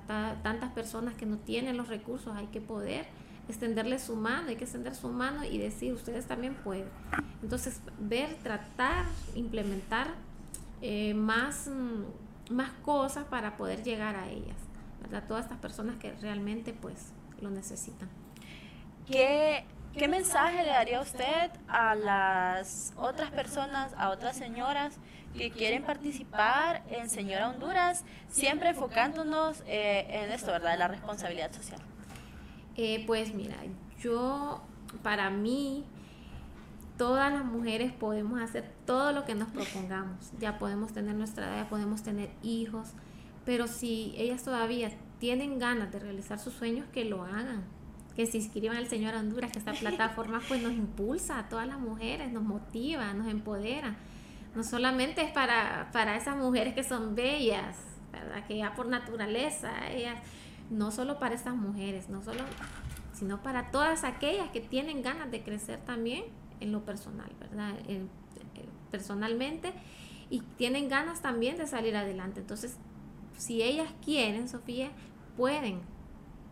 Tantas 0.07 0.71
personas 0.73 1.15
que 1.15 1.25
no 1.25 1.37
tienen 1.37 1.75
los 1.75 1.87
recursos, 1.87 2.35
hay 2.35 2.47
que 2.47 2.61
poder 2.61 3.07
extenderles 3.49 4.03
su 4.03 4.15
mano, 4.15 4.49
hay 4.49 4.55
que 4.55 4.63
extender 4.63 4.95
su 4.95 5.09
mano 5.09 5.43
y 5.43 5.57
decir 5.57 5.93
ustedes 5.93 6.25
también 6.25 6.55
pueden. 6.55 6.87
Entonces 7.41 7.81
ver, 7.99 8.35
tratar, 8.43 9.05
implementar 9.33 10.07
eh, 10.81 11.13
más, 11.13 11.67
mm, 11.67 12.53
más 12.53 12.71
cosas 12.83 13.25
para 13.25 13.57
poder 13.57 13.83
llegar 13.83 14.15
a 14.15 14.29
ellas. 14.29 14.57
¿verdad? 15.01 15.23
Todas 15.27 15.45
estas 15.45 15.59
personas 15.59 15.97
que 15.97 16.13
realmente 16.13 16.73
pues 16.73 17.11
lo 17.41 17.49
necesitan. 17.49 18.09
¿Qué, 19.07 19.65
¿Qué 19.93 20.07
mensaje 20.07 20.63
le 20.63 20.69
daría 20.69 21.01
usted 21.01 21.51
a 21.67 21.95
las 21.95 22.93
otras 22.97 23.31
personas, 23.31 23.93
a 23.97 24.09
otras 24.09 24.35
señoras 24.35 24.97
que 25.37 25.51
quieren 25.51 25.83
participar 25.83 26.83
en 26.89 27.09
Señora 27.09 27.49
Honduras, 27.49 28.03
siempre 28.29 28.69
enfocándonos 28.69 29.61
eh, 29.67 30.07
en 30.09 30.31
esto, 30.31 30.51
¿verdad? 30.51 30.77
La 30.77 30.87
responsabilidad 30.87 31.51
social. 31.51 31.79
Eh, 32.77 33.03
pues 33.05 33.33
mira, 33.33 33.55
yo, 33.99 34.61
para 35.03 35.29
mí, 35.29 35.85
todas 36.97 37.31
las 37.31 37.45
mujeres 37.45 37.91
podemos 37.93 38.41
hacer 38.41 38.71
todo 38.85 39.11
lo 39.11 39.25
que 39.25 39.35
nos 39.35 39.49
propongamos. 39.49 40.31
Ya 40.39 40.57
podemos 40.57 40.93
tener 40.93 41.15
nuestra 41.15 41.47
edad, 41.47 41.69
podemos 41.69 42.03
tener 42.03 42.31
hijos, 42.41 42.89
pero 43.45 43.67
si 43.67 44.13
ellas 44.17 44.43
todavía 44.43 44.87
tienen 45.19 45.59
ganas 45.59 45.91
de 45.91 45.99
realizar 45.99 46.39
sus 46.39 46.53
sueños, 46.53 46.85
que 46.93 47.05
lo 47.05 47.23
hagan. 47.23 47.63
Que 48.15 48.25
se 48.25 48.37
inscriban 48.37 48.77
al 48.77 48.87
Señor 48.87 49.15
Honduras, 49.15 49.51
que 49.51 49.59
esta 49.59 49.73
plataforma 49.79 50.41
pues 50.47 50.61
nos 50.61 50.73
impulsa 50.73 51.39
a 51.39 51.49
todas 51.49 51.67
las 51.67 51.79
mujeres, 51.79 52.31
nos 52.31 52.43
motiva, 52.43 53.13
nos 53.13 53.27
empodera. 53.27 53.95
No 54.55 54.63
solamente 54.63 55.21
es 55.21 55.31
para, 55.31 55.89
para 55.91 56.15
esas 56.15 56.37
mujeres 56.37 56.73
que 56.73 56.83
son 56.83 57.15
bellas, 57.15 57.75
¿verdad? 58.11 58.45
que 58.47 58.57
ya 58.57 58.73
por 58.73 58.87
naturaleza, 58.87 59.89
ellas, 59.91 60.17
no 60.69 60.91
solo 60.91 61.19
para 61.19 61.35
esas 61.35 61.55
mujeres, 61.55 62.09
no 62.09 62.23
solo, 62.23 62.39
sino 63.13 63.43
para 63.43 63.71
todas 63.71 64.05
aquellas 64.05 64.49
que 64.49 64.61
tienen 64.61 65.01
ganas 65.01 65.29
de 65.29 65.43
crecer 65.43 65.79
también 65.81 66.23
en 66.61 66.71
lo 66.71 66.85
personal, 66.85 67.29
¿verdad? 67.39 67.73
personalmente 68.91 69.73
y 70.29 70.39
tienen 70.57 70.89
ganas 70.89 71.21
también 71.21 71.57
de 71.57 71.67
salir 71.67 71.95
adelante. 71.95 72.39
Entonces, 72.39 72.77
si 73.37 73.61
ellas 73.61 73.89
quieren, 74.03 74.47
Sofía, 74.49 74.91
pueden. 75.37 75.79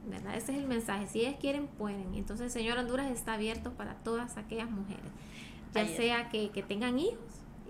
¿verdad? 0.05 0.36
Ese 0.36 0.51
es 0.51 0.57
el 0.57 0.67
mensaje. 0.67 1.07
Si 1.07 1.21
ellas 1.21 1.36
quieren, 1.39 1.67
pueden. 1.67 2.13
Entonces 2.15 2.47
el 2.47 2.51
Señor 2.51 2.77
Honduras 2.77 3.09
está 3.11 3.34
abierto 3.34 3.71
para 3.73 3.95
todas 3.95 4.38
aquellas 4.38 4.69
mujeres. 4.69 5.11
Ya 5.73 5.88
sea 5.88 6.29
que, 6.29 6.49
que 6.49 6.61
tengan 6.61 6.99
hijos, 6.99 7.17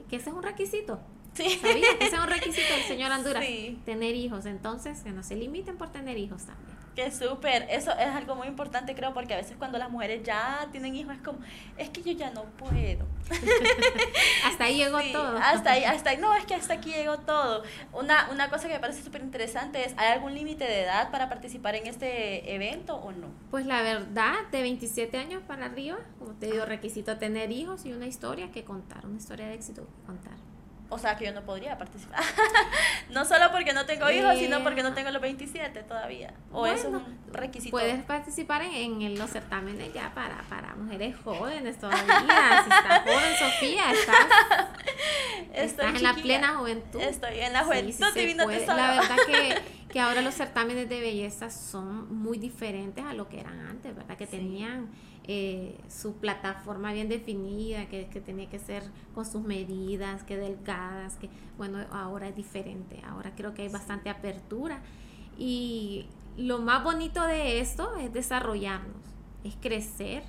que 0.09 0.17
ese 0.17 0.29
es 0.29 0.35
un 0.35 0.43
requisito. 0.43 0.99
Sí. 1.33 1.49
¿Sabías 1.61 1.95
que 1.95 2.05
ese 2.05 2.15
es 2.15 2.21
un 2.21 2.27
requisito 2.27 2.73
del 2.73 2.83
Señor 2.83 3.11
Honduras? 3.17 3.45
Tener 3.85 4.15
hijos. 4.15 4.45
Entonces, 4.45 5.01
que 5.01 5.11
no 5.11 5.23
se 5.23 5.35
limiten 5.35 5.77
por 5.77 5.89
tener 5.91 6.17
hijos 6.17 6.43
también. 6.45 6.77
Que 6.95 7.11
súper, 7.11 7.65
eso 7.69 7.91
es 7.91 8.07
algo 8.07 8.35
muy 8.35 8.47
importante 8.47 8.93
creo 8.93 9.13
porque 9.13 9.33
a 9.33 9.37
veces 9.37 9.55
cuando 9.57 9.77
las 9.77 9.89
mujeres 9.89 10.21
ya 10.23 10.67
tienen 10.71 10.95
hijos 10.95 11.15
es 11.15 11.21
como, 11.21 11.39
es 11.77 11.89
que 11.89 12.03
yo 12.03 12.11
ya 12.11 12.29
no 12.31 12.43
puedo. 12.43 13.07
hasta 14.45 14.65
ahí 14.65 14.77
llegó 14.77 14.99
todo. 15.11 15.37
Hasta 15.37 15.71
ahí, 15.71 15.83
hasta 15.83 16.11
ahí, 16.11 16.17
no, 16.17 16.33
es 16.35 16.45
que 16.45 16.53
hasta 16.53 16.75
aquí 16.75 16.91
llegó 16.91 17.17
todo. 17.19 17.63
Una, 17.93 18.29
una 18.31 18.49
cosa 18.49 18.67
que 18.67 18.75
me 18.75 18.79
parece 18.79 19.01
súper 19.01 19.21
interesante 19.21 19.83
es, 19.83 19.93
¿hay 19.97 20.11
algún 20.11 20.35
límite 20.35 20.65
de 20.65 20.83
edad 20.83 21.09
para 21.09 21.29
participar 21.29 21.75
en 21.75 21.87
este 21.87 22.53
evento 22.53 22.95
o 22.97 23.11
no? 23.11 23.27
Pues 23.49 23.65
la 23.65 23.81
verdad, 23.81 24.35
de 24.51 24.61
27 24.61 25.17
años 25.17 25.41
para 25.47 25.65
arriba, 25.65 25.97
como 26.19 26.33
te 26.33 26.51
digo, 26.51 26.65
requisito 26.65 27.17
tener 27.17 27.51
hijos 27.51 27.85
y 27.85 27.93
una 27.93 28.05
historia 28.05 28.51
que 28.51 28.63
contar, 28.63 29.05
una 29.05 29.17
historia 29.17 29.47
de 29.47 29.55
éxito 29.55 29.87
que 29.87 30.05
contar 30.05 30.52
o 30.93 30.99
sea, 30.99 31.17
que 31.17 31.25
yo 31.25 31.33
no 31.33 31.41
podría 31.41 31.77
participar. 31.77 32.23
no 33.09 33.25
solo 33.25 33.51
porque 33.51 33.73
no 33.73 33.85
tengo 33.85 34.09
hijos, 34.11 34.37
sino 34.37 34.63
porque 34.63 34.83
no 34.83 34.93
tengo 34.93 35.09
los 35.11 35.21
27 35.21 35.83
todavía. 35.83 36.33
O 36.51 36.65
eso 36.67 36.87
es 36.87 36.93
un 36.93 37.19
requisito. 37.31 37.71
Puedes 37.71 38.03
participar 38.03 38.61
en, 38.61 39.01
en, 39.01 39.17
los 39.17 39.31
certámenes 39.31 39.93
ya 39.93 40.13
para, 40.13 40.41
para 40.49 40.75
mujeres 40.75 41.15
jóvenes 41.23 41.77
todavía. 41.79 42.63
si 42.63 42.69
estás 42.69 43.01
joven, 43.03 43.37
Sofía, 43.39 43.91
estás, 43.91 44.27
estás 45.53 45.95
en 45.95 46.03
la 46.03 46.13
plena 46.13 46.55
juventud. 46.57 47.01
Estoy 47.01 47.39
en 47.39 47.53
la 47.53 47.63
juventud 47.63 48.05
sí, 48.13 48.33
La 48.35 48.91
verdad 48.91 49.17
que, 49.25 49.61
que 49.91 49.99
ahora 49.99 50.21
los 50.21 50.35
certámenes 50.35 50.87
de 50.89 50.99
belleza 50.99 51.49
son 51.49 52.13
muy 52.15 52.37
diferentes 52.37 53.03
a 53.03 53.13
lo 53.13 53.27
que 53.27 53.39
eran 53.39 53.59
antes, 53.67 53.95
¿verdad? 53.95 54.15
Que 54.15 54.27
tenían 54.27 54.89
eh, 55.25 55.77
su 55.87 56.15
plataforma 56.15 56.91
bien 56.91 57.07
definida, 57.07 57.87
que, 57.87 58.07
que, 58.07 58.19
tenía 58.19 58.49
que 58.49 58.59
ser 58.59 58.83
con 59.15 59.25
sus 59.25 59.41
medidas, 59.41 60.23
que 60.23 60.35
delgadas, 60.35 61.15
que 61.15 61.29
bueno, 61.57 61.79
ahora 61.91 62.27
es 62.27 62.35
diferente, 62.35 63.01
ahora 63.07 63.33
creo 63.35 63.53
que 63.53 63.61
hay 63.61 63.69
bastante 63.69 64.09
apertura. 64.09 64.81
Y 65.37 66.07
lo 66.37 66.59
más 66.59 66.83
bonito 66.83 67.25
de 67.25 67.59
esto 67.59 67.95
es 67.95 68.11
desarrollarnos, 68.11 69.01
es 69.43 69.55
crecer, 69.61 70.23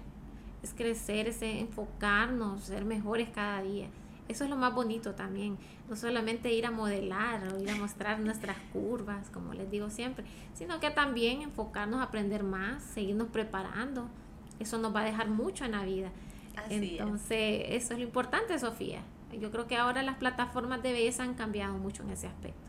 es 0.62 0.74
crecer, 0.74 1.28
es 1.28 1.42
enfocarnos, 1.42 2.62
ser 2.62 2.84
mejores 2.84 3.28
cada 3.30 3.62
día. 3.62 3.88
Eso 4.28 4.44
es 4.44 4.50
lo 4.50 4.56
más 4.56 4.74
bonito 4.74 5.14
también, 5.14 5.58
no 5.88 5.96
solamente 5.96 6.52
ir 6.52 6.64
a 6.64 6.70
modelar 6.70 7.52
o 7.52 7.60
ir 7.60 7.68
a 7.68 7.76
mostrar 7.76 8.20
nuestras 8.20 8.56
curvas, 8.72 9.28
como 9.28 9.52
les 9.52 9.70
digo 9.70 9.90
siempre, 9.90 10.24
sino 10.54 10.80
que 10.80 10.90
también 10.90 11.42
enfocarnos 11.42 12.00
a 12.00 12.04
aprender 12.04 12.42
más, 12.42 12.82
seguirnos 12.82 13.28
preparando, 13.28 14.08
eso 14.60 14.78
nos 14.78 14.94
va 14.94 15.00
a 15.00 15.04
dejar 15.04 15.28
mucho 15.28 15.64
en 15.64 15.72
la 15.72 15.84
vida. 15.84 16.10
Entonces, 16.70 17.66
eso 17.68 17.92
es 17.92 17.98
lo 17.98 18.04
importante, 18.04 18.58
Sofía. 18.58 19.00
Yo 19.32 19.50
creo 19.50 19.66
que 19.66 19.76
ahora 19.76 20.02
las 20.02 20.16
plataformas 20.16 20.82
de 20.82 20.92
belleza 20.92 21.24
han 21.24 21.34
cambiado 21.34 21.74
mucho 21.74 22.02
en 22.02 22.10
ese 22.10 22.28
aspecto. 22.28 22.60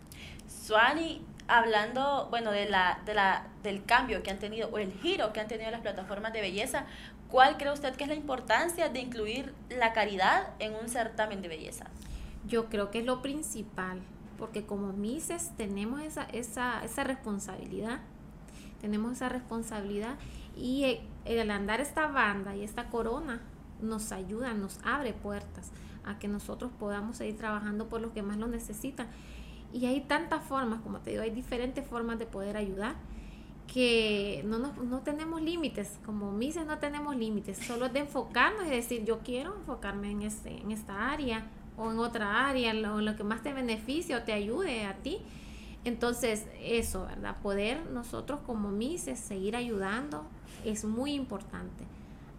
Suani, 0.47 1.21
hablando, 1.47 2.27
bueno, 2.29 2.51
de 2.51 2.67
la, 2.67 2.99
de 3.05 3.13
la, 3.13 3.47
del 3.63 3.83
cambio 3.85 4.23
que 4.23 4.31
han 4.31 4.39
tenido 4.39 4.69
o 4.69 4.77
el 4.77 4.91
giro 4.93 5.31
que 5.33 5.39
han 5.39 5.47
tenido 5.47 5.69
las 5.71 5.81
plataformas 5.81 6.33
de 6.33 6.41
belleza, 6.41 6.85
¿cuál 7.29 7.57
cree 7.57 7.71
usted 7.71 7.95
que 7.95 8.03
es 8.03 8.09
la 8.09 8.15
importancia 8.15 8.89
de 8.89 8.99
incluir 8.99 9.53
la 9.69 9.93
caridad 9.93 10.49
en 10.59 10.73
un 10.73 10.89
certamen 10.89 11.41
de 11.41 11.47
belleza? 11.47 11.85
Yo 12.47 12.65
creo 12.69 12.91
que 12.91 12.99
es 12.99 13.05
lo 13.05 13.21
principal, 13.21 14.01
porque 14.37 14.65
como 14.65 14.93
Mises 14.93 15.51
tenemos 15.57 16.01
esa, 16.01 16.23
esa, 16.23 16.83
esa 16.83 17.03
responsabilidad, 17.03 17.99
tenemos 18.81 19.13
esa 19.13 19.29
responsabilidad 19.29 20.15
y 20.55 20.99
el 21.25 21.51
andar 21.51 21.81
esta 21.81 22.07
banda 22.07 22.55
y 22.55 22.63
esta 22.63 22.89
corona 22.89 23.41
nos 23.81 24.11
ayuda, 24.11 24.53
nos 24.53 24.79
abre 24.83 25.13
puertas 25.13 25.71
a 26.05 26.17
que 26.19 26.27
nosotros 26.27 26.71
podamos 26.79 27.17
seguir 27.17 27.37
trabajando 27.37 27.87
por 27.89 28.01
los 28.01 28.11
que 28.11 28.23
más 28.23 28.37
lo 28.37 28.47
necesitan. 28.47 29.07
Y 29.73 29.85
hay 29.87 30.01
tantas 30.01 30.43
formas, 30.43 30.81
como 30.81 30.99
te 30.99 31.11
digo, 31.11 31.23
hay 31.23 31.31
diferentes 31.31 31.85
formas 31.85 32.19
de 32.19 32.25
poder 32.25 32.55
ayudar 32.55 32.95
que 33.71 34.43
no, 34.45 34.59
no 34.59 34.99
tenemos 34.99 35.41
límites, 35.41 35.99
como 36.05 36.31
Mises 36.31 36.65
no 36.67 36.77
tenemos 36.77 37.15
límites, 37.15 37.57
solo 37.57 37.89
de 37.89 38.01
enfocarnos 38.01 38.67
y 38.67 38.69
decir 38.69 39.03
yo 39.05 39.19
quiero 39.19 39.55
enfocarme 39.55 40.11
en, 40.11 40.21
este, 40.21 40.61
en 40.61 40.71
esta 40.71 41.11
área 41.11 41.47
o 41.75 41.91
en 41.91 41.97
otra 41.97 42.47
área, 42.47 42.73
lo, 42.73 43.01
lo 43.01 43.15
que 43.15 43.23
más 43.23 43.41
te 43.41 43.53
beneficie 43.53 44.15
o 44.15 44.21
te 44.21 44.33
ayude 44.33 44.85
a 44.85 44.95
ti. 44.97 45.19
Entonces, 45.83 46.47
eso, 46.61 47.05
¿verdad? 47.05 47.37
Poder 47.41 47.85
nosotros 47.87 48.39
como 48.45 48.69
Mises 48.69 49.19
seguir 49.19 49.55
ayudando 49.55 50.25
es 50.65 50.85
muy 50.85 51.13
importante, 51.13 51.85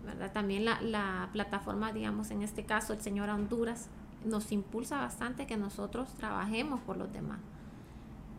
¿verdad? 0.04 0.32
También 0.32 0.64
la, 0.64 0.80
la 0.82 1.28
plataforma, 1.32 1.92
digamos, 1.92 2.30
en 2.30 2.42
este 2.42 2.64
caso, 2.64 2.92
el 2.92 3.00
Señor 3.00 3.28
Honduras, 3.28 3.88
nos 4.24 4.52
impulsa 4.52 4.98
bastante 4.98 5.46
que 5.46 5.56
nosotros 5.56 6.08
trabajemos 6.16 6.80
por 6.80 6.96
los 6.96 7.12
demás. 7.12 7.38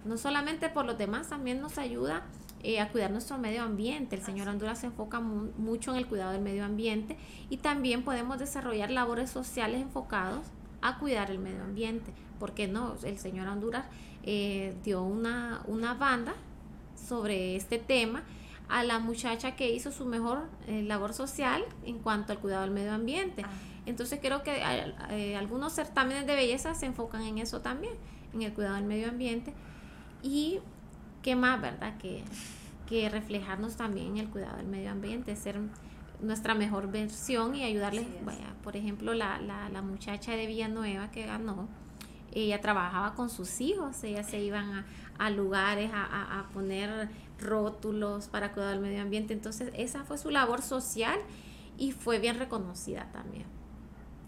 No 0.05 0.17
solamente 0.17 0.69
por 0.69 0.85
los 0.85 0.97
demás, 0.97 1.29
también 1.29 1.61
nos 1.61 1.77
ayuda 1.77 2.23
eh, 2.63 2.79
a 2.79 2.89
cuidar 2.89 3.11
nuestro 3.11 3.37
medio 3.37 3.63
ambiente. 3.63 4.15
El 4.15 4.23
señor 4.23 4.47
Honduras 4.47 4.79
se 4.79 4.87
enfoca 4.87 5.19
mucho 5.19 5.91
en 5.91 5.97
el 5.97 6.07
cuidado 6.07 6.31
del 6.31 6.41
medio 6.41 6.65
ambiente 6.65 7.17
y 7.49 7.57
también 7.57 8.03
podemos 8.03 8.39
desarrollar 8.39 8.89
labores 8.89 9.29
sociales 9.29 9.81
enfocados 9.81 10.45
a 10.81 10.97
cuidar 10.97 11.29
el 11.31 11.39
medio 11.39 11.63
ambiente. 11.63 12.11
porque 12.39 12.67
no? 12.67 12.95
El 13.03 13.17
señor 13.17 13.47
Honduras 13.47 13.85
eh, 14.23 14.75
dio 14.83 15.01
una, 15.01 15.61
una 15.67 15.93
banda 15.93 16.33
sobre 16.95 17.55
este 17.55 17.77
tema 17.77 18.23
a 18.69 18.83
la 18.83 18.99
muchacha 18.99 19.55
que 19.55 19.71
hizo 19.71 19.91
su 19.91 20.05
mejor 20.05 20.49
eh, 20.67 20.83
labor 20.83 21.13
social 21.13 21.63
en 21.85 21.99
cuanto 21.99 22.33
al 22.33 22.39
cuidado 22.39 22.63
del 22.63 22.71
medio 22.71 22.93
ambiente. 22.93 23.43
Ah. 23.45 23.49
Entonces 23.85 24.19
creo 24.21 24.43
que 24.43 24.61
eh, 25.11 25.37
algunos 25.37 25.73
certámenes 25.73 26.27
de 26.27 26.35
belleza 26.35 26.75
se 26.75 26.85
enfocan 26.85 27.21
en 27.21 27.37
eso 27.37 27.61
también, 27.61 27.93
en 28.33 28.41
el 28.41 28.53
cuidado 28.53 28.75
del 28.75 28.83
medio 28.83 29.09
ambiente. 29.09 29.53
Y 30.21 30.59
qué 31.21 31.35
más, 31.35 31.61
¿verdad? 31.61 31.97
Que, 31.97 32.23
que 32.87 33.07
reflejarnos 33.09 33.77
también 33.77 34.07
en 34.07 34.17
el 34.17 34.29
cuidado 34.29 34.57
del 34.57 34.67
medio 34.67 34.91
ambiente, 34.91 35.35
ser 35.37 35.59
nuestra 36.21 36.53
mejor 36.53 36.91
versión 36.91 37.55
y 37.55 37.63
ayudarles, 37.63 38.05
vaya, 38.25 38.55
por 38.63 38.75
ejemplo, 38.75 39.13
la, 39.13 39.39
la, 39.39 39.69
la 39.69 39.81
muchacha 39.81 40.33
de 40.33 40.47
Villanueva 40.47 41.11
que 41.11 41.25
ganó, 41.25 41.69
ella 42.33 42.61
trabajaba 42.61 43.15
con 43.15 43.29
sus 43.29 43.61
hijos, 43.61 44.03
ellas 44.03 44.27
se 44.27 44.39
iban 44.39 44.71
a, 44.73 44.85
a 45.17 45.29
lugares 45.29 45.91
a, 45.93 46.39
a, 46.39 46.49
poner 46.49 47.09
rótulos 47.39 48.27
para 48.27 48.51
cuidar 48.51 48.71
del 48.71 48.79
medio 48.79 49.01
ambiente. 49.01 49.33
Entonces, 49.33 49.71
esa 49.75 50.03
fue 50.03 50.17
su 50.17 50.29
labor 50.29 50.61
social 50.61 51.19
y 51.77 51.91
fue 51.91 52.19
bien 52.19 52.37
reconocida 52.37 53.07
también. 53.11 53.45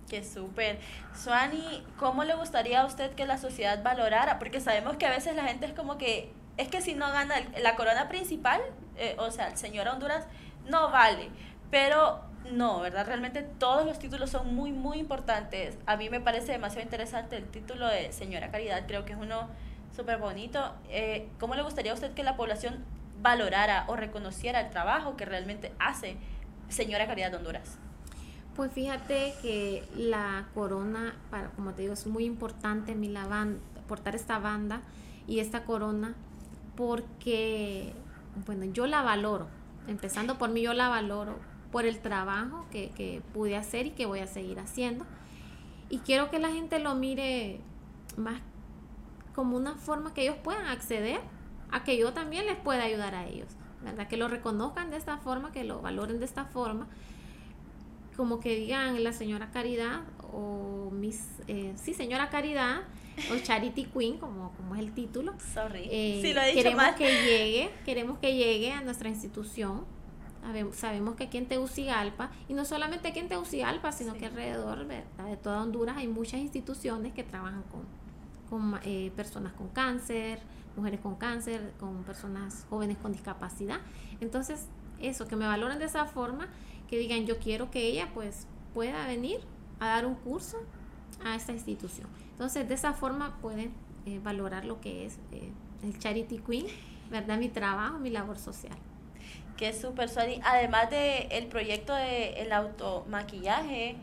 Qué 0.10 0.24
súper. 0.24 0.80
Suani, 1.16 1.84
¿cómo 1.98 2.24
le 2.24 2.34
gustaría 2.36 2.82
a 2.82 2.86
usted 2.86 3.14
que 3.14 3.26
la 3.26 3.38
sociedad 3.38 3.84
valorara? 3.84 4.40
Porque 4.40 4.60
sabemos 4.60 4.98
que 4.98 5.06
a 5.06 5.12
veces 5.12 5.36
la 5.36 5.44
gente 5.44 5.68
es 5.68 5.74
como 5.74 5.98
que, 5.98 6.32
es 6.58 6.68
que 6.68 6.82
si 6.82 6.96
no 6.96 7.12
gana 7.12 7.36
la 7.62 7.76
corona 7.76 8.10
principal, 8.10 8.60
eh, 8.98 9.16
o 9.20 9.30
sea, 9.30 9.50
el 9.50 9.58
señor 9.58 9.88
Honduras, 9.88 10.26
no 10.68 10.90
vale. 10.90 11.30
Pero 11.70 12.22
no, 12.52 12.80
¿verdad? 12.80 13.06
Realmente 13.06 13.44
todos 13.44 13.86
los 13.86 14.00
títulos 14.00 14.30
son 14.30 14.56
muy, 14.56 14.72
muy 14.72 14.98
importantes. 14.98 15.78
A 15.86 15.98
mí 15.98 16.10
me 16.10 16.20
parece 16.20 16.52
demasiado 16.52 16.84
interesante 16.84 17.38
el 17.38 17.46
título 17.46 17.88
de 17.88 18.12
Señora 18.12 18.52
Caridad, 18.52 18.86
creo 18.88 19.06
que 19.06 19.14
es 19.14 19.20
uno 19.20 19.48
súper 19.96 20.18
bonito. 20.18 20.74
Eh, 20.90 21.30
¿Cómo 21.40 21.56
le 21.56 21.64
gustaría 21.64 21.92
a 21.92 21.96
usted 21.96 22.14
que 22.14 22.24
la 22.24 22.38
población 22.38 22.84
valorara 23.22 23.86
o 23.88 23.96
reconociera 23.96 24.62
el 24.62 24.70
trabajo 24.70 25.18
que 25.18 25.26
realmente 25.26 25.74
hace 25.80 26.18
Señora 26.70 27.08
Caridad 27.08 27.32
de 27.32 27.38
Honduras? 27.38 27.78
Pues 28.56 28.72
fíjate 28.72 29.34
que 29.42 29.88
la 29.96 30.48
corona, 30.54 31.16
para, 31.30 31.50
como 31.52 31.74
te 31.74 31.84
digo, 31.84 31.94
es 31.94 32.08
muy 32.08 32.26
importante 32.26 32.96
mi 32.96 33.08
la 33.08 33.48
portar 33.88 34.16
esta 34.16 34.40
banda 34.40 34.82
y 35.28 35.40
esta 35.40 35.64
corona 35.64 36.16
porque, 36.76 37.94
bueno, 38.46 38.66
yo 38.66 38.88
la 38.88 39.02
valoro. 39.02 39.48
Empezando 39.88 40.38
por 40.38 40.50
mí, 40.50 40.62
yo 40.62 40.74
la 40.74 40.88
valoro 40.90 41.49
por 41.72 41.86
el 41.86 42.00
trabajo 42.00 42.66
que, 42.72 42.90
que 42.92 43.22
pude 43.34 43.56
hacer 43.56 43.88
y 43.88 43.92
que 43.92 44.06
voy 44.06 44.20
a 44.20 44.28
seguir 44.28 44.60
haciendo. 44.60 45.06
Y 45.90 46.00
quiero 46.00 46.30
que 46.30 46.40
la 46.40 46.50
gente 46.50 46.80
lo 46.80 46.96
mire 46.96 47.60
más 48.18 48.42
como 49.34 49.56
una 49.56 49.76
forma 49.76 50.14
que 50.14 50.24
ellos 50.24 50.36
puedan 50.44 50.68
acceder 50.68 51.22
a 51.72 51.84
que 51.84 51.98
yo 51.98 52.14
también 52.14 52.46
les 52.46 52.58
pueda 52.58 52.84
ayudar 52.84 53.16
a 53.16 53.28
ellos, 53.28 53.48
¿verdad? 53.82 54.08
Que 54.08 54.18
lo 54.18 54.28
reconozcan 54.28 54.90
de 54.90 54.98
esta 54.98 55.18
forma, 55.18 55.52
que 55.52 55.64
lo 55.64 55.82
valoren 55.82 56.20
de 56.20 56.26
esta 56.26 56.46
forma, 56.46 56.88
como 58.18 58.40
que 58.40 58.56
digan 58.56 59.02
la 59.04 59.14
señora 59.14 59.50
Caridad 59.52 60.02
o 60.34 60.92
mis, 60.92 61.26
eh, 61.48 61.74
sí, 61.76 61.94
señora 61.94 62.30
Caridad 62.30 62.82
o 63.32 63.38
Charity 63.38 63.86
Queen, 63.86 64.18
como, 64.18 64.52
como 64.58 64.76
es 64.76 64.82
el 64.82 64.94
título. 64.94 65.34
Sorry. 65.54 65.88
Eh, 65.90 66.20
sí, 66.22 66.34
lo 66.34 66.42
he 66.42 66.48
dicho 66.48 66.64
queremos 66.64 66.96
que 66.98 67.24
llegue, 67.24 67.72
queremos 67.86 68.20
que 68.20 68.36
llegue 68.36 68.72
a 68.72 68.82
nuestra 68.82 69.10
institución 69.10 69.86
Sabemos 70.74 71.16
que 71.16 71.26
aquí 71.26 71.38
en 71.38 71.48
Tegucigalpa, 71.48 72.32
y 72.48 72.54
no 72.54 72.66
solamente 72.66 73.10
aquí 73.10 73.20
en 73.20 73.28
Tegucigalpa, 73.28 73.92
sino 73.92 74.14
que 74.14 74.26
alrededor 74.26 74.88
de 74.88 75.04
toda 75.44 75.62
Honduras 75.62 75.98
hay 75.98 76.08
muchas 76.08 76.40
instituciones 76.40 77.14
que 77.14 77.24
trabajan 77.24 77.64
con, 77.64 77.84
con 78.50 78.80
eh, 78.84 79.12
personas 79.16 79.54
con 79.54 79.68
cáncer, 79.68 80.40
mujeres 80.76 81.02
con 81.02 81.16
cáncer, 81.16 81.74
con 81.80 82.04
personas 82.04 82.66
jóvenes 82.70 82.98
con 82.98 83.12
discapacidad. 83.12 83.80
Entonces, 84.22 84.66
eso, 85.00 85.28
que 85.28 85.36
me 85.36 85.46
valoren 85.46 85.78
de 85.78 85.86
esa 85.86 86.06
forma, 86.06 86.48
que 86.88 86.98
digan, 86.98 87.26
yo 87.26 87.38
quiero 87.38 87.70
que 87.70 87.88
ella 87.88 88.10
pues 88.14 88.48
pueda 88.74 89.06
venir 89.06 89.40
a 89.80 89.88
dar 89.90 90.06
un 90.06 90.16
curso 90.16 90.58
a 91.24 91.36
esta 91.36 91.52
institución. 91.52 92.08
Entonces, 92.32 92.68
de 92.68 92.74
esa 92.74 92.94
forma 92.94 93.38
pueden 93.42 93.72
eh, 94.06 94.20
valorar 94.24 94.66
lo 94.66 94.82
que 94.82 95.06
es 95.06 95.20
eh, 95.32 95.52
el 95.84 96.00
Charity 96.00 96.40
Queen, 96.40 96.66
¿verdad? 97.12 97.38
Mi 97.38 97.50
trabajo, 97.50 98.00
mi 98.00 98.10
labor 98.10 98.40
social 98.40 98.78
que 99.60 99.68
es 99.68 99.82
súper 99.82 100.08
suave. 100.08 100.40
Además 100.46 100.90
del 100.90 101.28
el 101.32 101.48
proyecto 101.48 101.94
de 101.94 102.42
el 102.42 102.54
automaquillaje, 102.54 103.98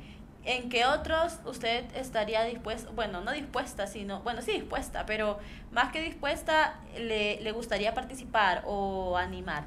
¿en 0.45 0.69
qué 0.69 0.85
otros 0.85 1.39
usted 1.47 1.87
estaría 1.97 2.45
dispuesta, 2.45 2.91
bueno, 2.95 3.23
no 3.23 3.33
dispuesta, 3.33 3.87
sino, 3.87 4.21
bueno, 4.21 4.43
sí 4.43 4.53
dispuesta, 4.53 5.07
pero 5.07 5.39
más 5.73 5.93
que 5.93 6.03
dispuesta, 6.03 6.79
le, 6.99 7.41
le 7.41 7.53
gustaría 7.53 7.95
participar 7.95 8.65
o 8.67 9.17
animar? 9.17 9.65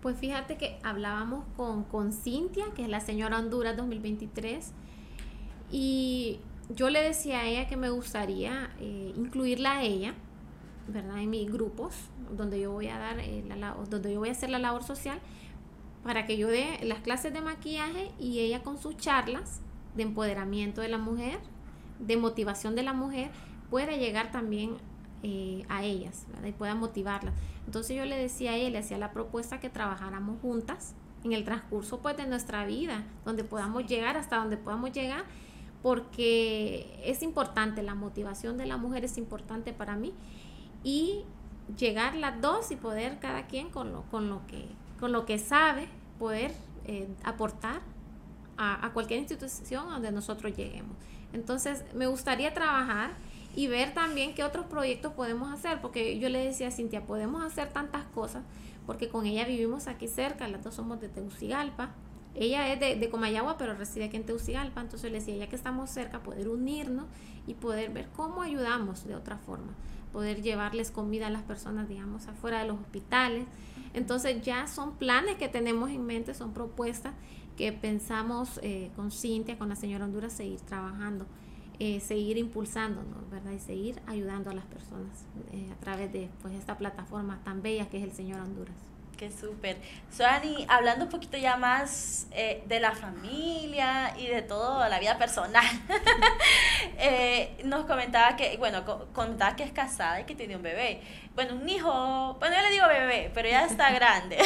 Pues 0.00 0.16
fíjate 0.16 0.56
que 0.56 0.78
hablábamos 0.84 1.44
con, 1.56 1.82
con 1.82 2.12
Cintia, 2.12 2.66
que 2.76 2.84
es 2.84 2.88
la 2.88 3.00
señora 3.00 3.40
Honduras 3.40 3.76
2023, 3.76 4.72
y 5.72 6.38
yo 6.68 6.88
le 6.88 7.02
decía 7.02 7.40
a 7.40 7.46
ella 7.46 7.66
que 7.66 7.76
me 7.76 7.90
gustaría 7.90 8.70
eh, 8.78 9.12
incluirla 9.16 9.78
a 9.78 9.82
ella 9.82 10.14
¿verdad? 10.88 11.18
En 11.18 11.30
mis 11.30 11.50
grupos, 11.50 11.94
donde 12.36 12.60
yo 12.60 12.72
voy 12.72 12.88
a 12.88 12.98
dar, 12.98 13.18
eh, 13.18 13.44
la, 13.56 13.76
donde 13.88 14.12
yo 14.12 14.20
voy 14.20 14.28
a 14.28 14.32
hacer 14.32 14.50
la 14.50 14.58
labor 14.58 14.82
social, 14.82 15.18
para 16.02 16.26
que 16.26 16.36
yo 16.36 16.48
dé 16.48 16.78
las 16.82 17.00
clases 17.00 17.32
de 17.32 17.40
maquillaje 17.40 18.12
y 18.18 18.40
ella 18.40 18.62
con 18.62 18.78
sus 18.78 18.96
charlas 18.96 19.60
de 19.96 20.04
empoderamiento 20.04 20.80
de 20.80 20.88
la 20.88 20.98
mujer, 20.98 21.40
de 21.98 22.16
motivación 22.16 22.74
de 22.76 22.82
la 22.82 22.92
mujer, 22.92 23.30
pueda 23.70 23.96
llegar 23.96 24.30
también 24.30 24.76
eh, 25.22 25.64
a 25.68 25.82
ellas 25.82 26.26
y 26.46 26.52
pueda 26.52 26.74
motivarlas. 26.74 27.34
Entonces 27.66 27.96
yo 27.96 28.04
le 28.04 28.16
decía 28.16 28.52
a 28.52 28.56
ella, 28.56 28.70
le 28.70 28.78
hacía 28.78 28.98
la 28.98 29.12
propuesta 29.12 29.58
que 29.58 29.68
trabajáramos 29.68 30.40
juntas 30.40 30.94
en 31.24 31.32
el 31.32 31.44
transcurso 31.44 32.00
pues 32.00 32.16
de 32.16 32.26
nuestra 32.26 32.64
vida, 32.64 33.04
donde 33.24 33.42
podamos 33.42 33.86
llegar 33.86 34.16
hasta 34.16 34.36
donde 34.36 34.56
podamos 34.56 34.92
llegar, 34.92 35.24
porque 35.82 37.00
es 37.04 37.22
importante, 37.22 37.82
la 37.82 37.94
motivación 37.94 38.56
de 38.56 38.66
la 38.66 38.76
mujer 38.76 39.04
es 39.04 39.18
importante 39.18 39.72
para 39.72 39.96
mí 39.96 40.12
y 40.82 41.24
llegar 41.78 42.14
las 42.14 42.40
dos 42.40 42.70
y 42.70 42.76
poder 42.76 43.18
cada 43.18 43.46
quien 43.46 43.70
con 43.70 43.92
lo, 43.92 44.02
con 44.02 44.28
lo, 44.28 44.46
que, 44.46 44.66
con 45.00 45.12
lo 45.12 45.26
que 45.26 45.38
sabe 45.38 45.88
poder 46.18 46.52
eh, 46.84 47.08
aportar 47.24 47.80
a, 48.56 48.90
cualquier 48.94 49.20
institución 49.20 49.88
donde 49.90 50.10
nosotros 50.12 50.56
lleguemos. 50.56 50.96
Entonces, 51.32 51.84
me 51.94 52.06
gustaría 52.06 52.54
trabajar 52.54 53.10
y 53.54 53.68
ver 53.68 53.92
también 53.92 54.34
qué 54.34 54.44
otros 54.44 54.66
proyectos 54.66 55.12
podemos 55.12 55.52
hacer, 55.52 55.80
porque 55.80 56.18
yo 56.18 56.28
le 56.28 56.38
decía 56.44 56.68
a 56.68 56.70
Cintia, 56.70 57.04
podemos 57.04 57.42
hacer 57.42 57.68
tantas 57.68 58.04
cosas, 58.14 58.44
porque 58.86 59.08
con 59.08 59.26
ella 59.26 59.44
vivimos 59.44 59.88
aquí 59.88 60.08
cerca, 60.08 60.48
las 60.48 60.62
dos 60.62 60.74
somos 60.74 61.00
de 61.00 61.08
Tegucigalpa, 61.08 61.90
ella 62.34 62.72
es 62.72 62.80
de, 62.80 62.96
de, 62.96 63.10
Comayagua, 63.10 63.56
pero 63.58 63.74
reside 63.74 64.04
aquí 64.04 64.16
en 64.16 64.24
Tegucigalpa, 64.24 64.80
entonces 64.80 65.10
le 65.10 65.18
decía, 65.18 65.36
ya 65.36 65.48
que 65.48 65.56
estamos 65.56 65.90
cerca, 65.90 66.22
poder 66.22 66.48
unirnos 66.48 67.06
y 67.46 67.54
poder 67.54 67.90
ver 67.90 68.08
cómo 68.14 68.42
ayudamos 68.42 69.06
de 69.06 69.14
otra 69.14 69.38
forma 69.38 69.72
poder 70.16 70.40
llevarles 70.40 70.90
comida 70.90 71.26
a 71.26 71.30
las 71.30 71.42
personas, 71.42 71.90
digamos, 71.90 72.26
afuera 72.26 72.60
de 72.60 72.68
los 72.68 72.80
hospitales. 72.80 73.44
Entonces 73.92 74.40
ya 74.40 74.66
son 74.66 74.96
planes 74.96 75.34
que 75.36 75.46
tenemos 75.46 75.90
en 75.90 76.06
mente, 76.06 76.32
son 76.32 76.54
propuestas 76.54 77.12
que 77.58 77.70
pensamos 77.70 78.58
eh, 78.62 78.90
con 78.96 79.10
Cintia, 79.10 79.58
con 79.58 79.68
la 79.68 79.76
señora 79.76 80.06
Honduras, 80.06 80.32
seguir 80.32 80.58
trabajando, 80.60 81.26
eh, 81.78 82.00
seguir 82.00 82.38
impulsándonos, 82.38 83.28
¿verdad? 83.30 83.52
Y 83.52 83.58
seguir 83.58 84.00
ayudando 84.06 84.48
a 84.48 84.54
las 84.54 84.64
personas 84.64 85.26
eh, 85.52 85.68
a 85.70 85.78
través 85.80 86.10
de 86.14 86.30
pues, 86.40 86.54
esta 86.54 86.78
plataforma 86.78 87.38
tan 87.44 87.60
bella 87.60 87.90
que 87.90 87.98
es 87.98 88.02
el 88.02 88.12
señor 88.12 88.40
Honduras. 88.40 88.95
Qué 89.16 89.30
súper. 89.30 89.78
Soani, 90.10 90.66
hablando 90.68 91.06
un 91.06 91.10
poquito 91.10 91.38
ya 91.38 91.56
más 91.56 92.26
eh, 92.32 92.62
de 92.66 92.80
la 92.80 92.92
familia 92.92 94.14
y 94.18 94.26
de 94.26 94.42
todo, 94.42 94.86
la 94.90 94.98
vida 94.98 95.16
personal, 95.16 95.64
eh, 96.98 97.56
nos 97.64 97.86
comentaba 97.86 98.36
que, 98.36 98.58
bueno, 98.58 98.84
contaba 99.14 99.56
que 99.56 99.62
es 99.62 99.72
casada 99.72 100.20
y 100.20 100.24
que 100.24 100.34
tiene 100.34 100.56
un 100.56 100.62
bebé. 100.62 101.00
Bueno, 101.34 101.54
un 101.54 101.66
hijo, 101.66 102.36
bueno, 102.38 102.56
yo 102.56 102.62
le 102.62 102.70
digo 102.70 102.86
bebé, 102.88 103.30
pero 103.32 103.48
ya 103.48 103.64
está 103.64 103.90
grande. 103.94 104.36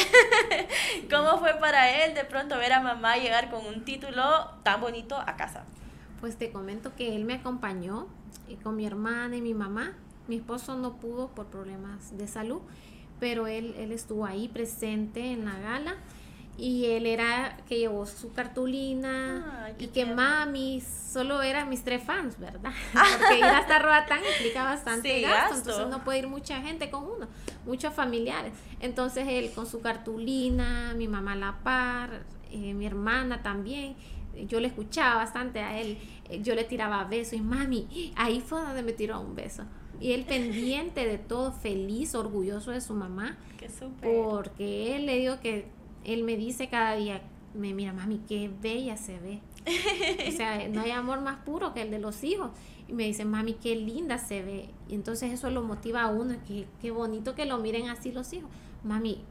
¿Cómo 1.09 1.37
fue 1.39 1.53
para 1.55 2.05
él 2.05 2.13
de 2.13 2.23
pronto 2.23 2.57
ver 2.57 2.71
a 2.71 2.79
mamá 2.79 3.17
llegar 3.17 3.49
con 3.49 3.65
un 3.65 3.83
título 3.83 4.51
tan 4.63 4.79
bonito 4.79 5.17
a 5.19 5.35
casa? 5.35 5.65
Pues 6.21 6.37
te 6.37 6.49
comento 6.49 6.95
que 6.95 7.13
él 7.13 7.25
me 7.25 7.33
acompañó 7.33 8.07
eh, 8.47 8.57
con 8.63 8.77
mi 8.77 8.85
hermana 8.85 9.35
y 9.35 9.41
mi 9.41 9.53
mamá. 9.53 9.97
Mi 10.29 10.37
esposo 10.37 10.77
no 10.77 10.93
pudo 10.93 11.27
por 11.27 11.47
problemas 11.47 12.17
de 12.17 12.25
salud 12.25 12.61
pero 13.21 13.45
él, 13.45 13.75
él 13.77 13.91
estuvo 13.91 14.25
ahí 14.25 14.47
presente 14.47 15.31
en 15.31 15.45
la 15.45 15.57
gala 15.59 15.95
y 16.57 16.87
él 16.87 17.05
era 17.05 17.55
que 17.69 17.77
llevó 17.77 18.07
su 18.07 18.33
cartulina 18.33 19.73
y 19.77 19.87
que 19.87 20.07
mami 20.07 20.81
solo 20.81 21.43
eran 21.43 21.69
mis 21.69 21.83
tres 21.83 22.03
fans, 22.03 22.39
¿verdad? 22.39 22.71
Porque 23.19 23.37
ir 23.37 23.43
hasta 23.43 23.77
Roatán 23.77 24.21
implica 24.37 24.63
bastante 24.63 25.21
gasto, 25.21 25.55
entonces 25.55 25.87
no 25.87 26.03
puede 26.03 26.19
ir 26.19 26.27
mucha 26.27 26.59
gente 26.61 26.89
con 26.89 27.03
uno, 27.03 27.27
muchos 27.65 27.93
familiares. 27.93 28.53
Entonces 28.79 29.27
él 29.27 29.51
con 29.53 29.67
su 29.67 29.81
cartulina, 29.81 30.95
mi 30.95 31.07
mamá 31.07 31.33
a 31.33 31.35
la 31.35 31.59
par, 31.63 32.23
eh, 32.49 32.73
mi 32.73 32.87
hermana 32.87 33.43
también, 33.43 33.95
yo 34.47 34.59
le 34.59 34.67
escuchaba 34.67 35.17
bastante 35.17 35.59
a 35.59 35.79
él, 35.79 35.99
eh, 36.27 36.41
yo 36.41 36.55
le 36.55 36.63
tiraba 36.63 37.03
besos 37.03 37.33
y 37.33 37.41
mami, 37.41 38.13
ahí 38.15 38.41
fue 38.41 38.61
donde 38.61 38.81
me 38.81 38.93
tiró 38.93 39.21
un 39.21 39.35
beso. 39.35 39.63
Y 40.01 40.13
él 40.13 40.25
pendiente 40.25 41.05
de 41.05 41.19
todo, 41.19 41.51
feliz, 41.51 42.15
orgulloso 42.15 42.71
de 42.71 42.81
su 42.81 42.95
mamá. 42.95 43.37
Qué 43.57 43.69
Porque 44.01 44.95
él 44.95 45.05
le 45.05 45.17
dijo 45.19 45.39
que 45.39 45.67
él 46.03 46.23
me 46.23 46.35
dice 46.35 46.69
cada 46.69 46.95
día, 46.95 47.21
me 47.53 47.73
mira, 47.75 47.93
mami, 47.93 48.19
qué 48.27 48.49
bella 48.61 48.97
se 48.97 49.19
ve. 49.19 49.41
o 50.27 50.31
sea, 50.31 50.67
no 50.69 50.81
hay 50.81 50.89
amor 50.89 51.21
más 51.21 51.37
puro 51.43 51.75
que 51.75 51.83
el 51.83 51.91
de 51.91 51.99
los 51.99 52.23
hijos. 52.23 52.49
Y 52.87 52.93
me 52.93 53.03
dice, 53.03 53.25
mami, 53.25 53.53
qué 53.53 53.75
linda 53.75 54.17
se 54.17 54.41
ve. 54.41 54.69
Y 54.89 54.95
entonces 54.95 55.31
eso 55.31 55.51
lo 55.51 55.61
motiva 55.61 56.01
a 56.01 56.09
uno, 56.09 56.35
que 56.47 56.67
qué 56.81 56.89
bonito 56.89 57.35
que 57.35 57.45
lo 57.45 57.59
miren 57.59 57.87
así 57.87 58.11
los 58.11 58.33
hijos. 58.33 58.49
Mami, 58.83 59.23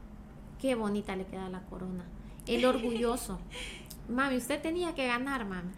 qué 0.59 0.75
bonita 0.75 1.17
le 1.17 1.25
queda 1.25 1.49
la 1.49 1.61
corona. 1.65 2.05
El 2.47 2.63
orgulloso. 2.65 3.39
Mami, 4.09 4.37
usted 4.37 4.61
tenía 4.61 4.95
que 4.95 5.07
ganar, 5.07 5.45
mami. 5.45 5.71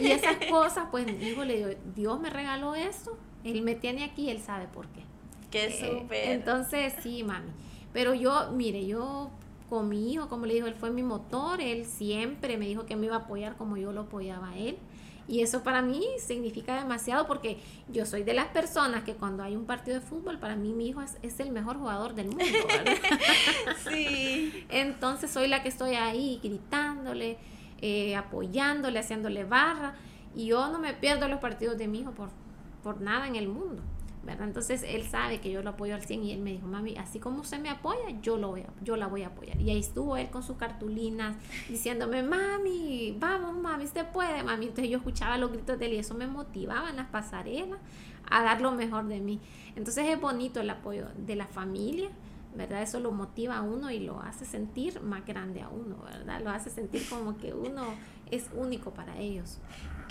Y 0.00 0.10
esas 0.10 0.36
cosas, 0.50 0.88
pues, 0.90 1.06
hijo, 1.22 1.44
le 1.44 1.56
digo, 1.56 1.68
Dios 1.94 2.20
me 2.20 2.30
regaló 2.30 2.74
eso. 2.74 3.18
Él 3.44 3.62
me 3.62 3.74
tiene 3.74 4.04
aquí, 4.04 4.30
él 4.30 4.40
sabe 4.40 4.66
por 4.66 4.88
qué. 4.88 5.02
Qué 5.50 5.66
eh, 5.66 6.00
súper. 6.00 6.30
entonces, 6.30 6.94
sí, 7.02 7.22
mami. 7.22 7.50
Pero 7.92 8.14
yo, 8.14 8.50
mire, 8.52 8.84
yo 8.86 9.30
con 9.68 9.88
mi 9.88 10.12
hijo, 10.12 10.28
como 10.28 10.46
le 10.46 10.54
dijo, 10.54 10.66
él 10.66 10.74
fue 10.74 10.90
mi 10.90 11.02
motor, 11.02 11.60
él 11.60 11.84
siempre 11.84 12.56
me 12.56 12.66
dijo 12.66 12.86
que 12.86 12.96
me 12.96 13.06
iba 13.06 13.16
a 13.16 13.20
apoyar 13.20 13.56
como 13.56 13.76
yo 13.76 13.92
lo 13.92 14.02
apoyaba 14.02 14.50
a 14.50 14.58
él. 14.58 14.78
Y 15.26 15.40
eso 15.40 15.62
para 15.62 15.80
mí 15.80 16.04
significa 16.18 16.78
demasiado 16.78 17.26
porque 17.26 17.58
yo 17.88 18.04
soy 18.04 18.24
de 18.24 18.34
las 18.34 18.48
personas 18.48 19.04
que 19.04 19.14
cuando 19.14 19.42
hay 19.42 19.56
un 19.56 19.64
partido 19.64 19.98
de 19.98 20.04
fútbol, 20.04 20.38
para 20.38 20.54
mí 20.54 20.74
mi 20.74 20.88
hijo 20.88 21.00
es, 21.00 21.40
el 21.40 21.50
mejor 21.50 21.78
jugador 21.78 22.14
del 22.14 22.28
mundo. 22.28 22.44
sí. 23.88 24.66
Entonces 24.68 25.30
soy 25.30 25.48
la 25.48 25.62
que 25.62 25.70
estoy 25.70 25.94
ahí 25.94 26.40
gritándole, 26.42 27.38
eh, 27.80 28.16
apoyándole, 28.16 28.98
haciéndole 28.98 29.44
barra. 29.44 29.94
Y 30.36 30.46
yo 30.46 30.68
no 30.68 30.78
me 30.78 30.92
pierdo 30.92 31.26
los 31.28 31.40
partidos 31.40 31.78
de 31.78 31.88
mi 31.88 32.00
hijo 32.00 32.10
por, 32.10 32.28
por 32.84 33.00
nada 33.00 33.26
en 33.26 33.34
el 33.34 33.48
mundo. 33.48 33.82
Entonces 34.26 34.84
él 34.86 35.02
sabe 35.04 35.40
que 35.40 35.50
yo 35.50 35.62
lo 35.62 35.70
apoyo 35.70 35.94
al 35.94 36.02
100 36.02 36.22
y 36.22 36.32
él 36.32 36.40
me 36.40 36.52
dijo, 36.52 36.66
mami, 36.66 36.96
así 36.96 37.18
como 37.18 37.40
usted 37.40 37.60
me 37.60 37.68
apoya, 37.68 38.08
yo, 38.22 38.38
lo 38.38 38.50
voy 38.50 38.64
yo 38.82 38.96
la 38.96 39.06
voy 39.06 39.22
a 39.22 39.28
apoyar. 39.28 39.60
Y 39.60 39.70
ahí 39.70 39.78
estuvo 39.78 40.16
él 40.16 40.30
con 40.30 40.42
sus 40.42 40.56
cartulinas 40.56 41.36
diciéndome, 41.68 42.22
mami, 42.22 43.16
vamos, 43.18 43.56
mami, 43.56 43.84
usted 43.84 44.06
puede, 44.12 44.42
mami. 44.42 44.66
Entonces 44.66 44.90
yo 44.90 44.98
escuchaba 44.98 45.36
los 45.38 45.50
gritos 45.50 45.78
de 45.78 45.86
él 45.86 45.92
y 45.94 45.98
eso 45.98 46.14
me 46.14 46.26
motivaba 46.26 46.90
en 46.90 46.96
las 46.96 47.08
pasarelas 47.08 47.78
a 48.30 48.42
dar 48.42 48.60
lo 48.60 48.72
mejor 48.72 49.06
de 49.06 49.20
mí. 49.20 49.40
Entonces 49.76 50.06
es 50.08 50.20
bonito 50.20 50.60
el 50.60 50.70
apoyo 50.70 51.08
de 51.16 51.36
la 51.36 51.46
familia, 51.46 52.10
¿verdad? 52.54 52.82
Eso 52.82 53.00
lo 53.00 53.12
motiva 53.12 53.58
a 53.58 53.62
uno 53.62 53.90
y 53.90 53.98
lo 53.98 54.20
hace 54.20 54.44
sentir 54.44 55.02
más 55.02 55.26
grande 55.26 55.60
a 55.60 55.68
uno, 55.68 55.98
¿verdad? 56.04 56.40
Lo 56.42 56.50
hace 56.50 56.70
sentir 56.70 57.02
como 57.10 57.36
que 57.36 57.52
uno 57.52 57.82
es 58.30 58.48
único 58.54 58.92
para 58.92 59.18
ellos. 59.18 59.58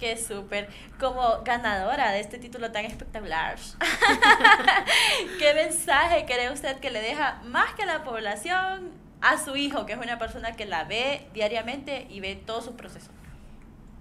Qué 0.04 0.18
súper. 0.18 0.68
Como 1.00 1.22
ganadora 1.46 2.12
de 2.12 2.20
este 2.20 2.38
título 2.38 2.74
tan 2.74 2.84
espectacular, 2.84 3.58
¿qué 5.40 5.54
mensaje 5.54 6.26
cree 6.26 6.52
usted 6.52 6.78
que 6.82 6.92
le 6.92 7.02
deja 7.02 7.42
más 7.46 7.74
que 7.76 7.86
la 7.86 8.04
población 8.04 8.92
a 9.22 9.38
su 9.38 9.56
hijo, 9.56 9.86
que 9.86 9.94
es 9.94 9.98
una 9.98 10.20
persona 10.20 10.58
que 10.58 10.66
la 10.66 10.84
ve 10.84 11.30
diariamente 11.34 12.06
y 12.10 12.20
ve 12.20 12.36
todo 12.36 12.62
su 12.62 12.76
proceso? 12.76 13.12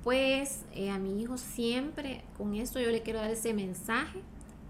Pues 0.03 0.64
eh, 0.74 0.90
a 0.90 0.98
mi 0.98 1.22
hijo 1.22 1.38
siempre, 1.38 2.24
con 2.36 2.57
esto 2.57 2.80
yo 2.80 2.90
le 2.90 3.03
quiero 3.03 3.20
dar 3.20 3.30
ese 3.30 3.55
mensaje, 3.55 4.22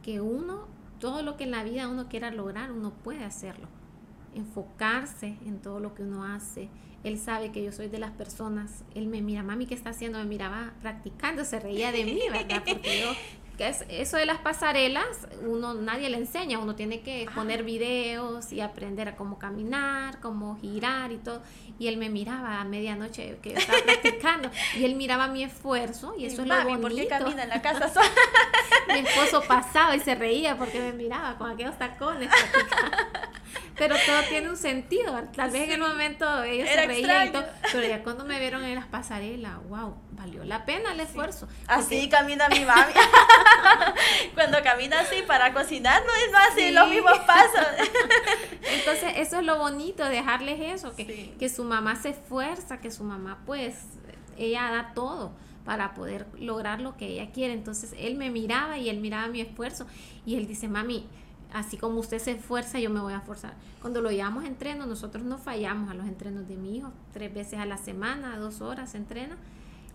que 0.03 0.21
uno, 0.21 0.69
todo 1.01 1.23
lo 1.23 1.39
que 1.39 1.45
en 1.45 1.53
la 1.53 1.65
vida 1.65 1.89
uno 1.89 2.11
quiera 2.11 2.31
lograr, 2.31 2.73
uno 2.73 2.91
puede 2.91 3.25
hacerlo. 3.25 3.69
Enfocarse 4.35 5.39
en 5.47 5.63
todo 5.63 5.81
lo 5.81 5.95
que 5.95 6.03
uno 6.03 6.27
hace, 6.27 6.69
él 7.05 7.19
sabe 7.19 7.51
que 7.51 7.63
yo 7.63 7.73
soy 7.73 7.89
de 7.89 7.99
las 7.99 8.13
personas, 8.13 8.85
él 8.95 9.09
me 9.09 9.21
mira, 9.21 9.43
mami, 9.43 9.67
¿qué 9.67 9.75
está 9.75 9.91
haciendo? 9.91 10.19
Me 10.19 10.25
miraba 10.25 10.73
practicando, 10.81 11.45
se 11.45 11.59
reía 11.59 11.93
de 11.93 12.05
mí, 12.05 12.21
¿verdad? 12.31 12.63
Porque 12.67 13.01
yo 13.01 13.13
que 13.57 13.69
es 13.69 13.85
eso 13.89 14.17
de 14.17 14.27
las 14.27 14.39
pasarelas, 14.39 15.29
uno 15.47 15.75
nadie 15.75 16.09
le 16.09 16.17
enseña, 16.17 16.59
uno 16.59 16.75
tiene 16.75 17.01
que 17.01 17.27
ah. 17.29 17.35
poner 17.35 17.63
videos 17.65 18.53
y 18.53 18.61
aprender 18.61 19.09
a 19.09 19.17
cómo 19.17 19.39
caminar, 19.39 20.21
cómo 20.21 20.57
girar 20.57 21.13
y 21.13 21.19
todo. 21.19 21.43
Y 21.79 21.89
él 21.89 21.97
me 21.97 22.09
miraba 22.09 22.61
a 22.61 22.65
medianoche 22.65 23.39
que 23.43 23.53
yo 23.53 23.59
estaba 23.59 23.79
practicando 23.85 24.51
y 24.77 24.85
él 24.85 24.95
miraba 24.95 25.29
mi 25.29 25.45
esfuerzo 25.45 26.15
y 26.17 26.27
eso 26.27 26.43
es 26.43 26.49
lo 26.49 26.63
bonito. 26.63 26.81
¿por 26.81 26.95
qué 26.95 27.07
camina 27.07 27.43
en 27.43 27.49
la 27.49 27.63
casa 27.63 27.91
mi 28.89 29.01
esposo 29.01 29.43
pasaba 29.47 29.97
y 29.97 30.01
se 30.01 30.15
reía 30.15 30.57
porque 30.57 30.81
me 30.81 30.93
miraba 30.93 31.37
con 31.37 31.51
aquellos 31.51 31.79
tacones. 31.79 32.31
pero 33.77 33.97
todo 34.07 34.23
tiene 34.29 34.49
un 34.49 34.57
sentido. 34.57 35.21
Tal 35.35 35.51
vez 35.51 35.65
en 35.65 35.73
el 35.73 35.81
momento 35.81 36.43
ellos 36.45 36.69
se 36.69 36.87
reían 36.87 37.29
y 37.29 37.31
todo, 37.31 37.45
pero 37.73 37.87
ya 37.87 38.03
cuando 38.03 38.25
me 38.25 38.39
vieron 38.39 38.65
en 38.65 38.75
las 38.75 38.87
pasarelas, 38.87 39.59
wow, 39.69 39.97
valió 40.23 40.45
la 40.45 40.65
pena 40.65 40.93
el 40.93 41.01
esfuerzo. 41.01 41.49
Así 41.67 42.09
camina 42.09 42.49
mi 42.49 42.65
mami. 42.65 42.93
Cuando 44.35 44.59
camina 44.63 45.01
así 45.01 45.23
para 45.27 45.53
cocinar, 45.53 46.03
no 46.03 46.13
es 46.13 46.53
así, 46.53 46.71
los 46.71 46.89
mismos 46.89 47.19
pasos. 47.27 47.67
Entonces, 48.73 49.15
eso 49.17 49.39
es 49.41 49.45
lo 49.45 49.59
bonito, 49.59 50.05
dejarles 50.05 50.61
eso, 50.61 50.95
que, 50.95 51.35
que 51.39 51.49
su 51.49 51.65
mamá 51.65 51.97
se 51.97 52.11
esfuerza, 52.11 52.81
que 52.81 52.91
su 52.91 53.05
mamá, 53.05 53.41
pues, 53.47 53.77
ella 54.37 54.71
da 54.71 54.95
todo 54.95 55.33
para 55.65 55.95
poder 55.95 56.27
lograr 56.39 56.81
lo 56.81 56.97
que 56.97 57.07
ella 57.07 57.31
quiere. 57.33 57.53
Entonces, 57.53 57.95
él 57.99 58.17
me 58.17 58.31
miraba 58.31 58.79
y 58.79 58.89
él 58.89 59.01
miraba 59.01 59.29
mi 59.29 59.41
esfuerzo 59.41 59.87
y 60.25 60.37
él 60.37 60.47
dice, 60.47 60.69
mami, 60.69 61.07
así 61.53 61.77
como 61.77 61.99
usted 61.99 62.19
se 62.19 62.33
esfuerza, 62.33 62.79
yo 62.79 62.91
me 62.91 63.01
voy 63.01 63.13
a 63.13 63.19
esforzar. 63.19 63.55
Cuando 63.81 64.01
lo 64.01 64.11
llevamos 64.11 64.45
a 64.45 64.47
entreno, 64.47 64.87
nosotros 64.87 65.25
no 65.25 65.39
fallamos 65.39 65.91
a 65.91 65.95
los 65.95 66.07
entrenos 66.07 66.47
de 66.47 66.57
mi 66.57 66.77
hijo, 66.77 66.93
tres 67.13 67.35
veces 67.35 67.59
a 67.59 67.67
la 67.67 67.77
semana, 67.77 68.37
dos 68.39 68.61
horas 68.61 68.95
entrena 68.95 69.37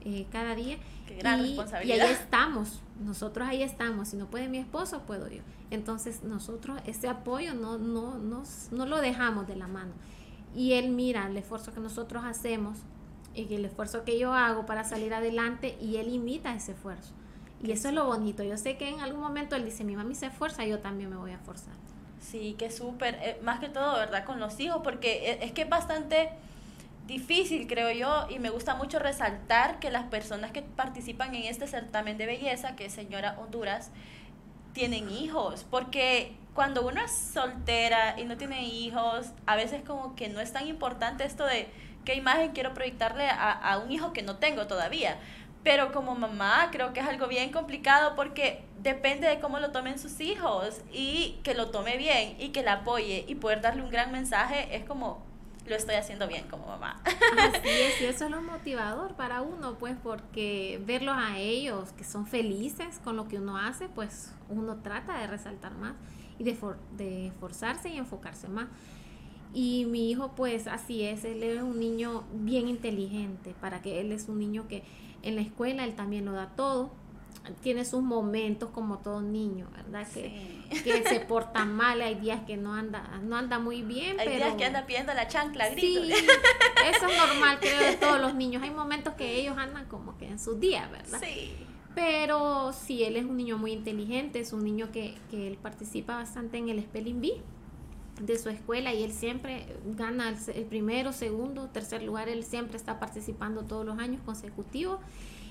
eh, 0.08 0.28
cada 0.32 0.56
día. 0.56 0.78
y, 1.10 1.58
Y 1.84 1.92
ahí 1.92 2.12
estamos, 2.12 2.82
nosotros 3.04 3.48
ahí 3.48 3.64
estamos. 3.64 4.10
Si 4.10 4.18
no 4.18 4.28
puede 4.28 4.48
mi 4.50 4.58
esposo, 4.58 5.02
puedo 5.02 5.30
yo. 5.30 5.42
Entonces 5.70 6.24
nosotros 6.24 6.80
ese 6.86 7.10
apoyo 7.10 7.54
no, 7.54 7.78
no, 7.78 8.18
no, 8.18 8.44
no 8.72 8.86
lo 8.86 9.02
dejamos 9.02 9.48
de 9.48 9.56
la 9.56 9.68
mano. 9.68 9.92
Y 10.56 10.74
él 10.74 10.90
mira 10.90 11.28
el 11.28 11.38
esfuerzo 11.38 11.74
que 11.74 11.80
nosotros 11.80 12.24
hacemos 12.26 12.80
y 13.36 13.54
el 13.54 13.66
esfuerzo 13.66 14.04
que 14.04 14.18
yo 14.18 14.34
hago 14.34 14.66
para 14.66 14.84
salir 14.84 15.14
adelante 15.14 15.78
y 15.80 15.98
él 15.98 16.10
imita 16.10 16.56
ese 16.56 16.72
esfuerzo. 16.72 17.14
Y 17.62 17.72
eso 17.72 17.90
es 17.90 17.94
lo 17.94 18.06
bonito. 18.06 18.44
Yo 18.44 18.58
sé 18.58 18.78
que 18.78 18.90
en 18.90 19.02
algún 19.02 19.22
momento 19.22 19.56
él 19.56 19.66
dice, 19.66 19.84
mi 19.84 19.96
mami 19.96 20.16
se 20.16 20.28
esfuerza, 20.28 20.66
yo 20.66 20.80
también 20.80 21.10
me 21.10 21.18
voy 21.18 21.32
a 21.32 21.36
esforzar. 21.36 21.74
Sí, 22.20 22.56
que 22.58 22.72
súper. 22.72 23.18
Eh, 23.22 23.40
más 23.44 23.60
que 23.60 23.70
todo, 23.70 23.96
¿verdad? 23.96 24.26
Con 24.26 24.40
los 24.40 24.60
hijos, 24.60 24.82
porque 24.84 25.32
e, 25.32 25.46
es 25.46 25.52
que 25.54 25.64
es 25.64 25.70
bastante 25.70 26.30
difícil, 27.08 27.68
creo 27.68 27.92
yo, 27.92 28.28
y 28.30 28.40
me 28.40 28.50
gusta 28.50 28.76
mucho 28.76 29.00
resaltar 29.00 29.80
que 29.80 29.90
las 29.90 30.04
personas 30.04 30.52
que 30.52 30.62
participan 30.62 31.34
en 31.34 31.46
este 31.46 31.66
certamen 31.66 32.18
de 32.18 32.26
belleza, 32.26 32.76
que 32.76 32.86
es 32.86 32.94
Señora 32.94 33.38
Honduras, 33.40 33.92
tienen 34.74 35.10
hijos, 35.10 35.66
porque 35.70 36.36
cuando 36.54 36.88
uno 36.88 37.02
es 37.02 37.12
soltera 37.12 38.20
y 38.20 38.26
no 38.26 38.38
tiene 38.38 38.66
hijos, 38.66 39.28
a 39.46 39.56
veces 39.56 39.82
como 39.86 40.16
que 40.16 40.28
no 40.30 40.40
es 40.40 40.54
tan 40.54 40.68
importante 40.68 41.24
esto 41.24 41.46
de 41.46 41.68
qué 42.06 42.16
imagen 42.16 42.52
quiero 42.52 42.74
proyectarle 42.74 43.28
a, 43.30 43.52
a 43.52 43.78
un 43.80 43.92
hijo 43.92 44.14
que 44.14 44.22
no 44.22 44.38
tengo 44.38 44.68
todavía. 44.68 45.18
Pero 45.64 45.92
como 45.92 46.16
mamá 46.16 46.70
creo 46.72 46.94
que 46.94 47.00
es 47.00 47.08
algo 47.08 47.28
bien 47.28 47.52
complicado 47.52 48.16
porque 48.16 48.64
depende 48.80 49.28
de 49.28 49.40
cómo 49.40 49.60
lo 49.60 49.72
tomen 49.72 50.00
sus 50.00 50.20
hijos 50.20 50.82
y 50.92 51.40
que 51.44 51.54
lo 51.54 51.72
tome 51.72 51.98
bien 51.98 52.36
y 52.40 52.50
que 52.50 52.64
la 52.64 52.74
apoye 52.74 53.26
y 53.28 53.36
poder 53.36 53.62
darle 53.62 53.82
un 53.82 53.90
gran 53.90 54.12
mensaje 54.12 54.76
es 54.76 54.86
como 54.86 55.27
lo 55.68 55.76
estoy 55.76 55.96
haciendo 55.96 56.28
bien 56.28 56.48
como 56.50 56.68
mamá. 56.68 57.02
Así 57.06 57.70
es, 57.70 58.02
y 58.02 58.06
eso 58.06 58.26
es 58.26 58.32
lo 58.32 58.42
motivador 58.58 59.16
para 59.16 59.42
uno, 59.42 59.78
pues, 59.78 59.96
porque 60.02 60.82
verlos 60.86 61.16
a 61.18 61.38
ellos 61.38 61.92
que 61.94 62.04
son 62.04 62.26
felices 62.26 63.00
con 63.04 63.16
lo 63.16 63.28
que 63.28 63.38
uno 63.38 63.58
hace, 63.58 63.90
pues 63.90 64.34
uno 64.50 64.78
trata 64.78 65.18
de 65.20 65.28
resaltar 65.28 65.76
más 65.76 65.96
y 66.40 66.44
de, 66.44 66.58
de 66.98 67.28
esforzarse 67.28 67.90
y 67.90 67.98
enfocarse 67.98 68.48
más. 68.48 68.68
Y 69.54 69.86
mi 69.86 70.12
hijo, 70.12 70.36
pues 70.36 70.68
así 70.68 71.04
es, 71.04 71.24
él 71.24 71.42
es 71.42 71.62
un 71.62 71.80
niño 71.80 72.26
bien 72.34 72.68
inteligente, 72.68 73.56
para 73.60 73.82
que 73.82 74.02
él 74.02 74.12
es 74.12 74.28
un 74.30 74.40
niño 74.40 74.68
que 74.68 74.84
en 75.24 75.36
la 75.36 75.42
escuela 75.42 75.84
él 75.84 75.96
también 75.96 76.26
lo 76.26 76.34
da 76.34 76.50
todo, 76.56 76.92
tiene 77.62 77.86
sus 77.86 78.02
momentos 78.02 78.70
como 78.72 79.00
todo 79.00 79.22
niño, 79.22 79.68
¿verdad? 79.72 80.08
Que, 80.14 80.64
que 80.84 81.04
se 81.04 81.20
porta 81.28 81.66
mal, 81.66 82.02
hay 82.02 82.16
días 82.16 82.42
que 82.46 82.58
no 82.58 82.74
anda, 82.74 83.20
no 83.24 83.36
anda 83.36 83.60
muy 83.60 83.82
bien, 83.82 84.20
hay 84.20 84.36
días 84.36 84.56
que 84.56 84.66
anda 84.66 84.86
pidiendo 84.86 85.14
la 85.14 85.28
chancla, 85.28 85.70
grito. 85.70 86.04
Sí, 86.04 86.12
eso 86.12 87.08
es 87.08 87.18
normal, 87.18 87.60
creo, 87.60 87.80
de 87.80 87.98
todos 87.98 88.20
los 88.20 88.36
niños. 88.36 88.64
Hay 88.64 88.72
momentos 88.72 89.14
que 89.14 89.40
ellos 89.40 89.58
andan 89.58 89.86
como 89.86 90.18
que 90.18 90.28
en 90.28 90.40
sus 90.40 90.60
días, 90.60 90.90
¿verdad? 90.92 91.20
Sí. 91.22 91.54
Pero 91.98 92.74
sí, 92.74 93.04
él 93.04 93.16
es 93.18 93.26
un 93.26 93.38
niño 93.38 93.58
muy 93.58 93.72
inteligente, 93.72 94.40
es 94.40 94.54
un 94.54 94.64
niño 94.64 94.92
que, 94.92 95.16
que 95.32 95.48
él 95.48 95.58
participa 95.58 96.16
bastante 96.16 96.60
en 96.60 96.70
el 96.70 96.80
Spelling 96.84 97.22
Bee. 97.22 97.42
de 98.22 98.38
su 98.38 98.50
escuela 98.50 98.94
y 98.94 99.02
él 99.02 99.12
siempre 99.12 99.66
gana 99.96 100.30
el, 100.30 100.66
primero, 100.66 101.12
segundo, 101.12 101.70
tercer 101.70 102.04
lugar, 102.04 102.30
él 102.30 102.44
siempre 102.44 102.78
está 102.78 103.00
participando 103.00 103.64
todos 103.64 103.84
los 103.84 103.98
años 103.98 104.22
consecutivos. 104.24 105.00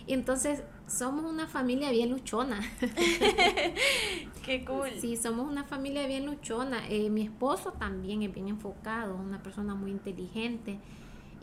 Y 0.06 0.14
entonces 0.14 0.62
somos 0.86 1.24
una 1.24 1.48
familia 1.48 1.90
bien 1.90 2.10
luchona. 2.10 2.60
Qué 4.44 4.64
cool. 4.64 4.90
Sí, 5.00 5.16
somos 5.16 5.50
una 5.50 5.64
familia 5.64 6.06
bien 6.06 6.26
luchona. 6.26 6.88
Eh, 6.88 7.10
mi 7.10 7.22
esposo 7.22 7.72
también 7.72 8.22
es 8.22 8.32
bien 8.32 8.48
enfocado, 8.48 9.16
una 9.16 9.42
persona 9.42 9.74
muy 9.74 9.90
inteligente 9.90 10.78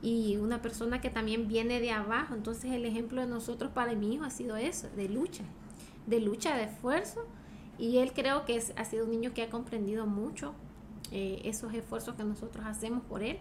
y 0.02 0.38
una 0.38 0.62
persona 0.62 1.02
que 1.02 1.10
también 1.10 1.50
viene 1.50 1.82
de 1.82 1.92
abajo. 1.92 2.36
Entonces 2.36 2.72
el 2.72 2.86
ejemplo 2.86 3.20
de 3.20 3.28
nosotros 3.28 3.72
para 3.72 3.94
mi 3.96 4.14
hijo 4.14 4.24
ha 4.24 4.30
sido 4.30 4.56
eso, 4.56 4.88
de 4.96 5.10
lucha, 5.10 5.44
de 6.08 6.22
lucha, 6.22 6.56
de 6.56 6.64
esfuerzo. 6.64 7.26
Y 7.78 7.98
él 7.98 8.14
creo 8.14 8.46
que 8.46 8.56
es, 8.56 8.72
ha 8.78 8.86
sido 8.86 9.04
un 9.04 9.12
niño 9.12 9.34
que 9.34 9.44
ha 9.44 9.50
comprendido 9.50 10.06
mucho 10.06 10.54
eh, 11.12 11.42
esos 11.44 11.74
esfuerzos 11.74 12.16
que 12.16 12.24
nosotros 12.24 12.66
hacemos 12.66 13.04
por 13.04 13.24
él. 13.24 13.40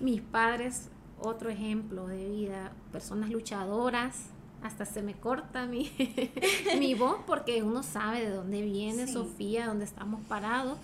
Mis 0.00 0.20
padres, 0.20 0.90
otro 1.18 1.48
ejemplo 1.48 2.06
de 2.06 2.28
vida, 2.28 2.72
personas 2.92 3.30
luchadoras, 3.30 4.30
hasta 4.62 4.84
se 4.84 5.02
me 5.02 5.14
corta 5.14 5.66
mi, 5.66 5.90
mi 6.78 6.94
voz 6.94 7.20
porque 7.26 7.62
uno 7.62 7.82
sabe 7.82 8.20
de 8.20 8.30
dónde 8.30 8.62
viene 8.62 9.06
Sofía, 9.06 9.66
dónde 9.66 9.84
estamos 9.84 10.20
parados. 10.26 10.78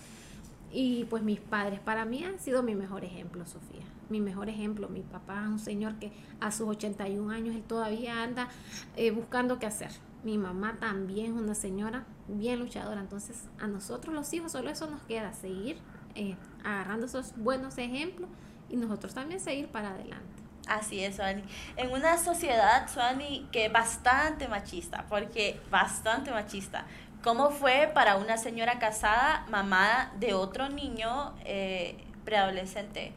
Y 0.73 1.05
pues 1.05 1.23
mis 1.23 1.41
padres 1.41 1.81
para 1.81 2.05
mí 2.05 2.25
han 2.25 2.39
sido 2.39 2.63
mi 2.63 2.75
mejor 2.75 3.05
ejemplo, 3.05 3.47
Sofía. 3.47 3.85
Mi 4.09 4.21
mejor 4.21 4.49
ejemplo, 4.49 4.89
mi 4.89 5.01
papá 5.01 5.43
es 5.43 5.49
un 5.49 5.59
señor 5.59 5.95
que 5.99 6.13
a 6.41 6.51
sus 6.53 6.69
81 6.69 7.31
años 7.31 7.55
él 7.55 7.63
todavía 7.63 8.23
anda 8.23 8.49
eh, 8.97 9.11
buscando 9.11 9.59
qué 9.59 9.67
hacer. 9.67 9.91
Mi 10.25 10.39
mamá 10.39 10.77
también 10.79 11.37
es 11.37 11.43
una 11.43 11.55
señora 11.55 12.05
bien 12.29 12.59
luchadora. 12.59 13.01
Entonces 13.01 13.45
a 13.59 13.67
nosotros 13.67 14.15
los 14.15 14.33
hijos 14.33 14.53
solo 14.53 14.71
eso 14.71 14.87
nos 14.89 15.03
queda, 15.03 15.33
seguir 15.33 15.79
eh, 16.15 16.37
agarrando 16.65 17.07
esos 17.07 17.37
buenos 17.37 17.79
ejemplos 17.79 18.29
y 18.69 18.77
nosotros 18.77 19.15
también 19.15 19.41
seguir 19.41 19.69
para 19.69 19.91
adelante. 19.91 20.46
Así 20.67 21.05
es, 21.05 21.17
Suani. 21.17 21.43
En 21.77 21.93
una 21.93 22.19
sociedad, 22.19 22.89
Suani, 22.93 23.49
que 23.53 23.67
es 23.67 23.73
bastante 23.73 24.49
machista, 24.49 25.07
porque 25.09 25.61
bastante 25.71 26.31
machista. 26.31 26.87
¿Cómo 27.23 27.51
fue 27.51 27.91
para 27.93 28.17
una 28.17 28.37
señora 28.37 28.79
casada, 28.79 29.47
mamá 29.49 30.13
de 30.19 30.35
otro 30.35 30.69
niño 30.69 31.35
eh, 31.45 31.97
preadolescente, 32.25 33.13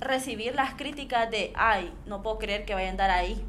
recibir 0.00 0.54
las 0.54 0.74
críticas 0.74 1.30
de, 1.30 1.52
ay, 1.56 1.92
no 2.06 2.22
puedo 2.22 2.38
creer 2.38 2.64
que 2.64 2.74
vaya 2.74 2.88
a 2.88 2.90
andar 2.90 3.10
ahí? 3.10 3.44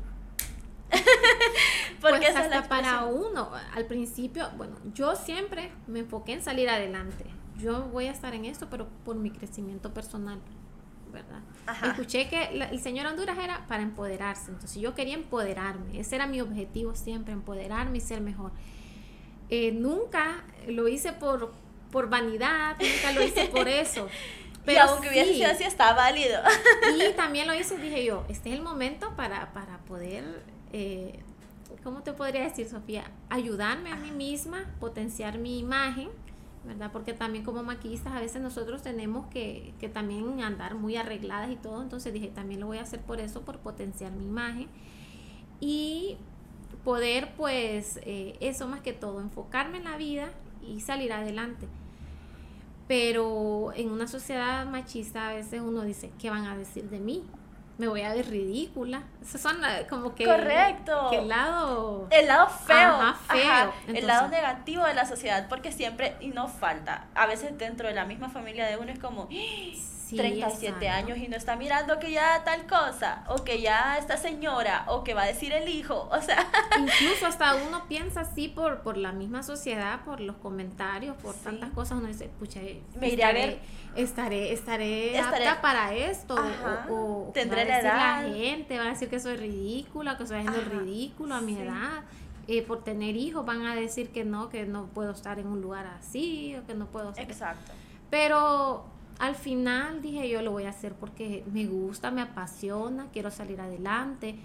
porque 2.02 2.28
pues 2.32 2.36
hasta 2.36 2.64
para 2.68 3.06
uno, 3.06 3.52
al 3.76 3.86
principio, 3.86 4.50
bueno, 4.58 4.76
yo 4.94 5.16
siempre 5.16 5.72
me 5.88 6.00
enfoqué 6.00 6.34
en 6.34 6.42
salir 6.42 6.70
adelante 6.70 7.26
yo 7.58 7.84
voy 7.92 8.06
a 8.06 8.12
estar 8.12 8.34
en 8.36 8.46
esto, 8.46 8.68
pero 8.70 8.88
por 9.04 9.16
mi 9.16 9.32
crecimiento 9.32 9.94
personal, 9.94 10.40
¿verdad? 11.18 11.42
Escuché 11.84 12.30
que 12.30 12.46
el 12.72 12.80
señor 12.80 13.08
Honduras 13.08 13.38
era 13.38 13.66
para 13.68 13.84
empoderarse, 13.84 14.52
entonces 14.52 14.82
yo 14.82 14.96
quería 14.96 15.16
empoderarme, 15.16 16.00
ese 16.00 16.16
era 16.16 16.28
mi 16.28 16.40
objetivo 16.40 16.96
siempre, 16.96 17.34
empoderarme 17.34 17.98
y 17.98 18.02
ser 18.02 18.22
mejor. 18.22 18.52
Eh, 19.50 19.72
nunca 19.72 20.44
lo 20.68 20.88
hice 20.88 21.14
por, 21.14 21.54
por 21.92 22.10
vanidad, 22.10 22.78
nunca 22.80 23.12
lo 23.14 23.24
hice 23.24 23.46
por 23.46 23.68
eso. 23.68 24.08
Pero 24.66 24.80
y 24.80 24.82
aunque 24.82 25.10
hubiese 25.10 25.34
sido 25.34 25.50
así, 25.50 25.64
está 25.64 25.94
válido. 25.94 26.42
Y 26.98 27.14
también 27.16 27.48
lo 27.48 27.54
hice, 27.54 27.78
dije 27.78 28.04
yo, 28.04 28.26
este 28.28 28.50
es 28.50 28.56
el 28.56 28.62
momento 28.62 29.16
para, 29.16 29.54
para 29.54 29.78
poder, 29.80 30.44
eh, 30.74 31.20
¿cómo 31.84 32.04
te 32.04 32.12
podría 32.12 32.44
decir, 32.44 32.68
Sofía? 32.68 33.10
Ayudarme 33.30 33.92
a 33.92 33.96
mí 33.96 34.12
misma, 34.12 34.66
potenciar 34.82 35.38
mi 35.38 35.60
imagen 35.60 36.10
¿verdad? 36.68 36.92
Porque 36.92 37.14
también 37.14 37.44
como 37.44 37.64
maquillistas 37.64 38.14
a 38.14 38.20
veces 38.20 38.42
nosotros 38.42 38.82
tenemos 38.82 39.28
que, 39.28 39.74
que, 39.80 39.90
también 39.90 40.42
andar 40.42 40.76
muy 40.76 40.98
arregladas 40.98 41.50
y 41.50 41.56
todo, 41.56 41.82
entonces 41.82 42.14
dije, 42.14 42.28
también 42.28 42.60
lo 42.60 42.68
voy 42.68 42.78
a 42.78 42.82
hacer 42.82 43.02
por 43.02 43.20
eso, 43.20 43.42
por 43.42 43.60
potenciar 43.60 44.12
mi 44.12 44.26
imagen 44.26 44.68
y 45.60 46.18
poder 46.84 47.34
pues 47.36 48.00
eh, 48.04 48.38
eso 48.40 48.68
más 48.68 48.82
que 48.82 48.94
todo, 48.94 49.22
enfocarme 49.22 49.78
en 49.78 49.86
la 49.86 49.98
vida 49.98 50.30
y 50.66 50.82
salir 50.82 51.12
adelante. 51.14 51.68
Pero 52.88 53.74
en 53.74 53.92
una 53.92 54.08
sociedad 54.08 54.66
machista 54.66 55.30
a 55.30 55.34
veces 55.34 55.62
uno 55.62 55.82
dice, 55.82 56.12
¿qué 56.20 56.30
van 56.30 56.46
a 56.46 56.58
decir 56.58 56.90
de 56.90 57.00
mí? 57.00 57.24
Me 57.78 57.88
voy 57.88 58.02
a 58.02 58.14
ver 58.14 58.30
ridícula. 58.30 59.04
Esos 59.22 59.42
son 59.42 59.64
eh, 59.64 59.86
como 59.90 60.16
que... 60.16 60.26
Correcto. 60.26 61.08
Que 61.10 61.20
el 61.20 61.28
lado... 61.28 62.08
El 62.10 62.28
lado 62.28 62.50
feo. 62.50 63.14
feo. 63.28 63.74
el 63.88 64.08
lado 64.08 64.28
negativo 64.30 64.84
de 64.84 64.94
la 64.94 65.06
sociedad, 65.06 65.48
porque 65.48 65.72
siempre, 65.72 66.16
y 66.20 66.30
no 66.30 66.48
falta, 66.48 67.06
a 67.14 67.28
veces 67.28 67.58
dentro 67.58 67.88
de 67.88 67.94
la 67.94 68.06
misma 68.06 68.30
familia 68.30 68.66
de 68.68 68.78
uno 68.78 68.92
es 68.92 69.00
como... 69.00 69.28
Sí, 70.08 70.16
37 70.16 70.88
años 70.88 71.18
y 71.18 71.28
no 71.28 71.36
está 71.36 71.58
mirando 71.58 72.00
que 72.00 72.12
ya 72.12 72.42
tal 72.46 72.66
cosa, 72.66 73.26
o 73.28 73.44
que 73.44 73.60
ya 73.60 73.98
esta 73.98 74.16
señora, 74.16 74.86
o 74.88 75.04
que 75.04 75.14
va 75.14 75.24
a 75.24 75.26
decir 75.26 75.52
el 75.52 75.68
hijo, 75.68 76.08
o 76.14 76.22
sea. 76.22 76.50
Incluso 76.80 77.26
hasta 77.26 77.56
uno 77.56 77.90
piensa 77.90 78.22
así 78.22 78.48
por, 78.48 78.84
por 78.84 78.96
la 78.96 79.12
misma 79.12 79.44
sociedad, 79.44 80.06
por 80.06 80.22
los 80.22 80.38
comentarios, 80.38 81.18
por 81.18 81.36
tantas 81.36 81.72
cosas, 81.72 81.98
uno 81.98 82.08
dice, 82.08 82.30
pucha, 82.40 82.62
me 82.98 83.10
iré 83.10 83.26
a 83.26 83.34
ver. 83.34 83.60
Estaré, 83.98 84.54
estaré, 84.54 85.20
apta 85.20 85.60
para 85.60 85.94
esto, 85.94 86.36
o, 86.90 87.30
tendré 87.34 87.66
la 87.66 87.80
edad. 87.82 88.24
La 88.26 88.34
gente 88.34 88.78
va 88.78 88.86
a 88.86 88.90
decir 88.90 89.10
que 89.10 89.20
soy 89.20 89.36
ridícula, 89.36 90.18
que 90.18 90.26
soy 90.26 90.38
haciendo 90.38 90.62
ridículo 90.62 91.36
a 91.36 91.42
mi 91.42 91.60
edad. 91.60 92.06
Eh, 92.48 92.62
por 92.62 92.82
tener 92.82 93.18
hijos 93.18 93.46
van 93.46 93.66
a 93.66 93.76
decir 93.76 94.12
que 94.12 94.24
no, 94.24 94.48
que 94.48 94.66
no 94.66 94.86
puedo 94.86 95.12
estar 95.12 95.38
en 95.38 95.48
un 95.48 95.62
lugar 95.62 95.86
así, 95.86 96.56
o 96.56 96.66
que 96.66 96.76
no 96.76 96.86
puedo 96.86 97.10
estar. 97.10 97.26
Exacto. 97.26 97.74
Pero 98.10 98.86
al 99.20 99.36
final 99.36 100.02
dije 100.02 100.30
yo 100.30 100.42
lo 100.42 100.52
voy 100.52 100.66
a 100.66 100.70
hacer 100.70 100.94
porque 100.94 101.44
me 101.52 101.66
gusta, 101.66 102.12
me 102.12 102.22
apasiona, 102.22 103.08
quiero 103.12 103.32
salir 103.32 103.60
adelante, 103.60 104.36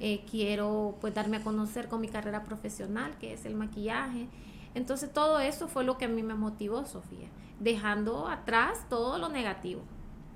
eh, 0.00 0.24
quiero 0.30 0.96
pues 1.00 1.14
darme 1.14 1.38
a 1.38 1.42
conocer 1.42 1.88
con 1.88 2.00
mi 2.00 2.08
carrera 2.08 2.44
profesional, 2.44 3.16
que 3.18 3.32
es 3.32 3.44
el 3.46 3.54
maquillaje. 3.54 4.28
Entonces 4.74 5.12
todo 5.12 5.40
eso 5.40 5.66
fue 5.66 5.84
lo 5.84 5.98
que 5.98 6.04
a 6.04 6.08
mí 6.08 6.22
me 6.22 6.34
motivó, 6.34 6.84
Sofía, 6.84 7.28
dejando 7.58 8.28
atrás 8.28 8.84
todo 8.88 9.18
lo 9.18 9.28
negativo, 9.28 9.82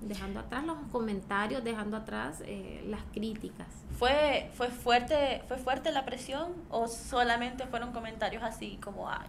dejando 0.01 0.41
atrás 0.41 0.65
los 0.65 0.79
comentarios, 0.91 1.63
dejando 1.63 1.99
atrás 1.99 2.43
eh, 2.47 2.83
las 2.89 3.03
críticas. 3.13 3.69
¿Fue, 3.99 4.51
fue, 4.55 4.69
fuerte, 4.69 5.43
¿Fue 5.49 5.59
fuerte 5.59 5.93
la 5.93 6.05
presión 6.05 6.55
o 6.71 6.89
solamente 6.89 7.67
fueron 7.67 7.93
comentarios 7.93 8.43
así 8.43 8.79
como, 8.83 9.09
ay? 9.09 9.29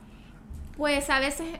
Pues 0.78 1.10
a 1.10 1.20
veces 1.20 1.60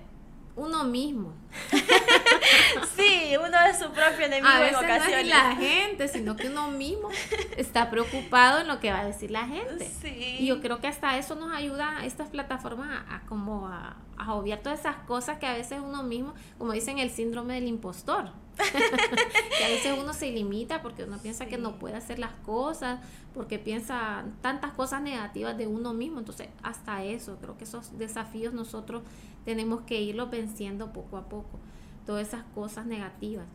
uno 0.56 0.84
mismo. 0.84 1.34
sí, 2.96 3.36
uno 3.38 3.58
es 3.70 3.80
su 3.80 3.92
propio 3.92 4.26
enemigo 4.26 4.48
a 4.48 4.60
veces 4.60 4.82
No 4.82 5.18
es 5.18 5.28
la 5.28 5.56
gente, 5.56 6.08
sino 6.08 6.36
que 6.36 6.48
uno 6.48 6.72
mismo 6.72 7.10
está 7.58 7.90
preocupado 7.90 8.62
en 8.62 8.68
lo 8.68 8.80
que 8.80 8.92
va 8.92 9.02
a 9.02 9.06
decir 9.06 9.32
la 9.32 9.48
gente. 9.48 9.92
Y 10.40 10.46
yo 10.46 10.62
creo 10.62 10.80
que 10.80 10.88
hasta 10.88 11.18
eso 11.18 11.36
nos 11.36 11.54
ayuda 11.54 12.06
estas 12.06 12.30
plataformas 12.30 13.04
a, 13.10 13.22
como 13.28 13.68
a, 13.68 13.98
a 14.18 14.34
obviar 14.34 14.60
todas 14.60 14.80
esas 14.80 14.98
cosas 15.08 15.38
que 15.38 15.46
a 15.46 15.54
veces 15.54 15.80
uno 15.84 16.04
mismo, 16.04 16.34
como 16.58 16.72
dicen, 16.74 17.00
el 17.00 17.10
síndrome 17.10 17.56
del 17.56 17.68
impostor. 17.68 18.32
que 19.58 19.64
a 19.64 19.68
veces 19.68 19.98
uno 20.00 20.14
se 20.14 20.32
limita 20.32 20.84
porque 20.84 21.06
uno 21.06 21.18
piensa 21.18 21.48
que 21.48 21.58
no 21.58 21.80
puede 21.80 21.96
hacer 21.96 22.20
las 22.20 22.34
cosas, 22.46 23.00
porque 23.34 23.58
piensa 23.58 24.26
tantas 24.42 24.74
cosas 24.74 25.02
negativas 25.02 25.58
de 25.58 25.66
uno 25.66 25.94
mismo. 25.94 26.20
Entonces, 26.20 26.50
hasta 26.62 27.04
eso, 27.04 27.38
creo 27.42 27.58
que 27.58 27.64
esos 27.64 27.98
desafíos 27.98 28.54
nosotros 28.54 29.02
tenemos 29.46 29.82
que 29.82 30.02
irlo 30.02 30.28
venciendo 30.28 30.94
poco 30.94 31.18
a 31.18 31.28
poco, 31.28 31.60
todas 32.06 32.28
esas 32.28 32.44
cosas 32.56 32.86
negativas. 32.86 33.48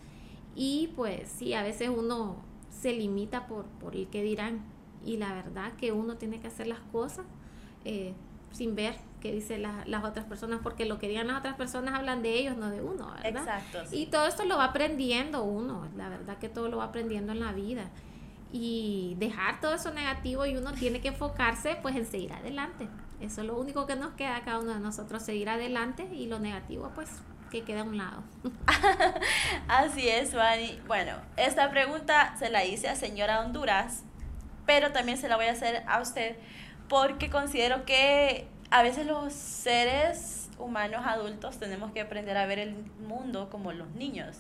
Y 0.55 0.93
pues 0.97 1.29
sí, 1.29 1.55
a 1.55 1.63
veces 1.63 1.89
uno 1.89 2.37
se 2.71 2.93
limita 2.93 3.47
por, 3.47 3.67
por 3.67 3.95
el 3.95 4.09
que 4.09 4.23
dirán. 4.23 4.65
Y 5.05 5.17
la 5.17 5.33
verdad 5.33 5.73
que 5.75 5.93
uno 5.93 6.17
tiene 6.17 6.41
que 6.41 6.49
hacer 6.49 6.67
las 6.67 6.81
cosas 6.93 7.25
eh, 7.85 8.15
sin 8.53 8.75
ver 8.75 8.97
qué 9.21 9.33
dicen 9.33 9.63
las 9.63 10.05
otras 10.05 10.25
personas, 10.27 10.61
porque 10.63 10.85
lo 10.85 10.99
que 10.99 11.09
digan 11.09 11.27
las 11.27 11.39
otras 11.39 11.55
personas 11.57 11.95
hablan 11.95 12.23
de 12.23 12.39
ellos, 12.39 12.57
no 12.57 12.71
de 12.71 12.81
uno, 12.81 13.13
¿verdad? 13.23 13.43
Exacto. 13.43 13.79
Y 13.93 14.07
todo 14.07 14.27
esto 14.27 14.45
lo 14.45 14.57
va 14.57 14.65
aprendiendo 14.67 15.43
uno, 15.43 15.89
la 15.97 16.09
verdad 16.09 16.39
que 16.39 16.49
todo 16.49 16.69
lo 16.69 16.79
va 16.79 16.85
aprendiendo 16.85 17.33
en 17.33 17.41
la 17.41 17.53
vida. 17.53 17.91
Y 18.53 19.17
dejar 19.19 19.61
todo 19.61 19.75
eso 19.75 19.93
negativo 19.93 20.47
y 20.47 20.57
uno 20.57 20.73
tiene 20.73 21.01
que 21.01 21.09
enfocarse 21.09 21.77
pues 21.83 21.97
en 21.97 22.07
seguir 22.07 22.33
adelante. 22.33 22.89
Eso 23.21 23.43
es 23.43 23.47
lo 23.47 23.59
único 23.59 23.87
que 23.87 23.97
nos 23.97 24.13
queda 24.13 24.37
a 24.37 24.45
cada 24.45 24.61
uno 24.61 24.73
de 24.73 24.81
nosotros, 24.81 25.23
seguir 25.23 25.49
adelante 25.51 26.09
y 26.13 26.27
lo 26.27 26.39
negativo 26.39 26.91
pues 26.95 27.11
que 27.51 27.63
queda 27.63 27.81
a 27.81 27.85
un 27.85 27.99
lado. 27.99 28.23
Así 29.69 30.09
es, 30.09 30.35
Vani. 30.35 30.81
Bueno, 30.87 31.13
esta 31.37 31.71
pregunta 31.71 32.35
se 32.39 32.51
la 32.51 32.65
hice 32.65 32.89
a 32.89 32.97
señora 32.97 33.41
Honduras, 33.41 34.05
pero 34.67 34.93
también 34.93 35.19
se 35.19 35.29
la 35.29 35.37
voy 35.37 35.47
a 35.47 35.53
hacer 35.53 35.83
a 35.87 36.01
usted 36.01 36.37
porque 36.89 37.31
considero 37.31 37.85
que 37.85 38.49
a 38.71 38.83
veces 38.83 39.07
los 39.07 39.33
seres 39.33 40.51
humanos 40.59 41.03
adultos 41.07 41.59
tenemos 41.59 41.93
que 41.93 42.01
aprender 42.01 42.37
a 42.37 42.47
ver 42.47 42.59
el 42.59 42.75
mundo 43.07 43.49
como 43.51 43.73
los 43.73 43.91
niños. 43.93 44.39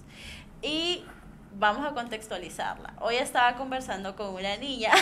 Y 0.62 1.04
vamos 1.58 1.84
a 1.84 1.92
contextualizarla. 1.92 2.94
Hoy 3.00 3.16
estaba 3.16 3.56
conversando 3.56 4.14
con 4.14 4.34
una 4.34 4.56
niña 4.56 4.92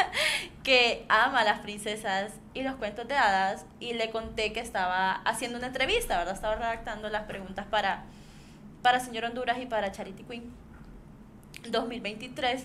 que 0.64 1.04
ama 1.08 1.44
las 1.44 1.60
princesas 1.60 2.32
y 2.54 2.62
los 2.62 2.76
cuentos 2.76 3.06
de 3.06 3.14
hadas 3.14 3.66
y 3.78 3.92
le 3.92 4.10
conté 4.10 4.52
que 4.52 4.60
estaba 4.60 5.12
haciendo 5.12 5.58
una 5.58 5.66
entrevista, 5.66 6.16
¿verdad? 6.16 6.34
Estaba 6.34 6.54
redactando 6.54 7.10
las 7.10 7.24
preguntas 7.24 7.66
para 7.66 8.04
para 8.82 9.00
Señor 9.00 9.24
Honduras 9.24 9.58
y 9.60 9.66
para 9.66 9.90
Charity 9.92 10.22
Queen 10.22 10.52
2023 11.68 12.64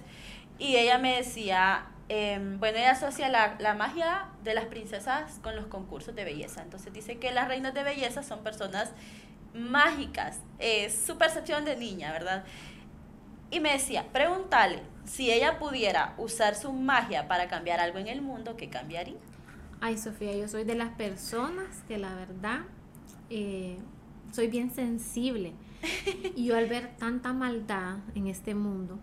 y 0.59 0.77
ella 0.77 0.97
me 0.99 1.17
decía, 1.17 1.87
em, 2.07 2.59
bueno, 2.59 2.77
ella 2.77 2.91
asocia 2.91 3.27
la, 3.29 3.55
la, 3.59 3.73
magia 3.73 4.27
de 4.43 4.53
las 4.53 4.65
princesas 4.65 5.39
con 5.41 5.55
los 5.55 5.65
concursos 5.65 6.15
de 6.15 6.23
belleza. 6.23 6.61
Entonces 6.61 6.93
dice 6.93 7.17
que 7.17 7.31
las 7.31 7.47
reinas 7.47 7.73
de 7.73 7.83
belleza 7.83 8.21
son 8.21 8.43
personas 8.43 8.91
mágicas. 9.53 10.39
Es 10.59 11.05
su 11.05 11.17
percepción 11.17 11.65
de 11.65 11.75
niña, 11.75 12.11
¿verdad? 12.11 12.43
Y 13.53 13.59
me 13.59 13.71
decía, 13.71 14.07
pregúntale 14.11 14.81
si 15.05 15.31
ella 15.31 15.59
pudiera 15.59 16.15
usar 16.17 16.55
su 16.55 16.73
magia 16.73 17.27
para 17.27 17.47
cambiar 17.47 17.79
algo 17.79 17.99
en 17.99 18.07
el 18.07 18.23
mundo, 18.23 18.57
¿qué 18.57 18.67
cambiaría? 18.67 19.19
Ay, 19.79 19.95
Sofía, 19.99 20.35
yo 20.35 20.47
soy 20.47 20.63
de 20.63 20.73
las 20.73 20.89
personas 20.95 21.67
que 21.87 21.99
la 21.99 22.15
verdad 22.15 22.61
eh, 23.29 23.77
soy 24.31 24.47
bien 24.47 24.71
sensible. 24.71 25.53
y 26.35 26.45
yo 26.45 26.57
al 26.57 26.65
ver 26.65 26.95
tanta 26.97 27.31
maldad 27.31 27.97
en 28.15 28.25
este 28.25 28.55
mundo, 28.55 28.97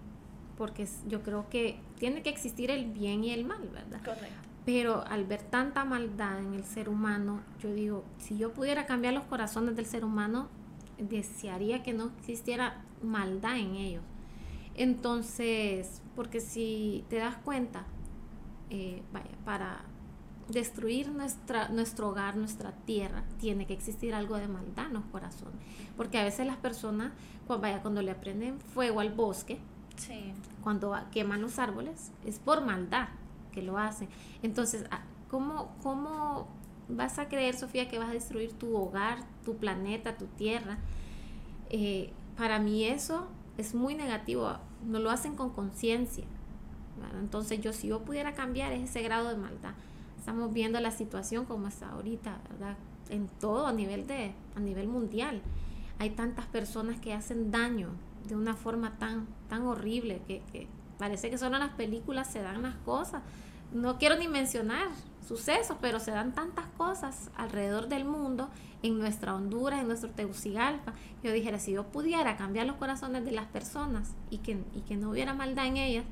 porque 0.59 0.89
yo 1.07 1.23
creo 1.23 1.49
que 1.49 1.79
tiene 2.01 2.23
que 2.23 2.31
existir 2.31 2.73
el 2.73 2.87
bien 2.87 3.23
y 3.23 3.31
el 3.31 3.45
mal, 3.45 3.69
¿verdad? 3.69 4.01
Correcto. 4.05 4.49
Pero 4.67 5.05
al 5.07 5.27
ver 5.27 5.43
tanta 5.43 5.85
maldad 5.85 6.41
en 6.41 6.55
el 6.55 6.65
ser 6.65 6.89
humano, 6.89 7.41
yo 7.61 7.73
digo, 7.73 8.05
si 8.19 8.37
yo 8.37 8.53
pudiera 8.53 8.87
cambiar 8.87 9.15
los 9.15 9.25
corazones 9.27 9.77
del 9.77 9.87
ser 9.87 10.05
humano, 10.05 10.49
desearía 10.99 11.85
que 11.85 11.93
no 11.93 12.11
existiera 12.19 12.83
maldad 13.01 13.57
en 13.57 13.77
ellos. 13.77 14.03
Entonces, 14.81 16.01
porque 16.17 16.41
si 16.41 17.05
te 17.11 17.17
das 17.17 17.37
cuenta, 17.37 17.85
eh, 18.71 19.03
vaya, 19.13 19.29
para 19.45 19.83
destruir 20.49 21.11
nuestra, 21.11 21.69
nuestro 21.69 22.09
hogar, 22.09 22.35
nuestra 22.35 22.73
tierra, 22.87 23.25
tiene 23.39 23.67
que 23.67 23.75
existir 23.75 24.15
algo 24.15 24.39
de 24.39 24.49
maldad 24.49 24.87
en 24.87 24.95
los 24.95 25.05
corazones. 25.13 25.61
Porque 25.99 26.17
a 26.17 26.25
veces 26.25 26.47
las 26.47 26.57
personas, 26.57 27.13
cuando, 27.47 27.61
vaya, 27.61 27.83
cuando 27.83 28.01
le 28.01 28.15
prenden 28.15 28.59
fuego 28.59 29.01
al 29.01 29.11
bosque, 29.11 29.59
cuando 30.63 30.97
queman 31.13 31.43
los 31.43 31.59
árboles, 31.59 32.11
es 32.25 32.39
por 32.39 32.65
maldad 32.65 33.11
que 33.53 33.61
lo 33.61 33.77
hacen. 33.77 34.09
Entonces, 34.43 34.87
ah, 34.91 35.03
¿cómo, 35.31 35.77
¿cómo 35.83 36.49
vas 36.89 37.19
a 37.19 37.29
creer, 37.29 37.55
Sofía, 37.55 37.87
que 37.91 37.99
vas 37.99 38.09
a 38.09 38.13
destruir 38.13 38.55
tu 38.55 38.75
hogar, 38.75 39.19
tu 39.45 39.59
planeta, 39.59 40.17
tu 40.17 40.25
tierra? 40.25 40.79
Eh, 41.69 42.15
para 42.39 42.59
mí 42.59 42.87
eso 42.87 43.29
es 43.59 43.75
muy 43.75 43.95
negativo. 43.95 44.57
No 44.87 44.99
lo 44.99 45.11
hacen 45.11 45.37
con 45.37 45.51
conciencia. 45.51 46.25
Entonces, 47.19 47.61
yo 47.61 47.73
si 47.73 47.89
yo 47.89 48.01
pudiera 48.01 48.35
cambiar 48.35 48.73
ese 48.73 49.03
grado 49.03 49.29
de 49.29 49.37
maldad, 49.37 49.73
estamos 50.19 50.53
viendo 50.53 50.81
la 50.81 50.91
situación 50.91 51.45
como 51.45 51.69
está 51.69 51.91
ahorita, 51.91 52.39
¿verdad? 52.51 52.77
En 53.09 53.29
todo 53.29 53.67
a 53.67 53.73
nivel 53.73 54.07
de 54.07 54.33
a 54.55 54.61
nivel 54.61 54.89
mundial. 54.89 55.41
Hay 55.99 56.11
tantas 56.11 56.47
personas 56.47 57.01
que 57.01 57.13
hacen 57.13 57.51
daño 57.51 57.91
de 58.29 58.37
una 58.37 58.55
forma 58.55 58.99
tan, 58.99 59.27
tan 59.49 59.63
horrible 59.63 60.23
que, 60.27 60.69
parece 60.99 61.31
que 61.31 61.39
solo 61.39 61.57
en 61.57 61.63
las 61.63 61.73
películas 61.73 62.31
se 62.31 62.43
dan 62.43 62.63
las 62.63 62.77
cosas. 62.77 63.23
No 63.73 63.99
quiero 63.99 64.17
ni 64.17 64.29
mencionar 64.29 64.89
sucesos, 65.27 65.77
pero 65.81 66.01
se 66.01 66.11
dan 66.11 66.35
tantas 66.35 66.67
cosas 66.77 67.31
alrededor 67.37 67.89
del 67.89 68.05
mundo, 68.05 68.49
en 68.83 68.99
nuestra 68.99 69.35
Honduras, 69.35 69.81
en 69.81 69.89
nuestro 69.89 70.11
Tegucigalpa. 70.11 70.93
Yo 71.23 71.33
dijera, 71.33 71.59
si 71.59 71.73
yo 71.73 71.85
pudiera 71.85 72.37
cambiar 72.37 72.67
los 72.67 72.77
corazones 72.77 73.25
de 73.25 73.33
las 73.33 73.47
personas 73.47 74.15
y 74.31 74.39
que, 74.39 74.59
y 74.75 74.81
que 74.83 74.97
no 74.97 75.11
hubiera 75.11 75.35
maldad 75.35 75.67
en 75.67 75.77
ellas, 75.77 76.05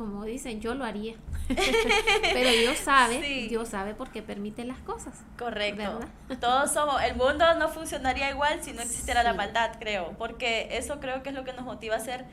como 0.00 0.24
dicen, 0.24 0.62
yo 0.62 0.74
lo 0.74 0.84
haría. 0.84 1.14
Pero 1.48 2.50
Dios 2.50 2.78
sabe, 2.78 3.20
Dios 3.50 3.68
sabe 3.68 3.92
por 3.94 4.10
qué 4.10 4.22
permite 4.22 4.64
las 4.64 4.78
cosas. 4.78 5.12
Correcto. 5.38 6.00
Todos 6.40 6.72
somos, 6.72 7.02
el 7.02 7.16
mundo 7.16 7.44
no 7.58 7.68
funcionaría 7.68 8.30
igual 8.30 8.62
si 8.62 8.72
no 8.72 8.80
existiera 8.80 9.22
la 9.22 9.34
maldad, 9.34 9.72
creo, 9.78 10.14
porque 10.16 10.68
eso 10.78 11.00
creo 11.00 11.22
que 11.22 11.28
es 11.28 11.34
lo 11.34 11.44
que 11.44 11.52
nos 11.52 11.66
motiva 11.66 11.96
a 11.96 12.00
ser 12.00 12.24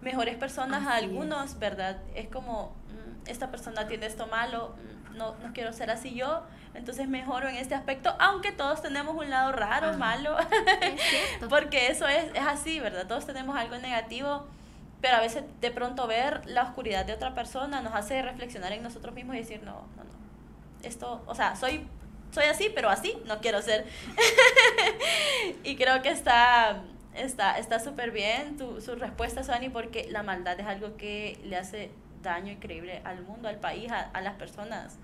mejores 0.00 0.36
personas 0.36 0.84
a 0.88 0.96
algunos, 0.96 1.60
¿verdad? 1.60 2.02
Es 2.16 2.26
como, 2.26 2.74
esta 3.26 3.50
persona 3.50 3.86
tiene 3.86 4.06
esto 4.06 4.26
malo, 4.26 4.74
mm, 5.12 5.16
no, 5.16 5.34
no 5.36 5.52
quiero 5.52 5.72
ser 5.72 5.90
así 5.90 6.14
yo, 6.14 6.42
entonces 6.74 7.08
mejoro 7.08 7.48
en 7.48 7.56
este 7.56 7.74
aspecto, 7.74 8.14
aunque 8.18 8.52
todos 8.52 8.82
tenemos 8.82 9.16
un 9.16 9.30
lado 9.30 9.52
raro, 9.52 9.96
malo, 9.98 10.36
porque 11.48 11.88
eso 11.88 12.08
es, 12.08 12.24
es 12.34 12.46
así, 12.46 12.80
¿verdad? 12.80 13.06
Todos 13.06 13.26
tenemos 13.26 13.56
algo 13.56 13.76
negativo 13.76 14.46
pero 15.02 15.16
a 15.16 15.20
veces 15.20 15.42
de 15.60 15.70
pronto 15.72 16.06
ver 16.06 16.42
la 16.46 16.62
oscuridad 16.62 17.04
de 17.04 17.12
otra 17.12 17.34
persona 17.34 17.82
nos 17.82 17.92
hace 17.92 18.22
reflexionar 18.22 18.72
en 18.72 18.84
nosotros 18.84 19.14
mismos 19.14 19.34
y 19.34 19.40
decir, 19.40 19.60
no, 19.64 19.72
no, 19.96 20.04
no, 20.04 20.88
esto, 20.88 21.22
o 21.26 21.34
sea, 21.34 21.56
soy, 21.56 21.86
soy 22.30 22.44
así, 22.44 22.70
pero 22.72 22.88
así 22.88 23.18
no 23.26 23.40
quiero 23.40 23.60
ser. 23.60 23.84
y 25.64 25.76
creo 25.76 26.00
que 26.02 26.10
está 26.10 26.84
está 27.14 27.58
está 27.58 27.78
súper 27.78 28.12
bien 28.12 28.56
tu, 28.56 28.80
su 28.80 28.94
respuesta, 28.94 29.42
Suani, 29.42 29.68
porque 29.68 30.06
la 30.08 30.22
maldad 30.22 30.58
es 30.58 30.66
algo 30.66 30.96
que 30.96 31.38
le 31.44 31.56
hace 31.56 31.90
daño 32.22 32.52
increíble 32.52 33.02
al 33.04 33.22
mundo, 33.22 33.48
al 33.48 33.58
país, 33.58 33.90
a, 33.90 34.20
las 34.20 34.34
personas. 34.34 34.98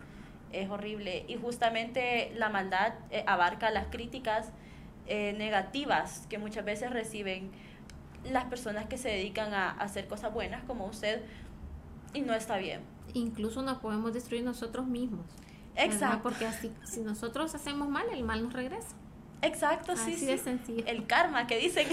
Es 0.52 0.70
horrible. 0.70 1.24
Y 1.28 1.36
justamente 1.36 2.32
la 2.34 2.48
maldad 2.48 2.94
eh, 3.10 3.24
abarca 3.26 3.70
las 3.70 3.86
críticas 3.88 4.50
eh, 5.06 5.34
negativas 5.36 6.26
que 6.28 6.38
muchas 6.38 6.64
veces 6.64 6.90
reciben 6.90 7.50
las 8.24 8.44
personas 8.44 8.86
que 8.86 8.98
se 8.98 9.08
dedican 9.08 9.54
a, 9.54 9.70
hacer 9.70 10.08
cosas 10.08 10.32
buenas 10.32 10.62
como 10.64 10.86
usted 10.86 11.22
y 12.14 12.20
no 12.20 12.34
está 12.34 12.56
bien. 12.56 12.80
Incluso 13.14 13.62
nos 13.62 13.78
podemos 13.78 14.12
destruir 14.14 14.44
nosotros 14.44 14.86
mismos. 14.86 15.26
Exacto. 15.76 16.22
Porque 16.22 16.46
así, 16.46 16.72
si 16.84 17.00
nosotros 17.00 17.54
hacemos 17.54 17.88
mal, 17.88 18.06
el 18.12 18.24
mal 18.24 18.42
nos 18.42 18.52
regresa. 18.52 18.96
Exacto, 19.42 19.96
sí, 19.96 20.16
sí. 20.16 20.84
El 20.86 21.06
karma 21.06 21.46
que 21.46 21.58
dicen. 21.58 21.88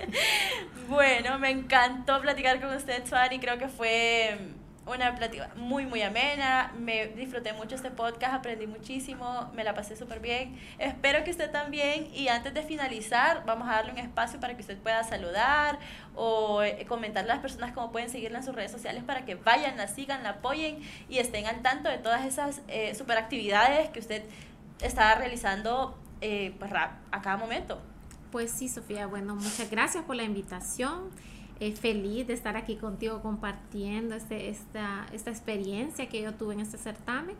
bueno, 0.88 1.38
me 1.38 1.50
encantó 1.50 2.20
platicar 2.20 2.60
con 2.60 2.74
usted, 2.74 3.04
Suari. 3.06 3.40
Creo 3.40 3.58
que 3.58 3.68
fue 3.68 4.38
una 4.86 5.14
plática 5.14 5.50
muy, 5.56 5.86
muy 5.86 6.02
amena. 6.02 6.72
Me 6.78 7.08
disfruté 7.08 7.52
mucho 7.52 7.74
este 7.74 7.90
podcast, 7.90 8.34
aprendí 8.34 8.66
muchísimo, 8.66 9.50
me 9.54 9.64
la 9.64 9.74
pasé 9.74 9.96
súper 9.96 10.20
bien. 10.20 10.58
Espero 10.78 11.24
que 11.24 11.30
usted 11.30 11.50
también. 11.50 12.08
Y 12.14 12.28
antes 12.28 12.54
de 12.54 12.62
finalizar, 12.62 13.44
vamos 13.46 13.68
a 13.68 13.72
darle 13.72 13.92
un 13.92 13.98
espacio 13.98 14.38
para 14.40 14.54
que 14.54 14.60
usted 14.60 14.78
pueda 14.78 15.02
saludar 15.04 15.78
o 16.14 16.62
eh, 16.62 16.84
comentarle 16.86 17.32
a 17.32 17.34
las 17.34 17.42
personas 17.42 17.72
cómo 17.72 17.92
pueden 17.92 18.10
seguirla 18.10 18.38
en 18.38 18.44
sus 18.44 18.54
redes 18.54 18.70
sociales 18.70 19.02
para 19.04 19.24
que 19.24 19.34
vayan, 19.34 19.76
la 19.76 19.88
sigan, 19.88 20.22
la 20.22 20.30
apoyen 20.30 20.78
y 21.08 21.18
estén 21.18 21.46
al 21.46 21.62
tanto 21.62 21.88
de 21.88 21.98
todas 21.98 22.24
esas 22.24 22.62
eh, 22.68 22.94
super 22.94 23.18
actividades 23.18 23.90
que 23.90 24.00
usted 24.00 24.22
está 24.80 25.14
realizando 25.14 25.98
eh, 26.20 26.54
pues, 26.58 26.72
a 26.72 27.22
cada 27.22 27.36
momento. 27.36 27.78
Pues 28.30 28.50
sí, 28.50 28.68
Sofía, 28.68 29.06
bueno, 29.06 29.34
muchas 29.34 29.70
gracias 29.70 30.04
por 30.04 30.16
la 30.16 30.24
invitación 30.24 31.10
feliz 31.70 32.26
de 32.26 32.32
estar 32.32 32.56
aquí 32.56 32.76
contigo 32.76 33.20
compartiendo 33.20 34.14
este, 34.14 34.48
esta, 34.48 35.06
esta 35.12 35.30
experiencia 35.30 36.08
que 36.08 36.22
yo 36.22 36.32
tuve 36.32 36.54
en 36.54 36.60
este 36.60 36.78
certamen. 36.78 37.36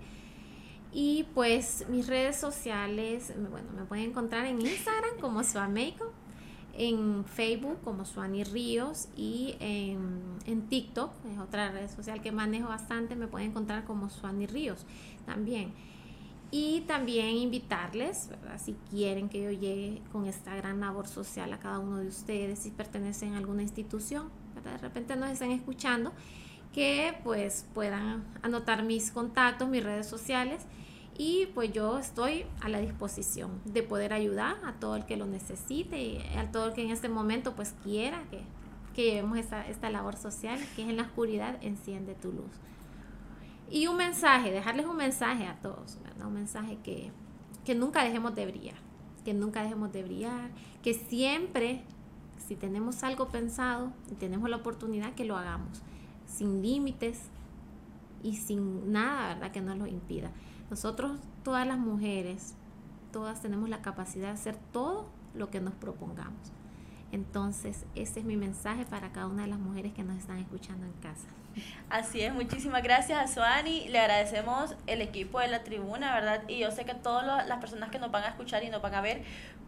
Y 0.92 1.24
pues 1.34 1.86
mis 1.88 2.06
redes 2.06 2.36
sociales, 2.36 3.32
bueno, 3.50 3.68
me 3.74 3.84
pueden 3.84 4.10
encontrar 4.10 4.44
en 4.44 4.60
Instagram 4.60 5.18
como 5.20 5.42
Suameiko, 5.42 6.12
en 6.76 7.24
Facebook 7.24 7.78
como 7.82 8.04
Suani 8.04 8.44
Ríos 8.44 9.08
y 9.16 9.54
en, 9.60 10.20
en, 10.46 10.68
TikTok, 10.68 11.12
es 11.32 11.38
otra 11.38 11.70
red 11.70 11.88
social 11.90 12.20
que 12.20 12.32
manejo 12.32 12.68
bastante, 12.68 13.16
me 13.16 13.26
pueden 13.26 13.50
encontrar 13.50 13.84
como 13.84 14.10
Suani 14.10 14.46
Ríos 14.46 14.84
también. 15.26 15.72
Y 16.52 16.80
también 16.82 17.36
invitarles, 17.36 18.28
si 18.58 18.74
quieren 18.90 19.28
que 19.28 19.42
yo 19.42 19.50
llegue 19.50 20.02
con 20.10 20.26
esta 20.26 20.56
gran 20.56 20.80
labor 20.80 21.06
social 21.06 21.52
a 21.52 21.58
cada 21.60 21.78
uno 21.78 21.98
de 21.98 22.08
ustedes, 22.08 22.58
si 22.58 22.70
pertenecen 22.70 23.34
a 23.34 23.38
alguna 23.38 23.62
institución, 23.62 24.30
de 24.64 24.76
repente 24.78 25.14
nos 25.14 25.30
estén 25.30 25.52
escuchando, 25.52 26.12
que 26.72 27.14
pues 27.24 27.66
puedan 27.72 28.24
anotar 28.42 28.82
mis 28.82 29.10
contactos, 29.12 29.68
mis 29.68 29.82
redes 29.82 30.06
sociales 30.06 30.62
y 31.16 31.46
pues 31.54 31.72
yo 31.72 31.98
estoy 31.98 32.46
a 32.60 32.68
la 32.68 32.80
disposición 32.80 33.60
de 33.64 33.82
poder 33.82 34.12
ayudar 34.12 34.56
a 34.64 34.72
todo 34.74 34.96
el 34.96 35.04
que 35.04 35.16
lo 35.16 35.26
necesite 35.26 36.00
y 36.00 36.18
a 36.36 36.50
todo 36.50 36.68
el 36.68 36.72
que 36.72 36.82
en 36.82 36.90
este 36.90 37.08
momento 37.08 37.54
pues 37.54 37.74
quiera 37.82 38.22
que, 38.30 38.40
que 38.94 39.04
llevemos 39.04 39.38
esta, 39.38 39.66
esta 39.68 39.90
labor 39.90 40.16
social, 40.16 40.58
que 40.76 40.82
es 40.82 40.88
en 40.88 40.96
la 40.96 41.02
oscuridad, 41.02 41.58
enciende 41.62 42.14
tu 42.14 42.32
luz. 42.32 42.50
Y 43.70 43.86
un 43.86 43.96
mensaje, 43.96 44.50
dejarles 44.50 44.86
un 44.86 44.96
mensaje 44.96 45.46
a 45.46 45.54
todos, 45.60 45.98
¿verdad? 46.02 46.26
Un 46.26 46.34
mensaje 46.34 46.78
que, 46.82 47.12
que 47.64 47.76
nunca 47.76 48.02
dejemos 48.02 48.34
de 48.34 48.46
brillar, 48.46 48.78
que 49.24 49.32
nunca 49.32 49.62
dejemos 49.62 49.92
de 49.92 50.02
brillar, 50.02 50.50
que 50.82 50.92
siempre, 50.92 51.84
si 52.48 52.56
tenemos 52.56 53.04
algo 53.04 53.28
pensado 53.28 53.92
y 54.10 54.16
tenemos 54.16 54.50
la 54.50 54.56
oportunidad, 54.56 55.14
que 55.14 55.24
lo 55.24 55.36
hagamos, 55.36 55.82
sin 56.26 56.62
límites 56.62 57.20
y 58.24 58.36
sin 58.36 58.90
nada, 58.90 59.34
¿verdad? 59.34 59.52
Que 59.52 59.60
nos 59.60 59.78
lo 59.78 59.86
impida. 59.86 60.32
Nosotros, 60.68 61.20
todas 61.44 61.64
las 61.64 61.78
mujeres, 61.78 62.54
todas 63.12 63.40
tenemos 63.40 63.68
la 63.68 63.82
capacidad 63.82 64.28
de 64.28 64.34
hacer 64.34 64.56
todo 64.72 65.06
lo 65.34 65.50
que 65.50 65.60
nos 65.60 65.74
propongamos. 65.74 66.52
Entonces, 67.12 67.84
ese 67.94 68.20
es 68.20 68.26
mi 68.26 68.36
mensaje 68.36 68.84
para 68.84 69.12
cada 69.12 69.28
una 69.28 69.42
de 69.42 69.48
las 69.48 69.58
mujeres 69.60 69.92
que 69.92 70.02
nos 70.02 70.16
están 70.16 70.38
escuchando 70.38 70.86
en 70.86 70.92
casa. 70.94 71.28
Así 71.88 72.20
es, 72.20 72.32
muchísimas 72.32 72.82
gracias 72.82 73.18
a 73.18 73.26
Suani. 73.26 73.88
Le 73.88 73.98
agradecemos 73.98 74.76
el 74.86 75.00
equipo 75.02 75.40
de 75.40 75.48
la 75.48 75.64
tribuna, 75.64 76.14
¿verdad? 76.14 76.42
Y 76.46 76.58
yo 76.58 76.70
sé 76.70 76.84
que 76.84 76.94
todas 76.94 77.46
las 77.48 77.58
personas 77.58 77.90
que 77.90 77.98
nos 77.98 78.10
van 78.10 78.24
a 78.24 78.28
escuchar 78.28 78.62
y 78.62 78.70
nos 78.70 78.80
van 78.80 78.94
a 78.94 79.00
ver, 79.00 79.22